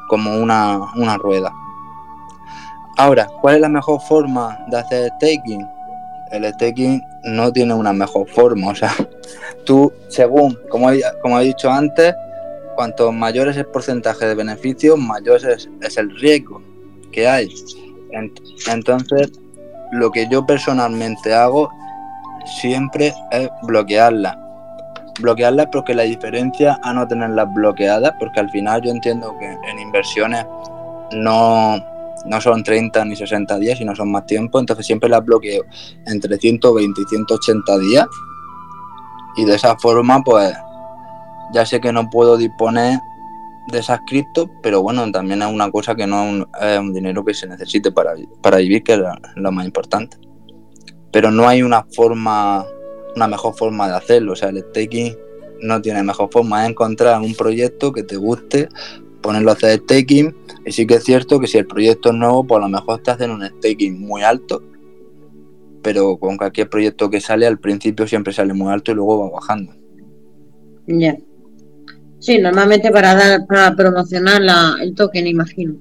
como 0.09 0.37
una, 0.37 0.79
una 0.95 1.17
rueda. 1.17 1.51
Ahora, 2.97 3.27
¿cuál 3.41 3.55
es 3.55 3.61
la 3.61 3.69
mejor 3.69 3.99
forma 4.01 4.57
de 4.67 4.77
hacer 4.77 5.11
staking? 5.17 5.67
El 6.31 6.45
staking 6.53 7.03
no 7.25 7.51
tiene 7.51 7.73
una 7.73 7.91
mejor 7.91 8.27
forma, 8.29 8.69
o 8.69 8.75
sea, 8.75 8.93
tú, 9.65 9.91
según, 10.07 10.57
como 10.69 10.89
he, 10.89 11.43
dicho 11.43 11.69
antes, 11.69 12.15
cuanto 12.75 13.11
mayor 13.11 13.49
es 13.49 13.57
el 13.57 13.65
porcentaje 13.65 14.25
de 14.25 14.35
beneficios, 14.35 14.97
mayor 14.97 15.41
es, 15.45 15.97
el 15.97 16.17
riesgo 16.19 16.61
que 17.11 17.27
hay. 17.27 17.53
Entonces, 18.67 19.31
lo 19.91 20.09
que 20.11 20.27
yo 20.29 20.45
personalmente 20.45 21.33
hago 21.33 21.69
siempre 22.61 23.13
es 23.31 23.49
bloquearla. 23.63 24.39
Bloquearla 25.19 25.69
porque 25.69 25.93
la 25.93 26.03
diferencia 26.03 26.79
a 26.83 26.93
no 26.93 27.07
tenerlas 27.07 27.53
bloqueadas, 27.53 28.13
porque 28.19 28.39
al 28.39 28.49
final 28.49 28.81
yo 28.81 28.91
entiendo 28.91 29.35
que 29.37 29.45
en 29.45 29.79
inversiones 29.79 30.45
no, 31.11 31.81
no 32.27 32.41
son 32.41 32.63
30 32.63 33.05
ni 33.05 33.15
60 33.15 33.57
días, 33.59 33.77
sino 33.77 33.95
son 33.95 34.11
más 34.11 34.25
tiempo, 34.25 34.59
entonces 34.59 34.85
siempre 34.85 35.09
las 35.09 35.23
bloqueo 35.23 35.63
entre 36.05 36.37
120 36.37 37.01
y 37.01 37.05
180 37.05 37.77
días. 37.79 38.07
Y 39.37 39.45
de 39.45 39.55
esa 39.55 39.77
forma 39.77 40.21
pues 40.23 40.55
ya 41.53 41.65
sé 41.65 41.79
que 41.79 41.91
no 41.91 42.09
puedo 42.09 42.37
disponer 42.37 42.99
de 43.67 43.79
esas 43.79 43.99
criptos, 44.05 44.49
pero 44.61 44.81
bueno, 44.81 45.11
también 45.11 45.41
es 45.41 45.51
una 45.51 45.71
cosa 45.71 45.95
que 45.95 46.05
no 46.05 46.45
es 46.61 46.79
un, 46.79 46.93
dinero 46.93 47.23
que 47.25 47.33
se 47.33 47.47
necesite 47.47 47.91
para, 47.91 48.13
para 48.41 48.57
vivir, 48.57 48.83
que 48.83 48.93
es 48.93 48.99
lo, 49.35 49.51
más 49.51 49.65
importante. 49.65 50.17
Pero 51.11 51.31
no 51.31 51.47
hay 51.47 51.63
una 51.63 51.83
forma, 51.95 52.65
una 53.15 53.27
mejor 53.27 53.55
forma 53.55 53.87
de 53.87 53.95
hacerlo, 53.95 54.33
o 54.33 54.35
sea, 54.35 54.49
el 54.49 54.59
staking 54.59 55.15
no 55.61 55.81
tiene 55.81 56.03
mejor 56.03 56.29
forma, 56.31 56.63
es 56.63 56.69
encontrar 56.69 57.19
un 57.21 57.33
proyecto 57.33 57.91
que 57.91 58.03
te 58.03 58.17
guste, 58.17 58.69
ponerlo 59.25 59.51
a 59.51 59.53
hacer 59.53 59.79
staking. 59.79 60.35
Y 60.65 60.71
sí 60.71 60.87
que 60.87 60.95
es 60.95 61.03
cierto 61.03 61.39
que 61.39 61.47
si 61.47 61.57
el 61.57 61.67
proyecto 61.67 62.09
es 62.09 62.15
nuevo, 62.15 62.45
pues 62.45 62.59
a 62.59 62.67
lo 62.67 62.69
mejor 62.69 63.01
te 63.01 63.11
hacen 63.11 63.31
un 63.31 63.45
staking 63.45 63.99
muy 63.99 64.23
alto. 64.23 64.63
Pero 65.81 66.17
con 66.17 66.37
cualquier 66.37 66.69
proyecto 66.69 67.09
que 67.09 67.21
sale, 67.21 67.45
al 67.45 67.59
principio 67.59 68.07
siempre 68.07 68.33
sale 68.33 68.53
muy 68.53 68.71
alto 68.71 68.91
y 68.91 68.95
luego 68.95 69.19
va 69.19 69.39
bajando. 69.39 69.73
Ya. 70.87 71.17
Sí, 72.19 72.39
normalmente 72.39 72.91
para 72.91 73.13
dar, 73.13 73.45
para 73.45 73.75
promocionar 73.75 74.41
el 74.81 74.95
token, 74.95 75.27
imagino. 75.27 75.75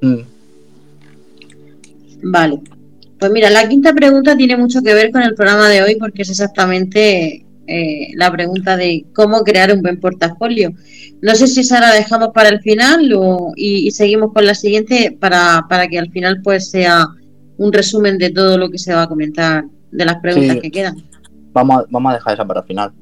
Mm. 0.00 0.20
Vale. 2.22 2.60
Pues 3.18 3.32
mira, 3.32 3.50
la 3.50 3.68
quinta 3.68 3.92
pregunta 3.92 4.36
tiene 4.36 4.56
mucho 4.56 4.82
que 4.82 4.94
ver 4.94 5.10
con 5.10 5.22
el 5.22 5.34
programa 5.34 5.68
de 5.68 5.82
hoy 5.82 5.96
porque 5.96 6.22
es 6.22 6.30
exactamente 6.30 7.43
eh, 7.66 8.08
la 8.14 8.30
pregunta 8.30 8.76
de 8.76 9.06
cómo 9.14 9.42
crear 9.42 9.72
un 9.72 9.82
buen 9.82 10.00
portafolio. 10.00 10.72
No 11.22 11.34
sé 11.34 11.46
si 11.46 11.60
esa 11.60 11.80
la 11.80 11.92
dejamos 11.92 12.28
para 12.34 12.48
el 12.48 12.60
final 12.60 13.10
y, 13.56 13.90
seguimos 13.90 14.32
con 14.32 14.44
la 14.44 14.54
siguiente 14.54 15.16
para, 15.18 15.66
que 15.90 15.98
al 15.98 16.10
final 16.10 16.40
pues 16.42 16.70
sea 16.70 17.06
un 17.56 17.72
resumen 17.72 18.18
de 18.18 18.30
todo 18.30 18.58
lo 18.58 18.70
que 18.70 18.78
se 18.78 18.92
va 18.92 19.02
a 19.02 19.08
comentar 19.08 19.64
de 19.90 20.04
las 20.04 20.16
preguntas 20.16 20.58
que 20.60 20.70
quedan. 20.70 20.96
Vamos 21.52 21.82
a, 21.82 21.84
vamos 21.90 22.12
a 22.12 22.14
dejar 22.16 22.34
esa 22.34 22.46
para 22.46 22.60
el 22.60 22.66
final. 22.66 22.92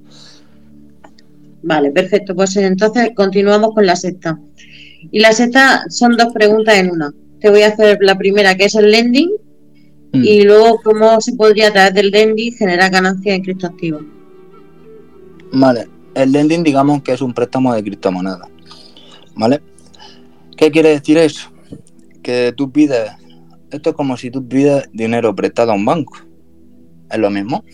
Vale, 1.62 1.90
perfecto. 1.90 2.34
Pues 2.34 2.56
entonces 2.56 3.10
continuamos 3.14 3.74
con 3.74 3.86
la 3.86 3.96
sexta. 3.96 4.38
Y 5.10 5.20
la 5.20 5.32
sexta 5.32 5.84
son 5.88 6.16
dos 6.16 6.32
preguntas 6.32 6.76
en 6.76 6.90
una. 6.90 7.12
Te 7.40 7.50
voy 7.50 7.62
a 7.62 7.68
hacer 7.68 7.98
la 8.02 8.16
primera, 8.16 8.54
que 8.54 8.66
es 8.66 8.74
el 8.74 8.90
lending, 8.90 9.30
Mm. 10.12 10.24
Y 10.24 10.42
luego, 10.42 10.80
¿cómo 10.82 11.20
se 11.20 11.32
podría 11.34 11.68
a 11.68 11.72
través 11.72 11.94
del 11.94 12.10
lending 12.10 12.52
generar 12.52 12.90
ganancias 12.90 13.36
en 13.36 13.42
criptoactivos? 13.42 14.02
Vale, 15.53 15.88
el 16.14 16.32
lending 16.32 16.62
digamos 16.62 17.03
que 17.03 17.12
es 17.12 17.20
un 17.20 17.34
préstamo 17.34 17.74
de 17.74 17.82
criptomonedas. 17.82 18.48
¿Vale? 19.36 19.62
¿Qué 20.57 20.70
quiere 20.70 20.90
decir 20.90 21.18
eso? 21.18 21.50
Que 22.22 22.53
tú 22.57 22.70
pides, 22.70 23.11
esto 23.70 23.90
es 23.90 23.96
como 23.96 24.16
si 24.16 24.30
tú 24.30 24.46
pides 24.46 24.88
dinero 24.92 25.34
prestado 25.34 25.72
a 25.72 25.74
un 25.74 25.84
banco. 25.84 26.16
Es 27.11 27.18
lo 27.18 27.30
mismo. 27.30 27.64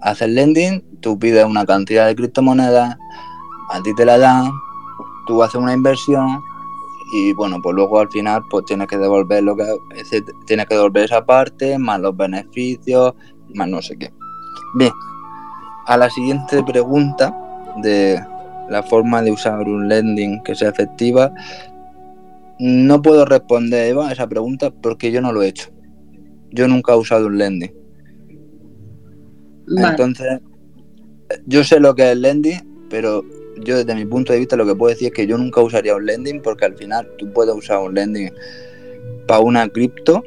Haces 0.00 0.28
lending, 0.28 0.84
tú 1.00 1.18
pides 1.18 1.44
una 1.44 1.64
cantidad 1.64 2.06
de 2.06 2.14
criptomonedas, 2.14 2.96
a 3.70 3.82
ti 3.82 3.94
te 3.94 4.04
la 4.04 4.18
dan, 4.18 4.50
tú 5.26 5.42
haces 5.42 5.56
una 5.56 5.72
inversión 5.72 6.40
y 7.12 7.32
bueno, 7.32 7.60
pues 7.62 7.74
luego 7.74 8.00
al 8.00 8.10
final 8.10 8.42
pues 8.50 8.64
tienes 8.66 8.88
que 8.88 8.98
devolver 8.98 9.42
lo 9.42 9.56
que 9.56 9.64
tienes 10.46 10.66
que 10.66 10.74
devolver 10.74 11.04
esa 11.04 11.24
parte, 11.24 11.78
más 11.78 12.00
los 12.00 12.16
beneficios, 12.16 13.14
más 13.54 13.68
no 13.68 13.80
sé 13.80 13.96
qué. 13.96 14.12
Bien, 14.74 14.92
a 15.86 15.96
la 15.96 16.10
siguiente 16.10 16.62
pregunta 16.64 17.34
de 17.82 18.20
la 18.68 18.82
forma 18.82 19.22
de 19.22 19.30
usar 19.30 19.60
un 19.60 19.88
lending 19.88 20.42
que 20.42 20.54
sea 20.54 20.68
efectiva, 20.68 21.32
no 22.58 23.02
puedo 23.02 23.24
responder 23.24 23.88
Eva 23.88 24.08
a 24.08 24.12
esa 24.12 24.26
pregunta 24.26 24.70
porque 24.70 25.12
yo 25.12 25.20
no 25.20 25.32
lo 25.32 25.42
he 25.42 25.48
hecho. 25.48 25.70
Yo 26.50 26.66
nunca 26.68 26.92
he 26.92 26.96
usado 26.96 27.26
un 27.26 27.38
lending. 27.38 27.72
Entonces, 29.68 30.40
yo 31.46 31.64
sé 31.64 31.80
lo 31.80 31.94
que 31.94 32.04
es 32.04 32.12
el 32.12 32.22
lending, 32.22 32.86
pero 32.88 33.24
yo 33.62 33.76
desde 33.76 33.94
mi 33.94 34.04
punto 34.04 34.32
de 34.32 34.38
vista 34.38 34.56
lo 34.56 34.66
que 34.66 34.74
puedo 34.74 34.90
decir 34.90 35.08
es 35.08 35.14
que 35.14 35.26
yo 35.26 35.38
nunca 35.38 35.60
usaría 35.60 35.96
un 35.96 36.06
lending 36.06 36.40
porque 36.40 36.64
al 36.64 36.76
final 36.76 37.08
tú 37.18 37.32
puedes 37.32 37.54
usar 37.54 37.78
un 37.78 37.94
lending 37.94 38.30
para 39.26 39.40
una 39.40 39.68
cripto, 39.68 40.22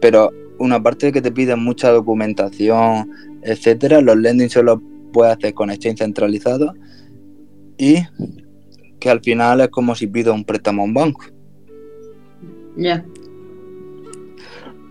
pero 0.00 0.30
una 0.58 0.82
parte 0.82 1.06
de 1.06 1.12
que 1.12 1.22
te 1.22 1.32
piden 1.32 1.60
mucha 1.60 1.90
documentación, 1.90 3.10
etcétera, 3.42 4.00
los 4.00 4.16
lending 4.16 4.50
solo 4.50 4.82
puedes 5.12 5.36
hacer 5.36 5.54
con 5.54 5.70
exchange 5.70 5.98
centralizado 5.98 6.74
y 7.78 7.96
que 8.98 9.10
al 9.10 9.20
final 9.20 9.60
es 9.60 9.68
como 9.68 9.94
si 9.94 10.06
pido 10.06 10.34
un 10.34 10.44
préstamo 10.44 10.82
a 10.82 10.84
un 10.84 10.94
banco. 10.94 11.24
Ya. 12.76 13.04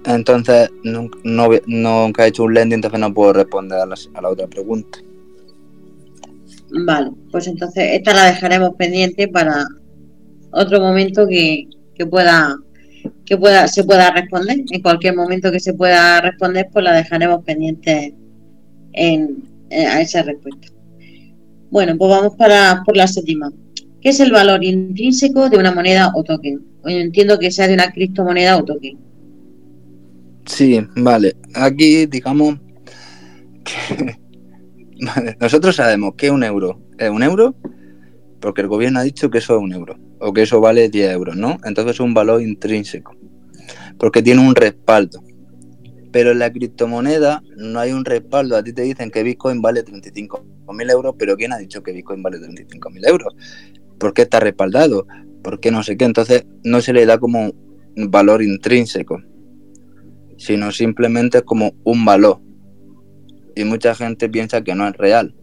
Entonces, 0.05 0.69
nunca 0.83 2.25
he 2.25 2.29
hecho 2.29 2.43
un 2.43 2.53
lending, 2.53 2.75
entonces 2.75 2.99
no 2.99 3.13
puedo 3.13 3.33
responder 3.33 3.79
a 3.79 4.21
la 4.21 4.29
otra 4.29 4.47
pregunta. 4.47 4.99
Vale, 6.71 7.11
pues 7.31 7.47
entonces 7.47 7.83
esta 7.93 8.13
la 8.13 8.25
dejaremos 8.25 8.75
pendiente 8.75 9.27
para 9.27 9.65
otro 10.51 10.79
momento 10.79 11.27
que, 11.27 11.67
pueda 12.09 12.55
que 13.25 13.37
pueda 13.37 13.67
se 13.67 13.83
pueda 13.83 14.11
responder. 14.11 14.57
En 14.69 14.81
cualquier 14.81 15.15
momento 15.15 15.51
que 15.51 15.59
se 15.59 15.73
pueda 15.73 16.21
responder, 16.21 16.67
pues 16.71 16.85
la 16.85 16.93
dejaremos 16.93 17.43
pendiente 17.43 18.15
en, 18.93 19.43
a 19.71 20.01
esa 20.01 20.23
respuesta. 20.23 20.67
Bueno, 21.71 21.97
pues 21.97 22.09
vamos 22.09 22.35
para 22.35 22.83
por 22.85 22.97
la 22.97 23.07
séptima. 23.07 23.51
¿Qué 24.01 24.09
es 24.09 24.19
el 24.19 24.31
valor 24.31 24.63
intrínseco 24.63 25.49
de 25.49 25.57
una 25.57 25.73
moneda 25.73 26.11
o 26.15 26.23
token? 26.23 26.61
Yo 26.85 26.97
entiendo 26.97 27.37
que 27.37 27.51
sea 27.51 27.67
de 27.67 27.73
una 27.73 27.91
criptomoneda 27.91 28.57
o 28.57 28.63
token. 28.63 28.97
Sí, 30.45 30.79
vale. 30.95 31.35
Aquí 31.53 32.05
digamos 32.05 32.57
que 33.63 34.17
nosotros 35.39 35.75
sabemos 35.75 36.15
que 36.15 36.31
un 36.31 36.43
euro 36.43 36.81
es 36.97 37.09
un 37.09 37.23
euro 37.23 37.55
porque 38.39 38.61
el 38.61 38.67
gobierno 38.67 38.99
ha 38.99 39.03
dicho 39.03 39.29
que 39.29 39.39
eso 39.39 39.57
es 39.57 39.61
un 39.61 39.73
euro 39.73 39.97
o 40.19 40.33
que 40.33 40.43
eso 40.43 40.59
vale 40.59 40.89
10 40.89 41.11
euros, 41.11 41.35
¿no? 41.35 41.57
Entonces 41.65 41.95
es 41.95 41.99
un 41.99 42.13
valor 42.13 42.41
intrínseco 42.41 43.15
porque 43.97 44.23
tiene 44.23 44.41
un 44.41 44.55
respaldo. 44.55 45.21
Pero 46.11 46.31
en 46.31 46.39
la 46.39 46.51
criptomoneda 46.51 47.43
no 47.55 47.79
hay 47.79 47.91
un 47.91 48.05
respaldo. 48.05 48.55
A 48.55 48.63
ti 48.63 48.73
te 48.73 48.81
dicen 48.81 49.11
que 49.11 49.23
Bitcoin 49.23 49.61
vale 49.61 49.85
35.000 49.85 50.91
euros, 50.91 51.15
pero 51.17 51.35
¿quién 51.35 51.53
ha 51.53 51.57
dicho 51.57 51.83
que 51.83 51.91
Bitcoin 51.91 52.23
vale 52.23 52.39
35.000 52.39 53.07
euros? 53.07 53.35
¿Por 53.99 54.13
qué 54.13 54.23
está 54.23 54.39
respaldado? 54.39 55.05
¿Por 55.43 55.59
qué 55.59 55.71
no 55.71 55.83
sé 55.83 55.97
qué? 55.97 56.05
Entonces 56.05 56.45
no 56.63 56.81
se 56.81 56.93
le 56.93 57.05
da 57.05 57.17
como 57.17 57.53
un 57.95 58.11
valor 58.11 58.41
intrínseco, 58.41 59.21
sino 60.37 60.71
simplemente 60.71 61.41
como 61.43 61.73
un 61.83 62.05
valor 62.05 62.41
y 63.59 63.65
mucha 63.65 63.93
gente 63.93 64.29
piensa 64.29 64.63
que 64.63 64.73
no 64.73 64.87
es 64.87 64.95
real. 64.95 65.35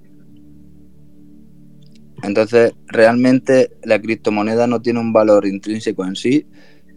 Entonces, 2.22 2.72
realmente 2.86 3.70
la 3.84 4.00
criptomoneda 4.00 4.66
no 4.66 4.80
tiene 4.80 5.00
un 5.00 5.12
valor 5.12 5.46
intrínseco 5.46 6.04
en 6.06 6.16
sí 6.16 6.46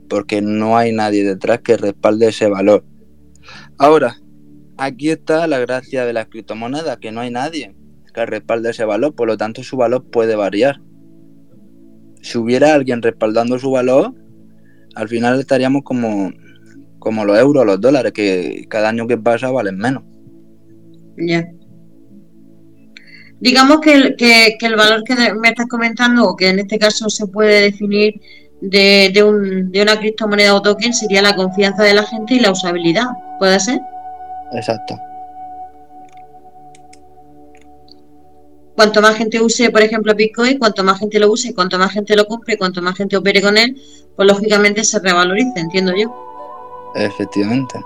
porque 0.07 0.41
no 0.41 0.77
hay 0.77 0.93
nadie 0.93 1.25
detrás 1.25 1.59
que 1.59 1.75
respalde 1.75 2.29
ese 2.29 2.47
valor. 2.47 2.85
Ahora, 3.79 4.17
aquí 4.77 5.09
está 5.09 5.47
la 5.47 5.57
gracia 5.59 6.05
de 6.05 6.11
las 6.11 6.27
criptomonedas, 6.27 6.97
que 6.97 7.13
no 7.13 7.21
hay 7.21 7.31
nadie 7.31 7.73
que 8.13 8.25
respalde 8.25 8.71
ese 8.71 8.83
valor, 8.83 9.15
por 9.15 9.27
lo 9.27 9.37
tanto 9.37 9.63
su 9.63 9.77
valor 9.77 10.03
puede 10.09 10.35
variar. 10.35 10.81
Si 12.21 12.37
hubiera 12.37 12.73
alguien 12.73 13.01
respaldando 13.01 13.57
su 13.57 13.71
valor, 13.71 14.13
al 14.95 15.07
final 15.07 15.39
estaríamos 15.39 15.83
como, 15.83 16.31
como 16.99 17.23
los 17.23 17.39
euros, 17.39 17.65
los 17.65 17.79
dólares, 17.79 18.11
que 18.11 18.65
cada 18.67 18.89
año 18.89 19.07
que 19.07 19.17
pasa 19.17 19.49
valen 19.49 19.77
menos. 19.77 20.03
Ya. 21.17 21.49
Digamos 23.39 23.79
que 23.79 23.93
el, 23.93 24.15
que, 24.17 24.57
el 24.59 24.75
valor 24.75 25.03
que 25.05 25.15
me 25.15 25.49
estás 25.49 25.67
comentando, 25.67 26.25
o 26.25 26.35
que 26.35 26.49
en 26.49 26.59
este 26.59 26.77
caso 26.77 27.09
se 27.09 27.27
puede 27.27 27.61
definir 27.61 28.19
de, 28.61 29.11
de, 29.13 29.23
un, 29.23 29.71
de 29.71 29.81
una 29.81 29.99
criptomoneda 29.99 30.55
o 30.55 30.61
token, 30.61 30.93
sería 30.93 31.21
la 31.21 31.35
confianza 31.35 31.83
de 31.83 31.93
la 31.93 32.03
gente 32.03 32.35
y 32.35 32.39
la 32.39 32.51
usabilidad. 32.51 33.07
¿Puede 33.39 33.59
ser? 33.59 33.79
Exacto. 34.53 34.99
Cuanto 38.75 39.01
más 39.01 39.15
gente 39.17 39.41
use, 39.41 39.71
por 39.71 39.81
ejemplo, 39.81 40.15
Bitcoin, 40.15 40.57
cuanto 40.57 40.85
más 40.85 40.99
gente 40.99 41.19
lo 41.19 41.29
use, 41.29 41.53
cuanto 41.53 41.77
más 41.77 41.91
gente 41.91 42.15
lo 42.15 42.25
compre, 42.25 42.57
cuanto 42.57 42.81
más 42.81 42.95
gente 42.95 43.17
opere 43.17 43.41
con 43.41 43.57
él, 43.57 43.75
pues 44.15 44.25
lógicamente 44.25 44.85
se 44.85 44.99
revaloriza, 44.99 45.59
entiendo 45.59 45.93
yo. 45.95 46.09
Efectivamente. 46.95 47.79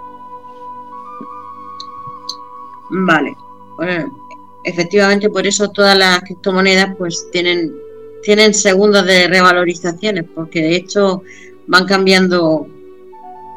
Vale. 2.92 3.34
efectivamente, 4.66 5.30
por 5.32 5.48
eso 5.48 5.68
todas 5.72 5.98
las 5.98 6.22
criptomonedas 6.22 6.96
pues 6.96 7.28
tienen, 7.32 7.74
tienen 8.24 8.54
segundos 8.54 9.06
de 9.06 9.28
revalorizaciones, 9.28 10.26
porque 10.34 10.62
de 10.62 10.76
hecho 10.76 11.24
van 11.68 11.86
cambiando 11.86 12.68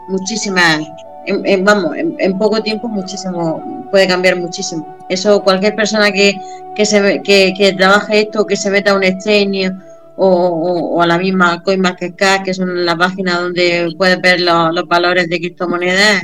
muchísimas, 0.09 0.81
en, 1.27 1.64
vamos, 1.64 1.97
en, 1.97 2.39
poco 2.39 2.62
tiempo 2.62 2.89
muchísimo, 2.89 3.89
puede 3.91 4.07
cambiar 4.07 4.37
muchísimo. 4.37 4.97
Eso 5.09 5.43
cualquier 5.43 5.75
persona 5.75 6.12
que, 6.12 6.35
que, 6.75 6.85
se, 6.85 7.23
que, 7.23 7.55
que 7.57 7.73
trabaje 7.73 8.21
esto, 8.21 8.47
que 8.47 8.57
se 8.57 8.71
meta 8.71 8.93
a 8.93 8.97
un 8.97 9.05
exchange 9.05 9.73
o, 10.17 11.01
a 11.03 11.07
la 11.07 11.19
misma 11.19 11.62
CoinMarketCap, 11.62 12.45
que 12.45 12.55
son 12.55 12.85
la 12.85 12.97
página 12.97 13.41
donde 13.41 13.89
puedes 13.99 14.21
ver 14.21 14.41
los, 14.41 14.89
valores 14.89 15.29
de 15.29 15.39
criptomonedas, 15.39 16.23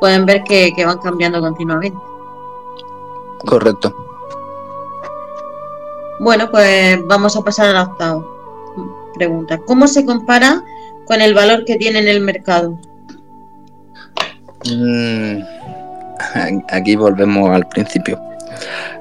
pueden 0.00 0.26
ver 0.26 0.42
que 0.44 0.72
van 0.84 0.98
cambiando 0.98 1.40
continuamente. 1.40 1.98
Correcto. 3.44 4.15
Bueno, 6.18 6.50
pues 6.50 6.98
vamos 7.06 7.36
a 7.36 7.42
pasar 7.42 7.68
a 7.68 7.72
la 7.72 8.22
pregunta. 9.14 9.58
¿Cómo 9.66 9.86
se 9.86 10.04
compara 10.04 10.62
con 11.06 11.20
el 11.20 11.34
valor 11.34 11.64
que 11.64 11.76
tiene 11.76 11.98
en 11.98 12.08
el 12.08 12.20
mercado? 12.20 12.78
Mm, 14.70 15.40
aquí 16.70 16.96
volvemos 16.96 17.50
al 17.50 17.68
principio. 17.68 18.20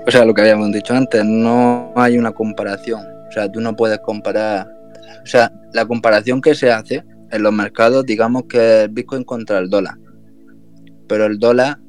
O 0.07 0.11
sea, 0.11 0.25
lo 0.25 0.33
que 0.33 0.41
habíamos 0.41 0.71
dicho 0.71 0.93
antes, 0.93 1.23
no 1.23 1.91
hay 1.95 2.17
una 2.17 2.31
comparación. 2.31 3.01
O 3.29 3.31
sea, 3.31 3.51
tú 3.51 3.61
no 3.61 3.75
puedes 3.75 3.99
comparar. 3.99 4.67
O 5.23 5.27
sea, 5.27 5.51
la 5.73 5.85
comparación 5.85 6.41
que 6.41 6.53
se 6.53 6.71
hace 6.71 7.03
en 7.31 7.43
los 7.43 7.53
mercados, 7.53 8.05
digamos 8.05 8.43
que 8.43 8.83
es 8.83 8.93
Bitcoin 8.93 9.23
contra 9.23 9.59
el 9.59 9.69
dólar. 9.69 9.95
Pero 11.07 11.25
el 11.25 11.39
dólar 11.39 11.79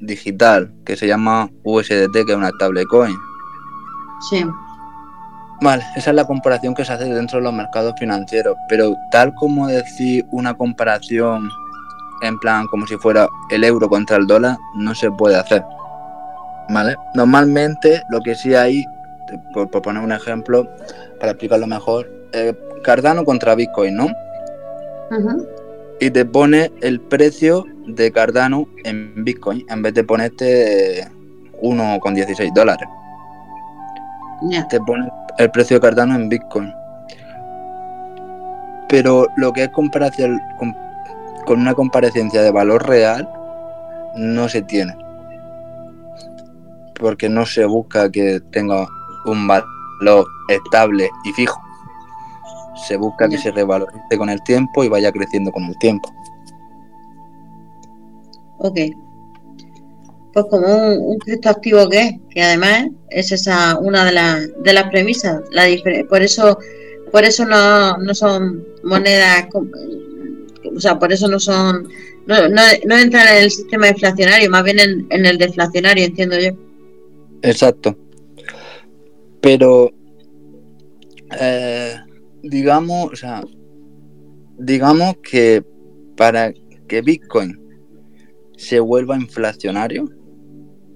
digital 0.00 0.72
que 0.84 0.96
se 0.96 1.06
llama 1.06 1.48
USDT, 1.62 2.12
que 2.26 2.32
es 2.32 2.36
una 2.36 2.50
stablecoin. 2.50 3.14
Sí. 4.30 4.44
Vale, 5.60 5.84
esa 5.96 6.10
es 6.10 6.16
la 6.16 6.26
comparación 6.26 6.74
que 6.74 6.84
se 6.84 6.92
hace 6.92 7.04
dentro 7.04 7.38
de 7.38 7.44
los 7.44 7.52
mercados 7.52 7.94
financieros, 7.98 8.56
pero 8.68 8.96
tal 9.10 9.32
como 9.34 9.68
decir 9.68 10.26
una 10.30 10.54
comparación 10.54 11.48
en 12.22 12.38
plan 12.38 12.66
como 12.68 12.86
si 12.86 12.96
fuera 12.96 13.28
el 13.50 13.64
euro 13.64 13.88
contra 13.88 14.16
el 14.16 14.26
dólar, 14.26 14.56
no 14.74 14.94
se 14.94 15.10
puede 15.10 15.36
hacer. 15.36 15.64
¿Vale? 16.68 16.96
Normalmente 17.14 18.02
lo 18.10 18.20
que 18.20 18.34
sí 18.34 18.54
hay, 18.54 18.84
por, 19.52 19.68
poner 19.70 20.02
un 20.02 20.12
ejemplo, 20.12 20.68
para 21.20 21.32
explicarlo 21.32 21.66
mejor, 21.66 22.10
eh, 22.32 22.54
Cardano 22.82 23.24
contra 23.24 23.54
Bitcoin, 23.54 23.96
¿no? 23.96 24.08
Y 26.00 26.10
te 26.10 26.24
pone 26.24 26.72
el 26.80 27.00
precio 27.00 27.64
de 27.86 28.10
Cardano 28.10 28.66
en 28.84 29.24
Bitcoin 29.24 29.64
en 29.68 29.82
vez 29.82 29.94
de 29.94 30.02
ponerte 30.02 31.08
1,16 31.60 32.52
dólares. 32.54 32.88
Te 34.68 34.80
pone 34.80 35.08
el 35.38 35.50
precio 35.50 35.76
de 35.76 35.80
Cardano 35.80 36.14
en 36.14 36.28
Bitcoin. 36.28 36.72
Pero 38.88 39.26
lo 39.36 39.52
que 39.52 39.64
es 39.64 39.68
comparación, 39.70 40.40
con 41.46 41.60
una 41.60 41.74
comparecencia 41.74 42.42
de 42.42 42.50
valor 42.50 42.86
real 42.86 43.28
no 44.16 44.48
se 44.48 44.62
tiene. 44.62 44.96
Porque 46.98 47.28
no 47.28 47.46
se 47.46 47.64
busca 47.64 48.10
que 48.10 48.40
tenga 48.50 48.86
un 49.26 49.46
valor 49.46 50.26
estable 50.48 51.08
y 51.24 51.32
fijo. 51.32 51.60
Se 52.86 52.96
busca 52.96 53.28
que 53.28 53.38
se 53.38 53.52
revalorice 53.52 54.18
con 54.18 54.28
el 54.28 54.42
tiempo 54.42 54.82
y 54.82 54.88
vaya 54.88 55.12
creciendo 55.12 55.52
con 55.52 55.64
el 55.64 55.78
tiempo. 55.78 56.10
Ok. 58.58 58.78
Pues 60.32 60.46
como 60.48 60.94
un, 60.96 61.18
criptoactivo 61.18 61.88
que 61.88 62.00
es, 62.00 62.14
que 62.30 62.42
además 62.42 62.88
es 63.10 63.32
esa 63.32 63.78
una 63.78 64.04
de, 64.04 64.52
de 64.62 64.72
las 64.72 64.90
premisas. 64.90 65.42
La 65.50 65.66
por 66.08 66.22
eso, 66.22 66.58
por 67.10 67.24
eso 67.24 67.44
no, 67.44 67.98
no 67.98 68.14
son 68.14 68.64
monedas, 68.82 69.46
o 70.74 70.80
sea, 70.80 70.98
por 70.98 71.12
eso 71.12 71.28
no 71.28 71.38
son, 71.38 71.88
no, 72.26 72.48
no, 72.48 72.96
entran 72.96 73.36
en 73.36 73.42
el 73.44 73.50
sistema 73.50 73.88
inflacionario, 73.88 74.50
más 74.50 74.64
bien 74.64 74.78
en, 75.10 75.26
el 75.26 75.38
deflacionario, 75.38 76.04
entiendo 76.04 76.38
yo. 76.38 76.50
Exacto. 77.42 77.96
Pero, 79.40 79.90
eh, 81.40 81.96
digamos, 82.42 83.12
o 83.12 83.16
sea, 83.16 83.42
digamos 84.58 85.16
que 85.22 85.64
para 86.16 86.52
que 86.86 87.02
Bitcoin 87.02 87.58
se 88.56 88.78
vuelva 88.78 89.16
inflacionario, 89.16 90.08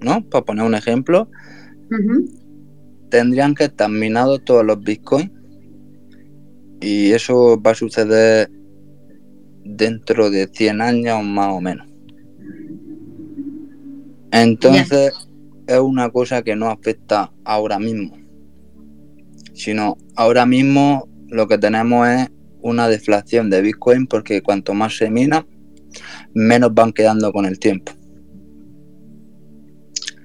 ¿no? 0.00 0.22
Para 0.28 0.44
poner 0.44 0.64
un 0.64 0.74
ejemplo, 0.74 1.28
tendrían 3.10 3.54
que 3.54 3.64
estar 3.64 3.90
minados 3.90 4.44
todos 4.44 4.64
los 4.64 4.80
bitcoins 4.82 5.30
y 6.80 7.12
eso 7.12 7.60
va 7.60 7.72
a 7.72 7.74
suceder 7.74 8.50
dentro 9.64 10.30
de 10.30 10.48
100 10.52 10.80
años 10.80 11.24
más 11.24 11.52
o 11.52 11.60
menos. 11.60 11.86
Entonces 14.30 15.12
es 15.66 15.78
una 15.78 16.10
cosa 16.10 16.42
que 16.42 16.56
no 16.56 16.68
afecta 16.68 17.32
ahora 17.44 17.78
mismo, 17.78 18.16
sino 19.54 19.96
ahora 20.14 20.46
mismo 20.46 21.08
lo 21.28 21.48
que 21.48 21.58
tenemos 21.58 22.08
es 22.08 22.28
una 22.60 22.88
deflación 22.88 23.50
de 23.50 23.62
Bitcoin 23.62 24.06
porque 24.06 24.42
cuanto 24.42 24.74
más 24.74 24.96
se 24.96 25.10
mina, 25.10 25.46
menos 26.34 26.74
van 26.74 26.92
quedando 26.92 27.32
con 27.32 27.46
el 27.46 27.58
tiempo. 27.58 27.92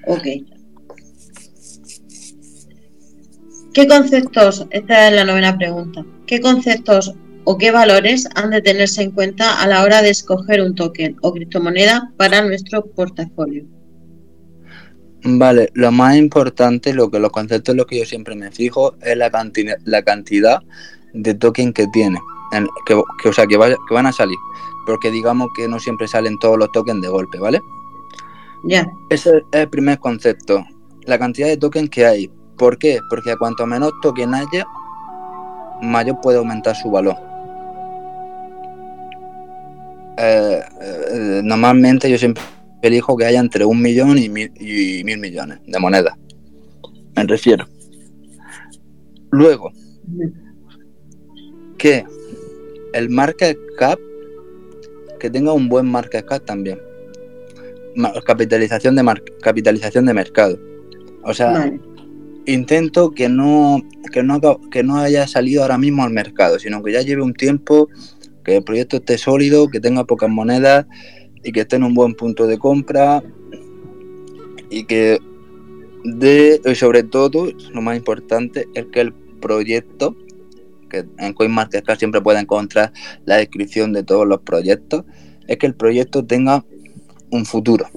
Ok. 0.07 0.23
¿Qué 3.73 3.87
conceptos, 3.87 4.67
esta 4.71 5.07
es 5.07 5.15
la 5.15 5.23
novena 5.23 5.57
pregunta, 5.57 6.05
qué 6.27 6.41
conceptos 6.41 7.13
o 7.45 7.57
qué 7.57 7.71
valores 7.71 8.27
han 8.35 8.49
de 8.49 8.61
tenerse 8.61 9.01
en 9.01 9.11
cuenta 9.11 9.61
a 9.61 9.67
la 9.67 9.83
hora 9.83 10.01
de 10.01 10.09
escoger 10.09 10.61
un 10.61 10.75
token 10.75 11.15
o 11.21 11.31
criptomoneda 11.31 12.11
para 12.17 12.41
nuestro 12.41 12.85
portafolio? 12.85 13.65
Vale, 15.23 15.69
lo 15.73 15.91
más 15.91 16.17
importante, 16.17 16.93
lo 16.93 17.09
que 17.09 17.19
los 17.19 17.31
conceptos, 17.31 17.75
lo 17.75 17.85
que 17.85 17.99
yo 17.99 18.05
siempre 18.05 18.35
me 18.35 18.51
fijo 18.51 18.95
es 19.01 19.15
la, 19.15 19.29
cantidad, 19.29 19.77
la 19.85 20.01
cantidad 20.01 20.59
de 21.13 21.33
token 21.33 21.71
que 21.71 21.87
tiene, 21.87 22.19
que, 22.85 22.95
o 22.95 23.33
sea, 23.33 23.45
que, 23.45 23.57
que 23.57 23.93
van 23.93 24.05
a 24.07 24.11
salir, 24.11 24.37
porque 24.85 25.11
digamos 25.11 25.49
que 25.55 25.67
no 25.67 25.79
siempre 25.79 26.07
salen 26.07 26.39
todos 26.39 26.57
los 26.57 26.71
tokens 26.71 27.01
de 27.01 27.07
golpe, 27.07 27.39
¿vale? 27.39 27.61
Ya. 28.63 28.91
Ese 29.09 29.37
es 29.37 29.43
el 29.51 29.69
primer 29.69 29.99
concepto. 29.99 30.63
La 31.05 31.17
cantidad 31.17 31.47
de 31.47 31.57
tokens 31.57 31.89
que 31.89 32.05
hay. 32.05 32.31
¿Por 32.57 32.77
qué? 32.77 32.99
Porque 33.09 33.31
a 33.31 33.37
cuanto 33.37 33.65
menos 33.65 33.91
token 34.01 34.35
haya, 34.35 34.65
mayor 35.81 36.19
puede 36.21 36.37
aumentar 36.37 36.75
su 36.75 36.91
valor. 36.91 37.15
Eh, 40.17 40.61
eh, 40.81 41.41
normalmente 41.43 42.09
yo 42.09 42.17
siempre 42.17 42.43
elijo 42.83 43.17
que 43.17 43.25
haya 43.25 43.39
entre 43.39 43.65
un 43.65 43.81
millón 43.81 44.17
y 44.19 44.29
mil, 44.29 44.51
y 44.59 45.03
mil 45.03 45.17
millones 45.17 45.59
de 45.65 45.79
monedas. 45.79 46.15
Me 47.15 47.23
refiero. 47.23 47.65
Luego, 49.31 49.71
que 51.77 52.05
el 52.93 53.09
market 53.09 53.57
cap, 53.77 53.97
que 55.19 55.29
tenga 55.29 55.53
un 55.53 55.67
buen 55.67 55.87
market 55.87 56.25
cap 56.25 56.45
también 56.45 56.79
capitalización 58.25 58.95
de 58.95 59.21
capitalización 59.41 60.05
de 60.05 60.13
mercado. 60.13 60.59
O 61.23 61.33
sea, 61.33 61.71
intento 62.45 63.11
que 63.11 63.29
no, 63.29 63.81
que 64.11 64.23
no 64.23 64.39
que 64.71 64.83
no 64.83 64.97
haya 64.97 65.27
salido 65.27 65.61
ahora 65.61 65.77
mismo 65.77 66.03
al 66.03 66.11
mercado, 66.11 66.59
sino 66.59 66.81
que 66.83 66.91
ya 66.91 67.01
lleve 67.01 67.21
un 67.21 67.33
tiempo, 67.33 67.89
que 68.43 68.57
el 68.57 68.63
proyecto 68.63 68.97
esté 68.97 69.17
sólido, 69.17 69.67
que 69.67 69.79
tenga 69.79 70.05
pocas 70.05 70.29
monedas 70.29 70.85
y 71.43 71.51
que 71.51 71.61
esté 71.61 71.75
en 71.75 71.83
un 71.83 71.93
buen 71.93 72.13
punto 72.13 72.47
de 72.47 72.57
compra 72.57 73.23
y 74.69 74.85
que 74.85 75.19
de 76.03 76.59
y 76.65 76.75
sobre 76.75 77.03
todo, 77.03 77.51
lo 77.73 77.81
más 77.81 77.95
importante 77.97 78.67
es 78.73 78.85
que 78.91 79.01
el 79.01 79.13
proyecto 79.13 80.15
que 80.89 81.05
en 81.19 81.33
CoinMarketCap 81.33 81.97
siempre 81.97 82.21
puede 82.21 82.39
encontrar 82.39 82.91
la 83.25 83.37
descripción 83.37 83.93
de 83.93 84.03
todos 84.03 84.27
los 84.27 84.41
proyectos, 84.41 85.05
es 85.47 85.57
que 85.57 85.67
el 85.67 85.73
proyecto 85.73 86.25
tenga 86.25 86.65
un 87.31 87.45
futuro. 87.45 87.87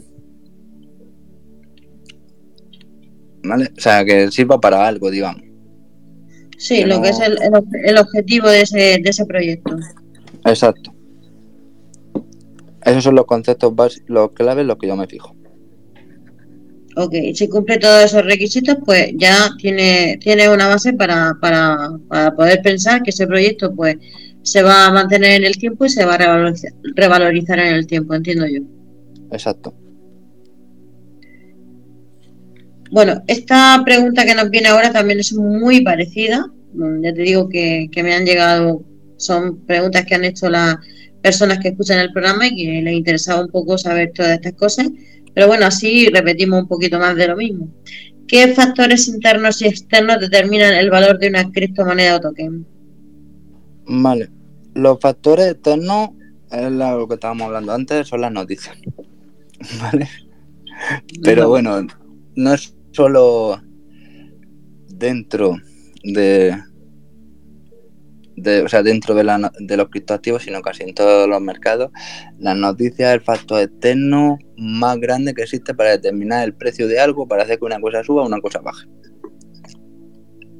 ¿Vale? 3.43 3.71
O 3.77 3.81
sea, 3.81 4.05
que 4.05 4.31
sirva 4.31 4.59
para 4.59 4.87
algo, 4.87 5.11
digamos. 5.11 5.43
Sí, 6.57 6.85
lo 6.85 7.03
que 7.03 7.11
es 7.11 7.21
el, 7.21 7.37
el, 7.85 7.99
objetivo 7.99 8.49
de 8.49 8.63
ese, 8.63 8.99
de 9.03 9.11
ese 9.11 9.27
proyecto. 9.27 9.77
Exacto. 10.47 10.95
Esos 12.85 13.05
son 13.05 13.15
los 13.15 13.27
conceptos 13.27 13.75
básicos, 13.75 14.09
los 14.09 14.33
claves, 14.33 14.65
los 14.65 14.79
que 14.79 14.87
yo 14.87 14.97
me 14.97 15.07
fijo. 15.07 15.35
Ok, 16.97 17.13
si 17.35 17.49
cumple 17.49 17.79
todos 17.79 18.05
esos 18.05 18.25
requisitos, 18.25 18.77
pues 18.85 19.13
ya 19.17 19.51
tiene, 19.59 20.17
tiene 20.21 20.49
una 20.49 20.69
base 20.69 20.93
para, 20.93 21.37
para, 21.41 21.91
para 22.09 22.35
poder 22.35 22.63
pensar 22.63 23.03
que 23.03 23.11
ese 23.11 23.27
proyecto 23.27 23.75
pues 23.75 23.97
se 24.43 24.63
va 24.63 24.87
a 24.87 24.93
mantener 24.93 25.33
en 25.33 25.45
el 25.45 25.57
tiempo 25.57 25.87
y 25.87 25.89
se 25.89 26.05
va 26.05 26.15
a 26.15 26.53
revalorizar 26.95 27.59
en 27.59 27.75
el 27.75 27.87
tiempo, 27.87 28.15
entiendo 28.15 28.47
yo. 28.47 28.61
Exacto. 29.35 29.75
Bueno, 32.91 33.23
esta 33.27 33.83
pregunta 33.85 34.25
que 34.25 34.35
nos 34.35 34.51
viene 34.51 34.69
ahora 34.69 34.93
también 34.93 35.19
es 35.19 35.33
muy 35.33 35.83
parecida. 35.83 36.47
Mm, 36.75 37.03
ya 37.03 37.13
te 37.13 37.23
digo 37.23 37.49
que, 37.49 37.91
me 37.97 38.15
han 38.15 38.25
llegado, 38.25 38.85
son 39.17 39.65
preguntas 39.67 40.05
que 40.05 40.15
han 40.15 40.25
hecho 40.25 40.49
las 40.49 40.77
personas 41.21 41.59
que 41.59 41.69
escuchan 41.69 41.99
el 41.99 42.13
programa 42.13 42.47
y 42.47 42.55
que 42.55 42.83
les 42.83 42.95
interesaba 42.95 43.43
un 43.43 43.51
poco 43.51 43.77
saber 43.79 44.13
todas 44.15 44.35
estas 44.35 44.53
cosas. 44.53 44.89
Pero 45.35 45.49
bueno, 45.49 45.67
así 45.67 46.09
repetimos 46.11 46.63
un 46.63 46.69
poquito 46.69 47.01
más 47.01 47.17
de 47.17 47.27
lo 47.27 47.37
mismo. 47.37 47.69
¿Qué 48.29 48.55
factores 48.55 49.09
internos 49.09 49.61
y 49.63 49.67
externos 49.67 50.21
determinan 50.21 50.75
el 50.75 50.91
valor 50.91 51.19
de 51.19 51.29
una 51.29 51.51
criptomoneda 51.51 52.17
o 52.17 52.21
token? 52.21 52.65
Vale, 53.87 54.31
los 54.75 55.01
factores 55.01 55.47
externos 55.53 56.11
es 56.53 56.71
lo 56.71 57.09
que 57.09 57.15
estábamos 57.15 57.47
hablando 57.47 57.73
antes, 57.73 58.07
son 58.07 58.21
las 58.21 58.33
noticias. 58.33 58.77
¿vale? 59.81 60.09
Pero 61.23 61.49
bueno, 61.49 61.87
no 62.37 62.55
es 62.55 62.77
solo 62.93 63.61
dentro 64.89 65.57
de, 66.03 66.57
de, 68.37 68.63
o 68.63 68.69
sea, 68.69 68.83
dentro 68.83 69.15
de, 69.15 69.25
la, 69.25 69.53
de 69.59 69.77
los 69.77 69.89
criptoactivos, 69.89 70.43
sino 70.43 70.63
casi 70.63 70.83
en 70.83 70.95
todos 70.95 71.29
los 71.29 71.41
mercados, 71.41 71.91
las 72.39 72.57
noticias 72.57 73.11
es 73.11 73.15
el 73.15 73.21
factor 73.21 73.63
externo 73.63 74.39
más 74.57 74.99
grande 74.99 75.35
que 75.35 75.43
existe 75.43 75.75
para 75.75 75.91
determinar 75.91 76.45
el 76.45 76.55
precio 76.55 76.89
de 76.89 77.01
algo, 77.01 77.27
para 77.27 77.45
hacer 77.45 77.59
que 77.59 77.65
una 77.65 77.81
cosa 77.81 78.03
suba 78.03 78.23
o 78.23 78.27
una 78.27 78.41
cosa 78.41 78.61
baje. 78.61 78.87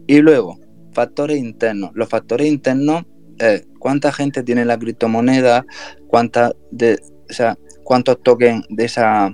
Y 0.07 0.21
luego, 0.21 0.59
factores 0.93 1.39
internos. 1.39 1.91
Los 1.95 2.09
factores 2.09 2.47
internos 2.47 3.05
es 3.39 3.67
cuánta 3.79 4.13
gente 4.13 4.43
tiene 4.43 4.65
la 4.65 4.79
criptomoneda, 4.79 5.65
cuánta 6.09 6.53
de, 6.71 6.99
o 7.29 7.33
sea, 7.33 7.59
cuántos 7.85 8.21
tokens 8.23 8.67
de, 8.69 8.85
esa, 8.87 9.33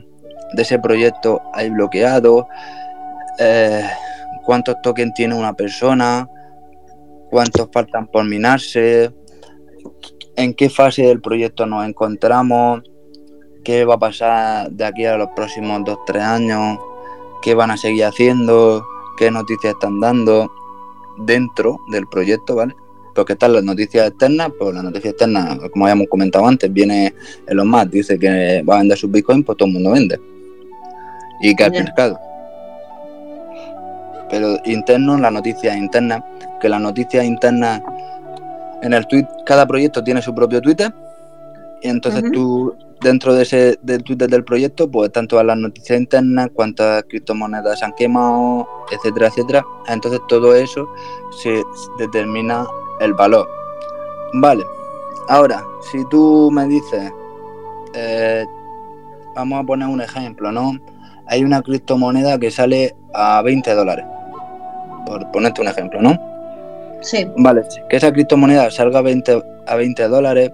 de 0.54 0.62
ese 0.62 0.78
proyecto 0.78 1.40
hay 1.54 1.70
bloqueados, 1.70 2.44
eh, 3.38 3.84
cuántos 4.44 4.76
tokens 4.82 5.14
tiene 5.14 5.34
una 5.34 5.54
persona, 5.54 6.28
cuántos 7.30 7.68
faltan 7.72 8.06
por 8.08 8.24
minarse, 8.24 9.14
en 10.36 10.54
qué 10.54 10.68
fase 10.68 11.02
del 11.02 11.20
proyecto 11.20 11.66
nos 11.66 11.86
encontramos, 11.86 12.82
qué 13.64 13.84
va 13.84 13.94
a 13.94 13.98
pasar 13.98 14.70
de 14.70 14.84
aquí 14.84 15.06
a 15.06 15.16
los 15.16 15.28
próximos 15.36 15.80
2-3 15.82 16.20
años, 16.20 16.78
qué 17.42 17.54
van 17.54 17.70
a 17.70 17.76
seguir 17.76 18.04
haciendo, 18.04 18.84
qué 19.16 19.30
noticias 19.30 19.74
están 19.74 20.00
dando 20.00 20.50
dentro 21.18 21.78
del 21.90 22.06
proyecto, 22.08 22.56
¿vale? 22.56 22.74
Porque 23.14 23.34
están 23.34 23.52
las 23.52 23.64
noticias 23.64 24.08
externas, 24.08 24.50
pues 24.58 24.74
las 24.74 24.84
noticias 24.84 25.12
externas, 25.12 25.58
como 25.70 25.86
habíamos 25.86 26.08
comentado 26.08 26.46
antes, 26.46 26.72
viene 26.72 27.14
los 27.48 27.66
más 27.66 27.90
dice 27.90 28.18
que 28.18 28.62
va 28.68 28.76
a 28.76 28.78
vender 28.78 28.98
sus 28.98 29.10
bitcoins, 29.10 29.44
pues 29.44 29.58
todo 29.58 29.68
el 29.68 29.74
mundo 29.74 29.92
vende. 29.92 30.20
Y 31.42 31.54
cae 31.54 31.68
el 31.68 31.84
mercado. 31.84 32.18
Pero 34.30 34.58
interno, 34.64 35.18
las 35.18 35.32
noticias 35.32 35.76
internas, 35.76 36.22
que 36.60 36.68
las 36.68 36.80
noticias 36.80 37.24
internas 37.24 37.82
en 38.82 38.92
el 38.92 39.06
tweet, 39.06 39.26
cada 39.44 39.66
proyecto 39.66 40.02
tiene 40.02 40.22
su 40.22 40.34
propio 40.34 40.60
Twitter 40.60 40.92
Y 41.82 41.88
entonces 41.88 42.24
tú, 42.32 42.74
dentro 43.00 43.34
de 43.34 43.42
ese 43.42 43.78
del 43.82 44.02
Twitter 44.04 44.28
del 44.28 44.44
proyecto, 44.44 44.90
pues 44.90 45.10
tanto 45.10 45.38
a 45.38 45.44
las 45.44 45.56
noticias 45.56 45.98
internas, 45.98 46.50
cuántas 46.52 47.02
criptomonedas 47.04 47.78
se 47.78 47.84
han 47.84 47.92
quemado, 47.92 48.68
etcétera, 48.90 49.28
etcétera. 49.28 49.64
Entonces 49.88 50.20
todo 50.28 50.54
eso 50.54 50.86
se 51.42 51.62
determina 51.98 52.66
el 53.00 53.14
valor. 53.14 53.48
Vale. 54.34 54.64
Ahora, 55.28 55.64
si 55.90 56.04
tú 56.08 56.50
me 56.52 56.66
dices, 56.66 57.12
eh, 57.94 58.44
vamos 59.34 59.60
a 59.60 59.64
poner 59.64 59.88
un 59.88 60.00
ejemplo, 60.00 60.52
¿no? 60.52 60.72
Hay 61.26 61.44
una 61.44 61.62
criptomoneda 61.62 62.38
que 62.38 62.50
sale 62.50 62.94
a 63.14 63.42
20 63.42 63.74
dólares, 63.74 64.04
por 65.06 65.30
ponerte 65.30 65.60
un 65.60 65.68
ejemplo, 65.68 66.00
¿no? 66.00 66.18
Sí. 67.00 67.26
Vale, 67.36 67.62
que 67.88 67.96
esa 67.96 68.12
criptomoneda 68.12 68.70
salga 68.70 68.98
a 68.98 69.02
20, 69.02 69.42
a 69.66 69.74
20 69.74 70.08
dólares 70.08 70.50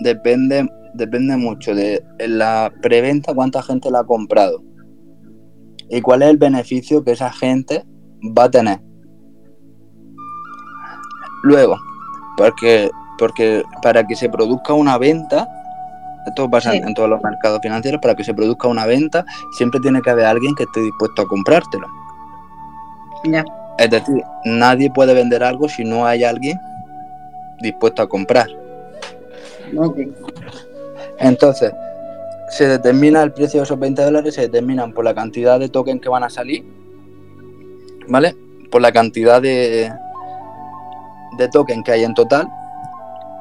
depende, 0.00 0.68
depende 0.94 1.36
mucho 1.36 1.74
de 1.74 2.04
la 2.18 2.72
preventa, 2.80 3.34
cuánta 3.34 3.62
gente 3.62 3.90
la 3.90 4.00
ha 4.00 4.04
comprado 4.04 4.62
y 5.88 6.00
cuál 6.00 6.22
es 6.22 6.30
el 6.30 6.36
beneficio 6.36 7.04
que 7.04 7.12
esa 7.12 7.30
gente 7.32 7.84
va 8.36 8.44
a 8.44 8.50
tener. 8.50 8.80
Luego, 11.44 11.78
porque, 12.38 12.90
porque 13.18 13.62
para 13.82 14.06
que 14.06 14.16
se 14.16 14.30
produzca 14.30 14.72
una 14.72 14.96
venta, 14.96 15.46
esto 16.26 16.50
pasa 16.50 16.74
en 16.74 16.94
todos 16.94 17.08
los 17.08 17.22
mercados 17.22 17.60
financieros, 17.62 18.00
para 18.00 18.14
que 18.14 18.24
se 18.24 18.32
produzca 18.32 18.66
una 18.66 18.86
venta, 18.86 19.26
siempre 19.52 19.78
tiene 19.80 20.00
que 20.00 20.08
haber 20.08 20.24
alguien 20.24 20.54
que 20.54 20.62
esté 20.64 20.80
dispuesto 20.80 21.22
a 21.22 21.28
comprártelo. 21.28 21.86
Es 23.78 23.90
decir, 23.90 24.22
nadie 24.46 24.90
puede 24.90 25.12
vender 25.12 25.42
algo 25.42 25.68
si 25.68 25.84
no 25.84 26.06
hay 26.06 26.24
alguien 26.24 26.58
dispuesto 27.60 28.00
a 28.02 28.08
comprar. 28.08 28.48
Entonces, 31.18 31.72
se 32.48 32.68
determina 32.68 33.22
el 33.22 33.32
precio 33.32 33.60
de 33.60 33.64
esos 33.64 33.78
20 33.78 34.02
dólares, 34.02 34.34
se 34.34 34.42
determinan 34.42 34.92
por 34.92 35.04
la 35.04 35.14
cantidad 35.14 35.60
de 35.60 35.68
tokens 35.68 36.00
que 36.00 36.08
van 36.08 36.24
a 36.24 36.30
salir, 36.30 36.64
¿vale? 38.08 38.34
Por 38.70 38.80
la 38.80 38.92
cantidad 38.92 39.42
de, 39.42 39.92
de 41.36 41.48
tokens 41.48 41.84
que 41.84 41.92
hay 41.92 42.04
en 42.04 42.14
total, 42.14 42.48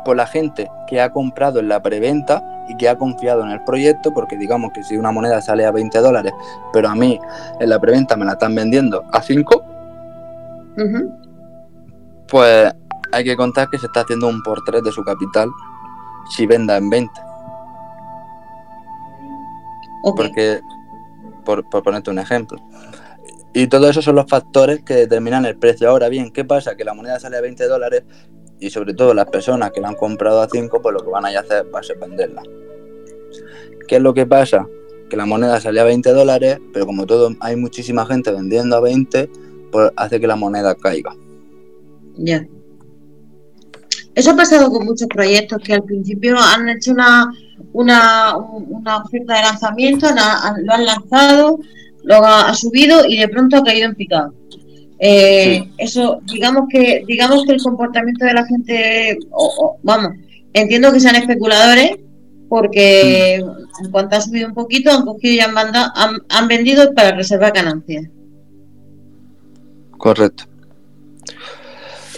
por 0.05 0.15
la 0.17 0.27
gente 0.27 0.69
que 0.87 1.01
ha 1.01 1.11
comprado 1.11 1.59
en 1.59 1.69
la 1.69 1.81
preventa 1.81 2.43
y 2.67 2.75
que 2.75 2.89
ha 2.89 2.97
confiado 2.97 3.43
en 3.43 3.49
el 3.49 3.63
proyecto, 3.63 4.13
porque 4.13 4.37
digamos 4.37 4.71
que 4.73 4.83
si 4.83 4.97
una 4.97 5.11
moneda 5.11 5.41
sale 5.41 5.65
a 5.65 5.71
20 5.71 5.99
dólares, 5.99 6.33
pero 6.71 6.89
a 6.89 6.95
mí 6.95 7.19
en 7.59 7.69
la 7.69 7.79
preventa 7.79 8.15
me 8.15 8.25
la 8.25 8.33
están 8.33 8.55
vendiendo 8.55 9.03
a 9.11 9.21
5, 9.21 9.63
pues 12.27 12.73
hay 13.11 13.23
que 13.23 13.35
contar 13.35 13.69
que 13.69 13.77
se 13.77 13.85
está 13.85 14.01
haciendo 14.01 14.27
un 14.27 14.41
por 14.43 14.63
3 14.63 14.83
de 14.83 14.91
su 14.91 15.03
capital 15.03 15.49
si 16.29 16.45
venda 16.45 16.77
en 16.77 16.89
20. 16.89 17.11
Porque, 20.15 20.59
por, 21.45 21.63
ponerte 21.69 22.09
un 22.09 22.19
ejemplo. 22.19 22.59
Y 23.53 23.67
todo 23.67 23.89
eso 23.89 24.01
son 24.01 24.15
los 24.15 24.25
factores 24.27 24.83
que 24.83 24.95
determinan 24.95 25.45
el 25.45 25.57
precio. 25.57 25.89
Ahora 25.89 26.09
bien, 26.09 26.31
¿qué 26.31 26.43
pasa? 26.43 26.75
Que 26.75 26.83
la 26.83 26.93
moneda 26.93 27.19
sale 27.19 27.37
a 27.37 27.41
20 27.41 27.67
dólares 27.67 28.03
y 28.59 28.69
sobre 28.69 28.93
todo 28.93 29.13
las 29.13 29.27
personas 29.27 29.71
que 29.71 29.81
la 29.81 29.89
han 29.89 29.95
comprado 29.95 30.41
a 30.41 30.49
5, 30.49 30.81
pues 30.81 30.93
lo 30.93 31.03
que 31.03 31.11
van 31.11 31.25
a 31.25 31.39
hacer 31.39 31.65
va 31.73 31.79
a 31.79 31.83
ser 31.83 31.97
venderla. 31.99 32.41
¿Qué 33.87 33.97
es 33.97 34.01
lo 34.01 34.13
que 34.13 34.25
pasa? 34.25 34.67
Que 35.09 35.17
la 35.17 35.25
moneda 35.25 35.59
sale 35.59 35.79
a 35.79 35.83
20 35.83 36.11
dólares, 36.13 36.59
pero 36.71 36.85
como 36.85 37.05
todo 37.05 37.29
hay 37.41 37.55
muchísima 37.55 38.05
gente 38.05 38.31
vendiendo 38.31 38.75
a 38.75 38.79
20, 38.79 39.29
pues 39.71 39.91
hace 39.95 40.19
que 40.19 40.27
la 40.27 40.35
moneda 40.35 40.73
caiga. 40.75 41.15
Ya. 42.15 42.45
Eso 44.15 44.31
ha 44.31 44.35
pasado 44.35 44.71
con 44.71 44.85
muchos 44.85 45.07
proyectos 45.07 45.61
que 45.63 45.73
al 45.73 45.83
principio 45.83 46.37
han 46.37 46.69
hecho 46.69 46.91
una, 46.91 47.31
una, 47.73 48.37
oferta 49.03 49.35
de 49.35 49.41
lanzamiento, 49.41 50.07
lo 50.11 50.73
han 50.73 50.85
lanzado, 50.85 51.59
lo 52.03 52.25
ha, 52.25 52.53
subido 52.53 53.05
y 53.05 53.17
de 53.17 53.27
pronto 53.27 53.57
ha 53.57 53.63
caído 53.63 53.87
en 53.87 53.95
picado. 53.95 54.33
Eh, 54.99 55.69
eso, 55.77 56.21
digamos 56.31 56.65
que, 56.69 57.03
digamos 57.07 57.45
que 57.45 57.53
el 57.53 57.61
comportamiento 57.61 58.25
de 58.25 58.33
la 58.33 58.45
gente, 58.45 59.17
vamos, 59.83 60.13
entiendo 60.53 60.93
que 60.93 60.99
sean 60.99 61.15
especuladores, 61.15 61.97
porque 62.47 63.35
en 63.35 63.91
cuanto 63.91 64.15
ha 64.15 64.21
subido 64.21 64.47
un 64.47 64.53
poquito, 64.53 64.91
han 64.91 65.05
cogido 65.05 65.33
y 65.33 65.39
han, 65.39 65.53
mandado, 65.53 65.91
han, 65.95 66.17
han 66.29 66.47
vendido 66.47 66.93
para 66.93 67.15
reservar 67.15 67.51
ganancias. 67.53 68.05
Correcto. 69.97 70.43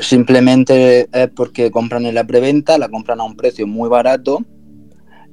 Simplemente 0.02 1.08
es 1.12 1.30
porque 1.30 1.72
compran 1.72 2.06
en 2.06 2.16
la 2.16 2.26
preventa, 2.26 2.78
la 2.78 2.90
compran 2.90 3.22
a 3.22 3.24
un 3.24 3.38
precio 3.38 3.66
muy 3.66 3.88
barato 3.88 4.44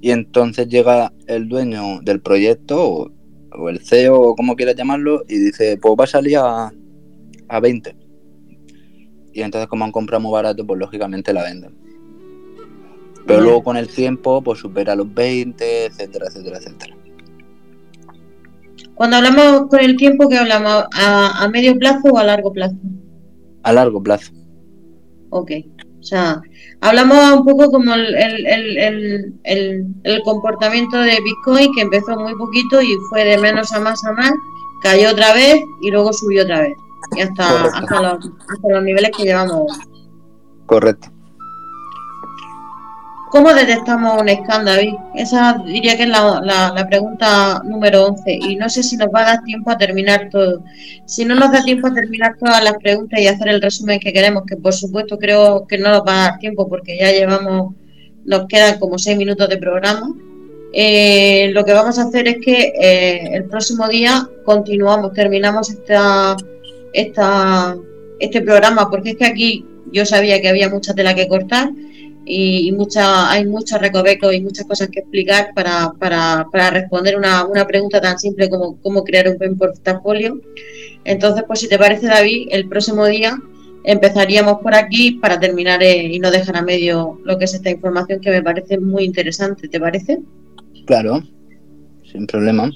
y 0.01 0.11
entonces 0.11 0.69
llega 0.69 1.13
el 1.27 1.49
dueño 1.49 2.01
del 2.03 2.21
proyecto 2.21 3.11
o, 3.59 3.69
el 3.69 3.81
CEO 3.81 4.21
o 4.21 4.37
como 4.37 4.57
quieras 4.57 4.77
llamarlo 4.77 5.23
y 5.29 5.39
dice, 5.39 5.79
pues 5.81 5.95
va 5.99 6.05
a 6.05 6.07
salir 6.07 6.37
a, 6.39 6.73
a 7.49 7.61
20. 7.61 7.97
Y 9.35 9.43
entonces 9.43 9.69
como 9.69 9.85
han 9.85 9.93
comprado 9.93 10.21
muy 10.21 10.33
barato, 10.33 10.67
pues 10.67 10.79
lógicamente 10.79 11.33
la 11.33 11.45
venden. 11.45 11.77
Pero 13.27 13.41
luego 13.41 13.63
con 13.63 13.77
el 13.77 13.89
tiempo, 13.89 14.43
pues 14.43 14.59
supera 14.59 14.97
los 14.97 15.13
20, 15.13 15.87
etcétera, 15.87 16.27
etcétera, 16.27 16.59
etcétera. 16.59 16.97
Cuando 18.95 19.17
hablamos 19.17 19.69
con 19.69 19.81
el 19.81 19.97
tiempo, 19.97 20.29
¿qué 20.29 20.37
hablamos? 20.37 20.85
¿A, 20.95 21.43
a 21.45 21.49
medio 21.49 21.79
plazo 21.79 22.09
o 22.11 22.19
a 22.19 22.25
largo 22.25 22.53
plazo? 22.53 22.77
A 23.63 23.73
largo 23.73 24.03
plazo. 24.03 24.33
Ok. 25.31 25.53
O 26.03 26.05
sea, 26.05 26.43
hablamos 26.81 27.17
un 27.33 27.45
poco 27.45 27.71
como 27.71 27.95
el, 27.95 28.13
el, 28.17 29.37
el, 29.45 29.95
el, 30.03 30.23
comportamiento 30.25 30.99
de 30.99 31.21
Bitcoin 31.21 31.73
que 31.75 31.83
empezó 31.83 32.17
muy 32.17 32.35
poquito 32.35 32.83
y 32.83 32.97
fue 33.09 33.25
de 33.25 33.39
menos 33.39 33.73
a 33.73 33.79
más 33.79 34.05
a 34.05 34.13
más, 34.13 34.33
cayó 34.83 35.13
otra 35.13 35.33
vez 35.33 35.63
y 35.81 35.93
luego 35.93 36.13
subió 36.13 36.43
otra 36.43 36.63
vez. 36.63 36.75
Y 37.17 37.21
hasta, 37.21 37.67
hasta, 37.67 38.03
los, 38.03 38.31
hasta 38.49 38.69
los 38.69 38.83
niveles 38.83 39.13
que 39.17 39.23
llevamos. 39.23 39.79
Correcto. 40.67 41.12
¿Cómo 43.33 43.55
detectamos 43.55 44.21
un 44.21 44.27
David? 44.27 44.93
Esa 45.15 45.57
diría 45.65 45.97
que 45.97 46.03
es 46.03 46.09
la, 46.11 46.87
pregunta 46.87 47.63
número 47.65 48.09
11 48.09 48.31
y 48.31 48.57
no 48.57 48.69
sé 48.69 48.83
si 48.83 48.99
nos 48.99 49.09
va 49.09 49.21
a 49.21 49.25
dar 49.25 49.43
tiempo 49.43 49.71
a 49.71 49.79
terminar 49.79 50.29
todo. 50.31 50.63
Si 51.07 51.25
no 51.25 51.35
nos 51.35 51.51
da 51.51 51.65
tiempo 51.65 51.87
a 51.87 51.95
terminar 51.95 52.37
todas 52.39 52.63
las 52.63 52.75
preguntas 52.75 53.19
y 53.19 53.27
hacer 53.29 53.49
el 53.49 53.63
resumen 53.63 54.01
que 54.01 54.13
queremos, 54.13 54.43
que 54.47 54.59
por 54.59 54.75
supuesto 54.75 55.19
creo 55.19 55.67
que 55.67 55.79
no 55.79 55.89
nos 55.89 56.03
va 56.03 56.13
a 56.13 56.29
dar 56.29 56.39
tiempo 56.41 56.69
porque 56.69 56.99
ya 56.99 57.11
llevamos, 57.11 57.75
nos 58.27 58.47
quedan 58.49 58.79
como 58.79 58.99
seis 58.99 59.17
minutos 59.17 59.49
de 59.49 59.57
programa, 59.57 60.15
eh, 60.75 61.53
lo 61.55 61.65
que 61.65 61.73
vamos 61.73 61.99
a 61.99 62.03
hacer 62.03 62.29
es 62.29 62.37
que 62.45 62.75
eh, 62.79 63.31
el 63.33 63.45
próximo 63.45 63.89
día 63.89 64.29
continuamos, 64.45 65.15
terminamos 65.15 65.71
esta, 65.71 66.37
esta, 66.93 67.79
este 68.21 68.43
programa 68.43 68.91
porque 68.91 69.13
es 69.13 69.17
que 69.17 69.25
aquí 69.25 69.65
yo 69.91 70.05
sabía 70.05 70.39
que 70.43 70.51
había 70.51 70.69
mucha 70.69 70.93
tela 70.93 71.15
que 71.15 71.29
cortar 71.29 71.71
y, 72.25 72.73
mucha, 72.73 73.31
hay 73.31 73.47
muchos 73.47 73.81
recovecos 73.81 74.33
y 74.35 74.41
muchas 74.41 74.67
cosas 74.67 74.89
que 74.89 75.01
explicar 75.01 75.53
para, 75.55 75.93
para, 75.99 76.47
para 76.51 76.71
responder 76.71 77.17
una, 77.17 77.45
una, 77.47 77.67
pregunta 77.67 78.01
tan 78.01 78.19
simple 78.19 78.49
como 78.49 78.77
cómo 78.81 79.03
crear 79.03 79.29
un 79.29 79.39
buen 79.39 79.57
portafolio. 79.57 80.41
Entonces, 81.05 81.45
pues 81.47 81.61
si 81.61 81.69
te 81.69 81.79
parece, 81.79 82.07
David, 82.07 82.49
el 82.51 82.69
próximo 82.69 83.07
día 83.07 83.37
empezaríamos 83.85 84.61
por 84.63 84.75
aquí 84.75 85.13
para 85.13 85.41
terminar 85.41 85.83
eh, 85.83 86.05
y 86.05 86.19
no 86.21 86.31
dejar 86.31 86.57
a 86.57 86.63
medio 86.63 87.19
lo 87.25 87.39
que 87.39 87.47
es 87.47 87.55
esta 87.55 87.71
información 87.71 88.21
que 88.21 88.31
me 88.31 88.43
parece 88.43 88.79
muy 88.79 89.05
interesante. 89.05 89.69
¿Te 89.69 89.81
parece? 89.81 90.21
Claro, 90.87 91.23
sin 92.11 92.27
problema. 92.27 92.71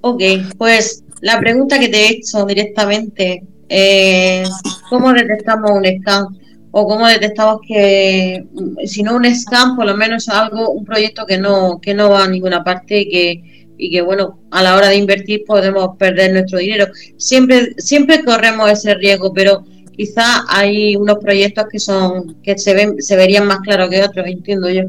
Ok, 0.00 0.22
pues 0.56 1.04
la 1.20 1.38
pregunta 1.38 1.78
que 1.78 1.88
te 1.88 1.96
he 1.96 2.10
hecho 2.12 2.46
directamente 2.46 3.42
es, 3.68 4.48
¿cómo 4.88 5.12
detectamos 5.12 5.70
un 5.72 5.84
scam? 5.84 6.38
O 6.78 6.86
cómo 6.86 7.08
detectamos 7.08 7.60
que 7.66 8.44
si 8.84 9.02
no 9.02 9.16
un 9.16 9.24
scam, 9.34 9.76
por 9.76 9.86
lo 9.86 9.96
menos 9.96 10.28
algo, 10.28 10.72
un 10.72 10.84
proyecto 10.84 11.24
que 11.24 11.38
no, 11.38 11.80
que 11.80 11.94
no 11.94 12.10
va 12.10 12.24
a 12.24 12.28
ninguna 12.28 12.62
parte 12.62 13.00
y 13.00 13.08
que, 13.08 13.72
y 13.78 13.90
que 13.90 14.02
bueno, 14.02 14.40
a 14.50 14.62
la 14.62 14.76
hora 14.76 14.88
de 14.88 14.96
invertir 14.96 15.44
podemos 15.46 15.96
perder 15.96 16.34
nuestro 16.34 16.58
dinero. 16.58 16.86
Siempre, 17.16 17.72
siempre 17.78 18.22
corremos 18.22 18.70
ese 18.70 18.92
riesgo, 18.92 19.32
pero 19.32 19.64
quizá 19.96 20.44
hay 20.50 20.96
unos 20.96 21.16
proyectos 21.16 21.64
que 21.72 21.78
son, 21.78 22.36
que 22.42 22.58
se 22.58 22.74
ven, 22.74 23.00
se 23.00 23.16
verían 23.16 23.46
más 23.46 23.60
claros 23.60 23.88
que 23.88 24.02
otros, 24.02 24.26
entiendo 24.26 24.68
yo. 24.68 24.82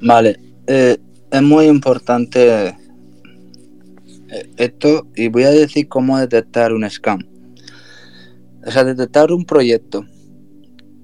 Vale, 0.00 0.36
eh, 0.66 0.96
es 1.30 1.42
muy 1.42 1.66
importante 1.66 2.74
eh, 4.30 4.50
esto 4.56 5.06
y 5.14 5.28
voy 5.28 5.44
a 5.44 5.50
decir 5.50 5.86
cómo 5.86 6.18
detectar 6.18 6.72
un 6.72 6.90
scam. 6.90 7.20
O 8.66 8.70
sea, 8.72 8.82
detectar 8.82 9.30
un 9.30 9.44
proyecto 9.44 10.04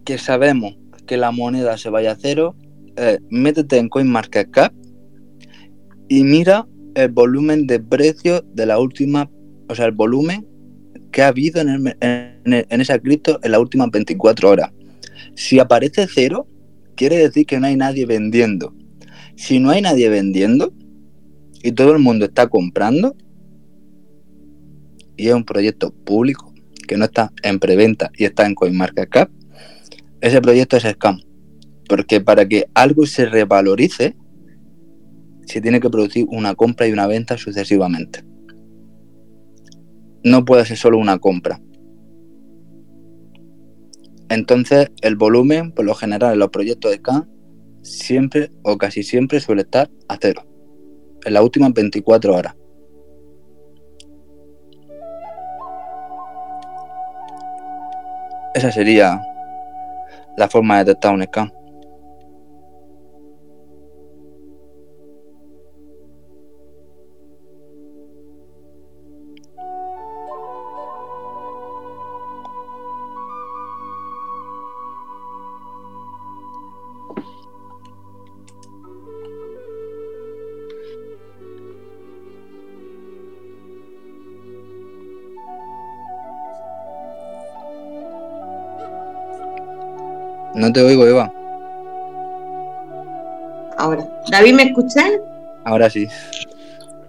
que 0.04 0.18
sabemos 0.18 0.76
que 1.06 1.16
la 1.16 1.30
moneda 1.30 1.76
se 1.76 1.90
vaya 1.90 2.12
a 2.12 2.16
cero, 2.16 2.56
eh, 2.96 3.18
métete 3.30 3.78
en 3.78 3.88
CoinMarketCap 3.88 4.72
y 6.08 6.24
mira 6.24 6.66
el 6.94 7.10
volumen 7.10 7.66
de 7.66 7.80
precio 7.80 8.42
de 8.54 8.66
la 8.66 8.78
última, 8.78 9.30
o 9.68 9.74
sea, 9.74 9.86
el 9.86 9.92
volumen 9.92 10.46
que 11.10 11.22
ha 11.22 11.28
habido 11.28 11.60
en, 11.60 12.80
esa 12.80 12.98
cripto 12.98 13.38
en 13.42 13.52
las 13.52 13.60
últimas 13.60 13.90
24 13.90 14.50
horas. 14.50 14.70
Si 15.34 15.58
aparece 15.58 16.06
cero, 16.12 16.46
quiere 16.96 17.16
decir 17.16 17.46
que 17.46 17.58
no 17.58 17.66
hay 17.66 17.76
nadie 17.76 18.06
vendiendo. 18.06 18.74
Si 19.36 19.58
no 19.58 19.70
hay 19.70 19.80
nadie 19.80 20.08
vendiendo 20.08 20.72
y 21.62 21.72
todo 21.72 21.92
el 21.92 21.98
mundo 21.98 22.24
está 22.24 22.48
comprando, 22.48 23.16
y 25.16 25.28
es 25.28 25.34
un 25.34 25.44
proyecto 25.44 25.92
público 25.92 26.52
que 26.86 26.96
no 26.96 27.04
está 27.04 27.32
en 27.42 27.58
preventa 27.58 28.10
y 28.16 28.24
está 28.24 28.46
en 28.46 28.54
CoinMarketCap, 28.54 29.30
ese 30.20 30.40
proyecto 30.40 30.76
es 30.76 30.84
scam. 30.84 31.20
Porque 31.88 32.20
para 32.20 32.48
que 32.48 32.66
algo 32.74 33.06
se 33.06 33.26
revalorice, 33.26 34.16
se 35.46 35.60
tiene 35.60 35.80
que 35.80 35.90
producir 35.90 36.26
una 36.30 36.54
compra 36.54 36.86
y 36.86 36.92
una 36.92 37.06
venta 37.06 37.36
sucesivamente. 37.36 38.24
No 40.22 40.44
puede 40.44 40.64
ser 40.64 40.78
solo 40.78 40.98
una 40.98 41.18
compra. 41.18 41.60
Entonces, 44.30 44.90
el 45.02 45.16
volumen, 45.16 45.72
por 45.72 45.84
lo 45.84 45.94
general, 45.94 46.32
en 46.32 46.38
los 46.38 46.48
proyectos 46.48 46.90
de 46.90 46.96
scam, 46.96 47.28
siempre 47.82 48.50
o 48.62 48.78
casi 48.78 49.02
siempre 49.02 49.40
suele 49.40 49.62
estar 49.62 49.90
a 50.08 50.16
cero. 50.20 50.42
En 51.24 51.34
las 51.34 51.42
últimas 51.42 51.72
24 51.74 52.34
horas. 52.34 52.54
Esa 58.54 58.70
sería 58.70 59.20
la 60.36 60.48
forma 60.48 60.78
de 60.78 60.84
detectar 60.84 61.12
un 61.12 61.22
scam. 61.24 61.50
No 90.64 90.72
te 90.72 90.82
oigo, 90.82 91.06
Eva. 91.06 91.30
Ahora. 93.76 94.08
¿David, 94.30 94.54
me 94.54 94.62
escuchas? 94.62 95.10
Ahora 95.66 95.90
sí. 95.90 96.08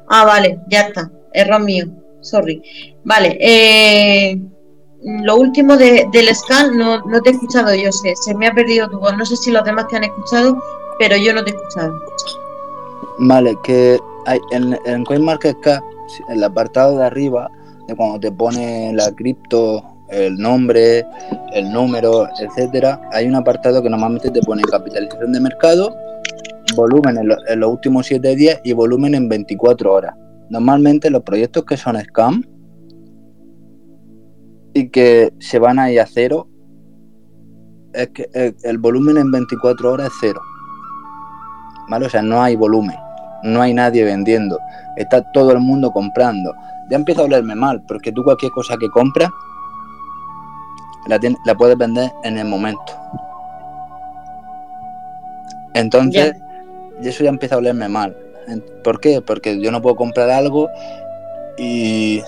Ah, 0.09 0.25
vale, 0.25 0.59
ya 0.67 0.81
está. 0.81 1.09
Error 1.31 1.61
mío. 1.61 1.85
Sorry. 2.19 2.61
Vale. 3.05 3.37
Eh, 3.39 4.37
lo 5.03 5.37
último 5.37 5.77
de, 5.77 6.05
del 6.11 6.35
scan 6.35 6.77
no, 6.77 7.01
no 7.03 7.21
te 7.21 7.29
he 7.29 7.33
escuchado, 7.33 7.73
yo 7.73 7.93
sé. 7.93 8.13
Se 8.17 8.35
me 8.35 8.47
ha 8.47 8.53
perdido 8.53 8.89
tu 8.89 8.99
voz. 8.99 9.15
No 9.15 9.25
sé 9.25 9.37
si 9.37 9.51
los 9.51 9.63
demás 9.63 9.87
te 9.87 9.95
han 9.95 10.03
escuchado, 10.03 10.61
pero 10.99 11.15
yo 11.15 11.33
no 11.33 11.41
te 11.45 11.51
he 11.51 11.55
escuchado. 11.55 11.93
Vale, 13.19 13.55
que 13.63 13.97
hay, 14.25 14.41
en, 14.51 14.77
en 14.85 15.05
CoinMarketCap, 15.05 15.81
en 16.27 16.35
el 16.35 16.43
apartado 16.43 16.97
de 16.97 17.05
arriba, 17.05 17.49
de 17.87 17.95
cuando 17.95 18.19
te 18.19 18.33
pone 18.33 18.91
la 18.93 19.13
cripto 19.13 19.94
el 20.15 20.37
nombre, 20.37 21.05
el 21.53 21.71
número, 21.71 22.27
etcétera, 22.39 23.01
hay 23.11 23.27
un 23.27 23.35
apartado 23.35 23.83
que 23.83 23.89
normalmente 23.89 24.31
te 24.31 24.41
pone 24.41 24.61
capitalización 24.63 25.33
de 25.33 25.39
mercado, 25.39 25.95
volumen 26.75 27.17
en, 27.17 27.59
los 27.59 27.69
últimos 27.69 28.05
7 28.07 28.35
días 28.35 28.59
y 28.63 28.73
volumen 28.73 29.13
en 29.15 29.27
24 29.27 29.93
horas. 29.93 30.15
Normalmente 30.49 31.09
los 31.09 31.23
proyectos 31.23 31.65
que 31.65 31.75
son 31.75 31.99
scam 31.99 32.43
y 34.73 34.89
que 34.89 35.33
se 35.39 35.59
van 35.59 35.79
a 35.79 35.91
ir 35.91 35.99
a 35.99 36.05
cero, 36.05 36.47
es 37.93 38.09
que 38.09 38.29
el, 38.63 38.77
volumen 38.77 39.17
en 39.17 39.31
24 39.31 39.91
horas 39.91 40.07
es 40.07 40.13
cero. 40.19 40.41
¿Vale? 41.89 42.05
O 42.07 42.09
sea, 42.09 42.21
no 42.21 42.41
hay 42.41 42.55
volumen, 42.55 42.97
no 43.43 43.61
hay 43.61 43.73
nadie 43.73 44.03
vendiendo, 44.03 44.59
está 44.97 45.21
todo 45.31 45.51
el 45.51 45.59
mundo 45.59 45.91
comprando. 45.91 46.53
Ya 46.89 46.97
empieza 46.97 47.21
a 47.21 47.25
olerme 47.25 47.55
mal, 47.55 47.83
porque 47.87 48.11
tú 48.11 48.23
cualquier 48.23 48.51
cosa 48.51 48.75
que 48.77 48.89
compras 48.89 49.29
la, 51.07 51.55
puedes 51.55 51.77
vender 51.77 52.11
en 52.23 52.37
el 52.37 52.47
momento. 52.47 52.93
Entonces, 55.73 56.35
y 57.01 57.07
eso 57.07 57.23
ya 57.23 57.29
empieza 57.29 57.55
a 57.55 57.57
olerme 57.59 57.87
mal. 57.89 58.15
¿Por 58.83 58.99
qué? 58.99 59.21
Porque 59.21 59.59
yo 59.59 59.71
no 59.71 59.81
puedo 59.81 59.95
comprar 59.95 60.29
algo 60.29 60.69
y, 61.57 62.21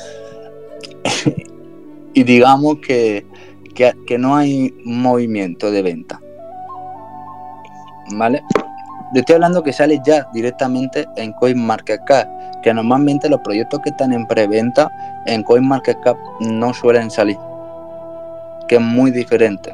y 2.13 2.23
digamos 2.23 2.77
que, 2.85 3.25
que, 3.73 4.17
no 4.17 4.35
hay 4.35 4.73
movimiento 4.83 5.71
de 5.71 5.81
venta. 5.81 6.19
¿Vale? 8.15 8.41
Yo 9.13 9.19
estoy 9.19 9.35
hablando 9.35 9.63
que 9.63 9.71
sale 9.71 10.01
ya 10.05 10.27
directamente 10.33 11.07
en 11.15 11.31
CoinMarketCap, 11.33 12.61
que 12.61 12.73
normalmente 12.73 13.29
los 13.29 13.39
proyectos 13.41 13.79
que 13.81 13.89
están 13.89 14.11
en 14.11 14.25
preventa 14.27 14.89
en 15.25 15.43
CoinMarketCap 15.43 16.17
no 16.41 16.73
suelen 16.73 17.09
salir 17.09 17.37
que 18.67 18.75
es 18.75 18.81
muy 18.81 19.11
diferente. 19.11 19.73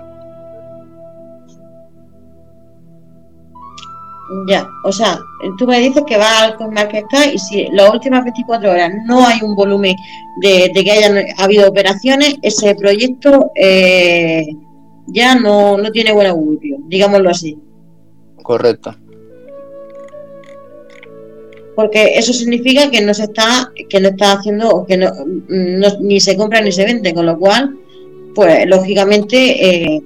Ya, 4.48 4.68
o 4.84 4.92
sea, 4.92 5.20
tú 5.58 5.68
me 5.68 5.80
dices 5.80 6.04
que 6.08 6.18
va 6.18 6.44
al 6.44 6.56
CoinMarketCap 6.56 7.34
y 7.34 7.38
si 7.38 7.68
las 7.72 7.92
últimas 7.94 8.24
24 8.24 8.72
horas 8.72 8.92
no 9.06 9.28
hay 9.28 9.40
un 9.42 9.56
volumen 9.56 9.96
de, 10.42 10.72
que 10.74 10.92
hayan 10.92 11.26
habido 11.38 11.70
operaciones, 11.70 12.36
ese 12.42 12.74
proyecto 12.74 13.52
eh, 13.56 14.46
ya 15.08 15.36
no, 15.36 15.78
no 15.78 15.92
tiene 15.92 16.14
buen 16.14 16.28
augurio, 16.28 16.78
digámoslo 16.88 17.30
así. 17.30 17.58
Correcto. 18.42 18.96
Porque 21.76 22.18
eso 22.18 22.34
significa 22.34 22.90
que 22.90 23.02
no 23.02 23.14
se 23.14 23.24
está, 23.24 23.72
que 23.90 24.00
no 24.00 24.10
está 24.10 24.34
haciendo, 24.34 24.86
que 24.88 24.98
no, 24.98 25.12
ni 26.00 26.20
se 26.20 26.38
compra 26.38 26.62
ni 26.62 26.72
se 26.72 26.86
vende, 26.86 27.14
con 27.14 27.26
lo 27.26 27.38
cual 27.38 27.78
pues 28.34 28.66
lógicamente 28.68 29.96
eh, 29.96 30.02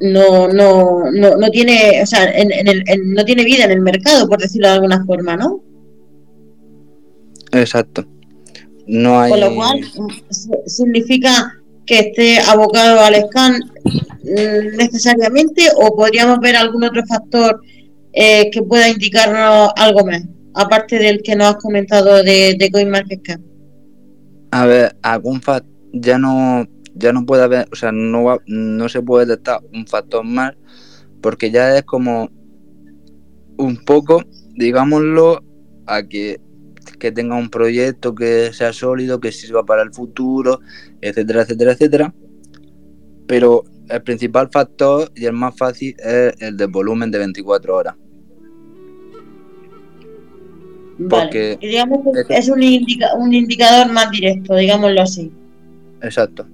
no, 0.00 0.48
no, 0.48 1.10
no, 1.10 1.36
no, 1.36 1.50
tiene, 1.50 2.02
o 2.02 2.06
sea, 2.06 2.24
en, 2.24 2.50
el, 2.52 2.84
no 3.14 3.24
tiene 3.24 3.44
vida 3.44 3.64
en 3.64 3.72
el 3.72 3.80
mercado, 3.80 4.28
por 4.28 4.38
decirlo 4.38 4.68
de 4.68 4.74
alguna 4.74 5.04
forma, 5.04 5.36
¿no? 5.36 5.62
Exacto. 7.52 8.04
No 8.86 9.20
hay... 9.20 9.30
Con 9.30 9.40
lo 9.40 9.54
cual 9.54 9.80
significa 10.66 11.54
que 11.86 11.98
esté 12.00 12.38
abocado 12.40 13.00
al 13.00 13.14
scan 13.26 13.54
mm, 13.54 14.76
necesariamente 14.76 15.68
o 15.76 15.94
podríamos 15.96 16.40
ver 16.40 16.56
algún 16.56 16.84
otro 16.84 17.04
factor 17.06 17.60
eh, 18.12 18.50
que 18.50 18.62
pueda 18.62 18.88
indicarnos 18.88 19.70
algo 19.76 20.04
más, 20.04 20.22
aparte 20.54 20.98
del 20.98 21.22
que 21.22 21.36
nos 21.36 21.54
has 21.54 21.56
comentado 21.56 22.22
de, 22.22 22.56
de 22.58 22.70
CoinMarketCap. 22.70 23.40
A 24.50 24.66
ver, 24.66 24.96
algún 25.02 25.40
factor, 25.40 25.70
ya 25.92 26.18
no 26.18 26.66
ya 26.96 27.12
no 27.12 27.26
puede 27.26 27.42
haber, 27.42 27.68
o 27.72 27.76
sea, 27.76 27.92
no, 27.92 28.38
no 28.46 28.88
se 28.88 29.02
puede 29.02 29.26
detectar 29.26 29.60
un 29.72 29.86
factor 29.86 30.24
más 30.24 30.54
porque 31.20 31.50
ya 31.50 31.76
es 31.76 31.84
como 31.84 32.30
un 33.56 33.76
poco, 33.84 34.22
digámoslo, 34.54 35.42
a 35.86 36.02
que, 36.02 36.40
que 36.98 37.12
tenga 37.12 37.36
un 37.36 37.50
proyecto 37.50 38.14
que 38.14 38.52
sea 38.52 38.72
sólido, 38.72 39.20
que 39.20 39.32
sirva 39.32 39.64
para 39.64 39.82
el 39.82 39.92
futuro, 39.92 40.60
etcétera, 41.00 41.42
etcétera, 41.42 41.72
etcétera. 41.72 42.14
Pero 43.26 43.64
el 43.88 44.02
principal 44.02 44.48
factor 44.50 45.10
y 45.14 45.24
el 45.24 45.32
más 45.32 45.56
fácil 45.56 45.96
es 45.98 46.34
el 46.40 46.56
del 46.56 46.68
volumen 46.68 47.10
de 47.10 47.18
24 47.18 47.76
horas. 47.76 47.94
Porque 51.10 51.58
digamos 51.60 52.00
que 52.26 52.36
es 52.36 52.48
un, 52.48 52.62
un 53.18 53.34
indicador 53.34 53.92
más 53.92 54.10
directo, 54.10 54.54
digámoslo 54.54 55.02
así. 55.02 55.30
Exacto. 56.00 56.46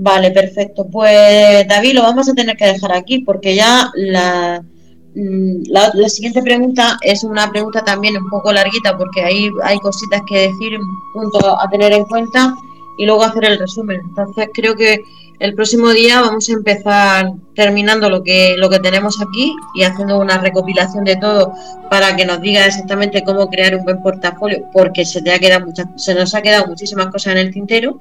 Vale, 0.00 0.30
perfecto. 0.30 0.86
Pues 0.88 1.66
David, 1.66 1.94
lo 1.94 2.02
vamos 2.02 2.28
a 2.28 2.34
tener 2.34 2.56
que 2.56 2.66
dejar 2.66 2.92
aquí 2.92 3.18
porque 3.18 3.56
ya 3.56 3.90
mm, 3.96 5.62
la, 5.70 5.90
la, 5.92 6.08
siguiente 6.08 6.40
pregunta 6.40 6.98
es 7.02 7.24
una 7.24 7.50
pregunta 7.50 7.82
también 7.82 8.16
un 8.16 8.30
poco 8.30 8.52
larguita 8.52 8.96
porque 8.96 9.22
ahí 9.22 9.50
hay 9.64 9.78
cositas 9.80 10.22
que 10.28 10.50
decir, 10.50 10.78
puntos 11.12 11.42
a 11.44 11.68
tener 11.68 11.92
en 11.92 12.04
cuenta 12.04 12.54
y 12.96 13.06
luego 13.06 13.24
hacer 13.24 13.44
el 13.44 13.58
resumen. 13.58 14.00
Entonces 14.08 14.48
creo 14.54 14.76
que 14.76 15.00
el 15.40 15.54
próximo 15.54 15.90
día 15.90 16.20
vamos 16.20 16.48
a 16.48 16.52
empezar 16.52 17.32
terminando 17.56 18.08
lo 18.08 18.22
que, 18.22 18.54
lo 18.56 18.70
que 18.70 18.78
tenemos 18.78 19.20
aquí 19.20 19.52
y 19.74 19.82
haciendo 19.82 20.20
una 20.20 20.38
recopilación 20.38 21.02
de 21.02 21.16
todo 21.16 21.54
para 21.90 22.14
que 22.14 22.24
nos 22.24 22.40
diga 22.40 22.64
exactamente 22.64 23.24
cómo 23.24 23.48
crear 23.50 23.74
un 23.74 23.82
buen 23.82 24.00
portafolio 24.00 24.64
porque 24.72 25.04
se, 25.04 25.22
te 25.22 25.32
ha 25.32 25.40
quedado 25.40 25.66
muchas, 25.66 25.88
se 25.96 26.14
nos 26.14 26.36
ha 26.36 26.42
quedado 26.42 26.68
muchísimas 26.68 27.08
cosas 27.08 27.32
en 27.32 27.38
el 27.38 27.52
tintero 27.52 27.98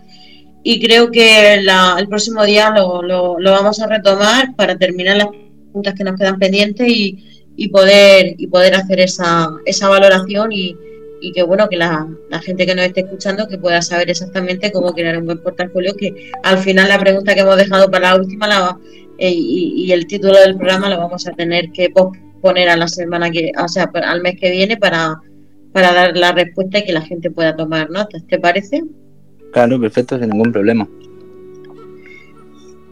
y 0.64 0.82
creo 0.82 1.12
que 1.12 1.54
el 1.56 2.08
próximo 2.08 2.44
día 2.44 2.72
lo, 2.72 3.02
lo, 3.02 3.52
vamos 3.52 3.80
a 3.82 3.88
retomar 3.88 4.56
para 4.56 4.78
terminar 4.78 5.18
las 5.18 5.28
preguntas 5.28 5.94
que 5.94 6.04
nos 6.04 6.16
quedan 6.18 6.40
pendientes 6.40 6.88
y, 6.88 7.24
y 7.56 7.70
poder 7.70 8.36
y 8.38 8.48
poder 8.48 8.76
hacer 8.76 9.00
esa, 9.00 9.50
esa 9.66 9.88
valoración 9.88 10.52
y, 10.52 10.76
y 11.22 11.32
que 11.32 11.44
bueno 11.44 11.70
que 11.70 11.78
la, 11.78 12.08
la, 12.30 12.40
gente 12.40 12.66
que 12.66 12.76
nos 12.76 12.86
esté 12.86 13.02
escuchando 13.02 13.48
que 13.48 13.58
pueda 13.58 13.82
saber 13.82 14.10
exactamente 14.10 14.72
cómo 14.72 14.94
crear 14.94 15.18
un 15.18 15.26
buen 15.26 15.42
portafolio 15.42 15.96
que 15.96 16.32
al 16.44 16.58
final 16.60 16.90
la 16.90 17.00
pregunta 17.00 17.34
que 17.34 17.42
hemos 17.42 17.58
dejado 17.58 17.90
para 17.90 18.12
la 18.12 18.16
última 18.20 18.48
la, 18.48 18.78
eh, 19.18 19.34
y, 19.34 19.92
el 19.92 20.06
título 20.06 20.40
del 20.40 20.58
programa 20.58 20.90
lo 20.90 20.98
vamos 20.98 21.28
a 21.28 21.32
tener 21.32 21.72
que 21.72 21.92
poner 22.42 22.70
a 22.70 22.78
la 22.78 22.88
semana 22.88 23.32
que, 23.32 23.52
o 23.58 23.68
sea, 23.68 23.90
al 23.94 24.22
mes 24.22 24.36
que 24.40 24.52
viene 24.52 24.78
para, 24.78 25.20
para 25.74 25.92
dar 25.92 26.16
la 26.16 26.32
respuesta 26.34 26.80
y 26.80 26.86
que 26.86 26.94
la 26.94 27.02
gente 27.02 27.32
pueda 27.32 27.56
tomar 27.56 27.90
notas. 27.90 28.24
¿Te 28.28 28.38
parece? 28.38 28.84
Claro, 29.52 29.80
perfecto, 29.80 30.20
sin 30.20 30.30
ningún 30.30 30.52
problema. 30.52 30.88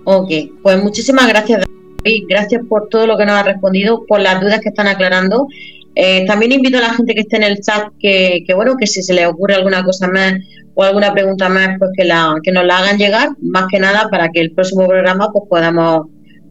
Ok, 0.04 0.32
pues 0.62 0.84
muchísimas 0.84 1.28
gracias, 1.28 1.66
David. 2.04 2.26
Gracias 2.30 2.62
por 2.68 2.90
todo 2.90 3.08
lo 3.08 3.18
que 3.18 3.26
nos 3.26 3.36
ha 3.36 3.44
respondido, 3.44 4.06
por 4.06 4.20
las 4.20 4.40
dudas 4.40 4.62
que 4.62 4.70
están 4.70 4.88
aclarando. 4.88 5.48
Eh, 5.96 6.26
también 6.26 6.52
invito 6.52 6.78
a 6.78 6.82
la 6.82 6.94
gente 6.94 7.14
que 7.14 7.22
esté 7.22 7.38
en 7.38 7.44
el 7.44 7.62
chat 7.62 7.88
que, 8.00 8.44
que, 8.46 8.54
bueno, 8.54 8.76
que 8.78 8.86
si 8.86 9.02
se 9.02 9.14
les 9.14 9.28
ocurre 9.28 9.56
alguna 9.56 9.84
cosa 9.84 10.08
más 10.08 10.34
o 10.76 10.84
alguna 10.84 11.14
pregunta 11.14 11.50
más, 11.50 11.80
pues 11.80 11.92
que, 11.96 12.04
la, 12.04 12.36
que 12.44 12.52
nos 12.52 12.66
la 12.66 12.80
hagan 12.80 12.98
llegar, 12.98 13.30
más 13.42 13.66
que 13.72 13.80
nada 13.80 14.10
para 14.12 14.30
que 14.30 14.42
el 14.42 14.52
próximo 14.52 14.86
programa 14.88 15.32
pues 15.32 15.46
podamos 15.50 16.08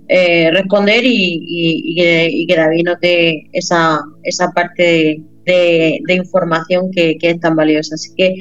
eh, 0.09 0.51
responder 0.51 1.03
y, 1.05 1.95
que, 1.97 2.57
David 2.57 2.85
nos 2.85 3.01
dé 3.01 3.49
esa, 3.53 4.01
esa 4.23 4.51
parte 4.51 5.23
de, 5.45 6.15
información 6.15 6.91
que, 6.91 7.17
es 7.21 7.41
tan 7.41 7.55
valiosa. 7.55 7.95
Así 7.95 8.11
que 8.17 8.35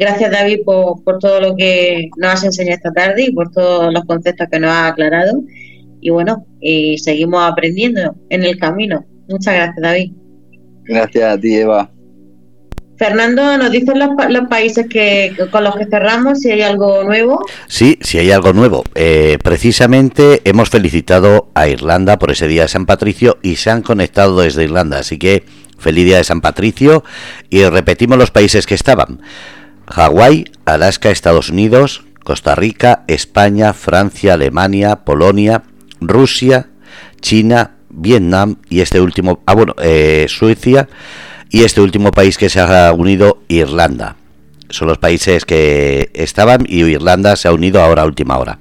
gracias 0.00 0.32
David 0.32 0.60
por, 0.64 1.04
por 1.04 1.18
todo 1.18 1.40
lo 1.40 1.56
que 1.56 2.08
nos 2.16 2.32
has 2.32 2.44
enseñado 2.44 2.76
esta 2.76 2.92
tarde 2.92 3.24
y 3.24 3.32
por 3.32 3.52
todos 3.52 3.92
los 3.92 4.04
conceptos 4.04 4.48
que 4.50 4.58
nos 4.58 4.70
has 4.70 4.92
aclarado. 4.92 5.42
Y 6.00 6.10
bueno, 6.10 6.46
y 6.60 6.98
seguimos 6.98 7.42
aprendiendo 7.42 8.16
en 8.30 8.42
el 8.42 8.58
camino. 8.58 9.04
Muchas 9.28 9.54
gracias 9.54 9.80
David. 9.80 10.12
Gracias 10.84 11.24
a 11.24 11.38
ti 11.38 11.54
Eva. 11.54 11.90
Fernando, 13.00 13.56
¿nos 13.56 13.70
dicen 13.70 13.98
los, 13.98 14.48
países 14.50 14.86
que, 14.86 15.34
con 15.50 15.64
los 15.64 15.74
que 15.74 15.86
cerramos 15.86 16.40
si 16.40 16.50
hay 16.50 16.60
algo 16.60 17.02
nuevo? 17.02 17.42
Sí, 17.66 17.98
si 18.02 18.18
hay 18.18 18.30
algo 18.30 18.52
nuevo. 18.52 18.84
Eh, 18.94 19.38
precisamente 19.42 20.42
hemos 20.44 20.68
felicitado 20.68 21.48
a 21.54 21.66
Irlanda 21.66 22.18
por 22.18 22.30
ese 22.30 22.46
día 22.46 22.62
de 22.62 22.68
San 22.68 22.84
Patricio 22.84 23.38
y 23.42 23.56
se 23.56 23.70
han 23.70 23.80
conectado 23.80 24.38
desde 24.42 24.64
Irlanda. 24.64 24.98
Así 24.98 25.18
que 25.18 25.44
feliz 25.78 26.04
día 26.04 26.18
de 26.18 26.24
San 26.24 26.42
Patricio 26.42 27.02
y 27.48 27.64
repetimos 27.64 28.18
los 28.18 28.30
países 28.30 28.66
que 28.66 28.74
estaban. 28.74 29.22
Hawái, 29.90 30.44
Alaska, 30.64 31.10
Estados 31.10 31.50
Unidos, 31.50 32.04
Costa 32.22 32.54
Rica, 32.54 33.04
España, 33.08 33.72
Francia, 33.72 34.34
Alemania, 34.34 34.96
Polonia, 35.04 35.62
Rusia, 36.00 36.68
China, 37.20 37.72
Vietnam 37.88 38.56
y 38.68 38.80
este 38.80 39.00
último, 39.00 39.40
ah 39.46 39.54
bueno, 39.54 39.74
eh, 39.82 40.26
Suecia 40.28 40.88
y 41.50 41.64
este 41.64 41.80
último 41.80 42.12
país 42.12 42.38
que 42.38 42.48
se 42.48 42.60
ha 42.60 42.92
unido, 42.92 43.42
Irlanda. 43.48 44.16
Son 44.68 44.86
los 44.86 44.98
países 44.98 45.44
que 45.44 46.10
estaban 46.14 46.64
y 46.66 46.84
Irlanda 46.84 47.34
se 47.34 47.48
ha 47.48 47.52
unido 47.52 47.82
ahora 47.82 48.02
a 48.02 48.06
última 48.06 48.38
hora. 48.38 48.58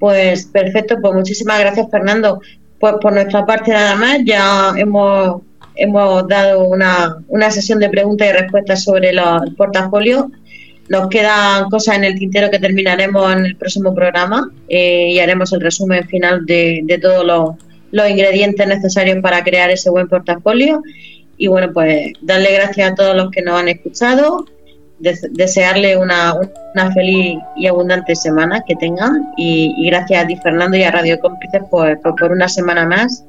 Pues 0.00 0.46
perfecto, 0.46 0.96
pues 1.00 1.14
muchísimas 1.14 1.60
gracias 1.60 1.86
Fernando. 1.90 2.40
Pues 2.80 2.94
por 3.00 3.12
nuestra 3.12 3.46
parte 3.46 3.70
nada 3.70 3.94
más, 3.94 4.18
ya 4.24 4.74
hemos, 4.76 5.40
hemos 5.76 6.26
dado 6.28 6.64
una, 6.64 7.18
una 7.28 7.50
sesión 7.50 7.78
de 7.78 7.88
preguntas 7.88 8.28
y 8.28 8.32
respuestas 8.32 8.84
sobre 8.84 9.10
el 9.10 9.20
portafolio. 9.56 10.30
Nos 10.88 11.08
quedan 11.08 11.68
cosas 11.68 11.96
en 11.96 12.04
el 12.04 12.18
tintero 12.18 12.50
que 12.50 12.58
terminaremos 12.58 13.32
en 13.32 13.44
el 13.46 13.56
próximo 13.56 13.94
programa 13.94 14.50
eh, 14.68 15.10
y 15.12 15.18
haremos 15.18 15.52
el 15.52 15.60
resumen 15.60 16.06
final 16.06 16.46
de, 16.46 16.80
de 16.84 16.98
todos 16.98 17.24
los 17.24 17.50
los 17.96 18.10
ingredientes 18.10 18.66
necesarios 18.66 19.18
para 19.22 19.42
crear 19.42 19.70
ese 19.70 19.90
buen 19.90 20.08
portafolio. 20.08 20.82
Y 21.38 21.48
bueno, 21.48 21.72
pues 21.72 22.12
darle 22.20 22.52
gracias 22.54 22.92
a 22.92 22.94
todos 22.94 23.16
los 23.16 23.30
que 23.30 23.42
nos 23.42 23.60
han 23.60 23.68
escuchado, 23.68 24.46
desearle 24.98 25.96
una, 25.96 26.34
una, 26.74 26.92
feliz 26.92 27.38
y 27.56 27.66
abundante 27.66 28.16
semana 28.16 28.62
que 28.66 28.74
tengan 28.76 29.32
y, 29.36 29.86
gracias 29.86 30.24
a 30.24 30.26
ti 30.26 30.36
Fernando 30.36 30.78
y 30.78 30.84
a 30.84 30.90
Radio 30.90 31.20
Cómplices 31.20 31.62
pues, 31.70 31.98
por, 31.98 32.32
una 32.32 32.48
semana 32.48 32.86
más 32.86 33.22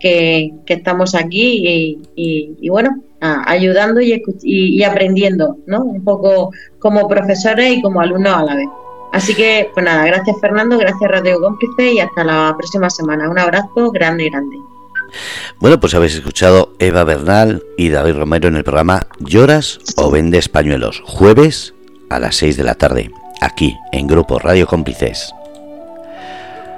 que, 0.00 0.52
estamos 0.66 1.14
aquí 1.14 2.00
y, 2.14 2.68
bueno, 2.68 3.02
ayudando 3.20 4.00
y, 4.00 4.22
y, 4.42 4.82
aprendiendo, 4.82 5.58
¿no? 5.66 5.82
Un 5.82 6.04
poco 6.04 6.52
como 6.78 7.08
profesores 7.08 7.78
y 7.78 7.82
como 7.82 8.00
alumnos 8.00 8.34
a 8.34 8.44
la 8.44 8.54
vez. 8.56 8.68
Así 9.12 9.34
que, 9.34 9.70
pues 9.72 9.84
nada, 9.84 10.04
gracias 10.04 10.36
Fernando, 10.40 10.76
gracias 10.78 11.10
Radio 11.10 11.40
Cómplice 11.40 11.92
y 11.94 12.00
hasta 12.00 12.24
la 12.24 12.54
próxima 12.56 12.90
semana. 12.90 13.30
Un 13.30 13.38
abrazo 13.38 13.90
grande 13.90 14.28
grande. 14.28 14.56
Bueno, 15.60 15.80
pues 15.80 15.94
habéis 15.94 16.14
escuchado 16.14 16.74
Eva 16.78 17.04
Bernal 17.04 17.62
y 17.76 17.88
David 17.88 18.16
Romero 18.16 18.48
en 18.48 18.56
el 18.56 18.64
programa 18.64 19.06
Lloras 19.20 19.80
o 19.96 20.10
Vendes 20.10 20.48
Pañuelos, 20.48 21.02
jueves 21.04 21.74
a 22.10 22.18
las 22.18 22.36
6 22.36 22.56
de 22.56 22.64
la 22.64 22.74
tarde, 22.74 23.10
aquí 23.40 23.76
en 23.92 24.06
Grupo 24.06 24.38
Radio 24.38 24.66
Cómplices. 24.66 25.32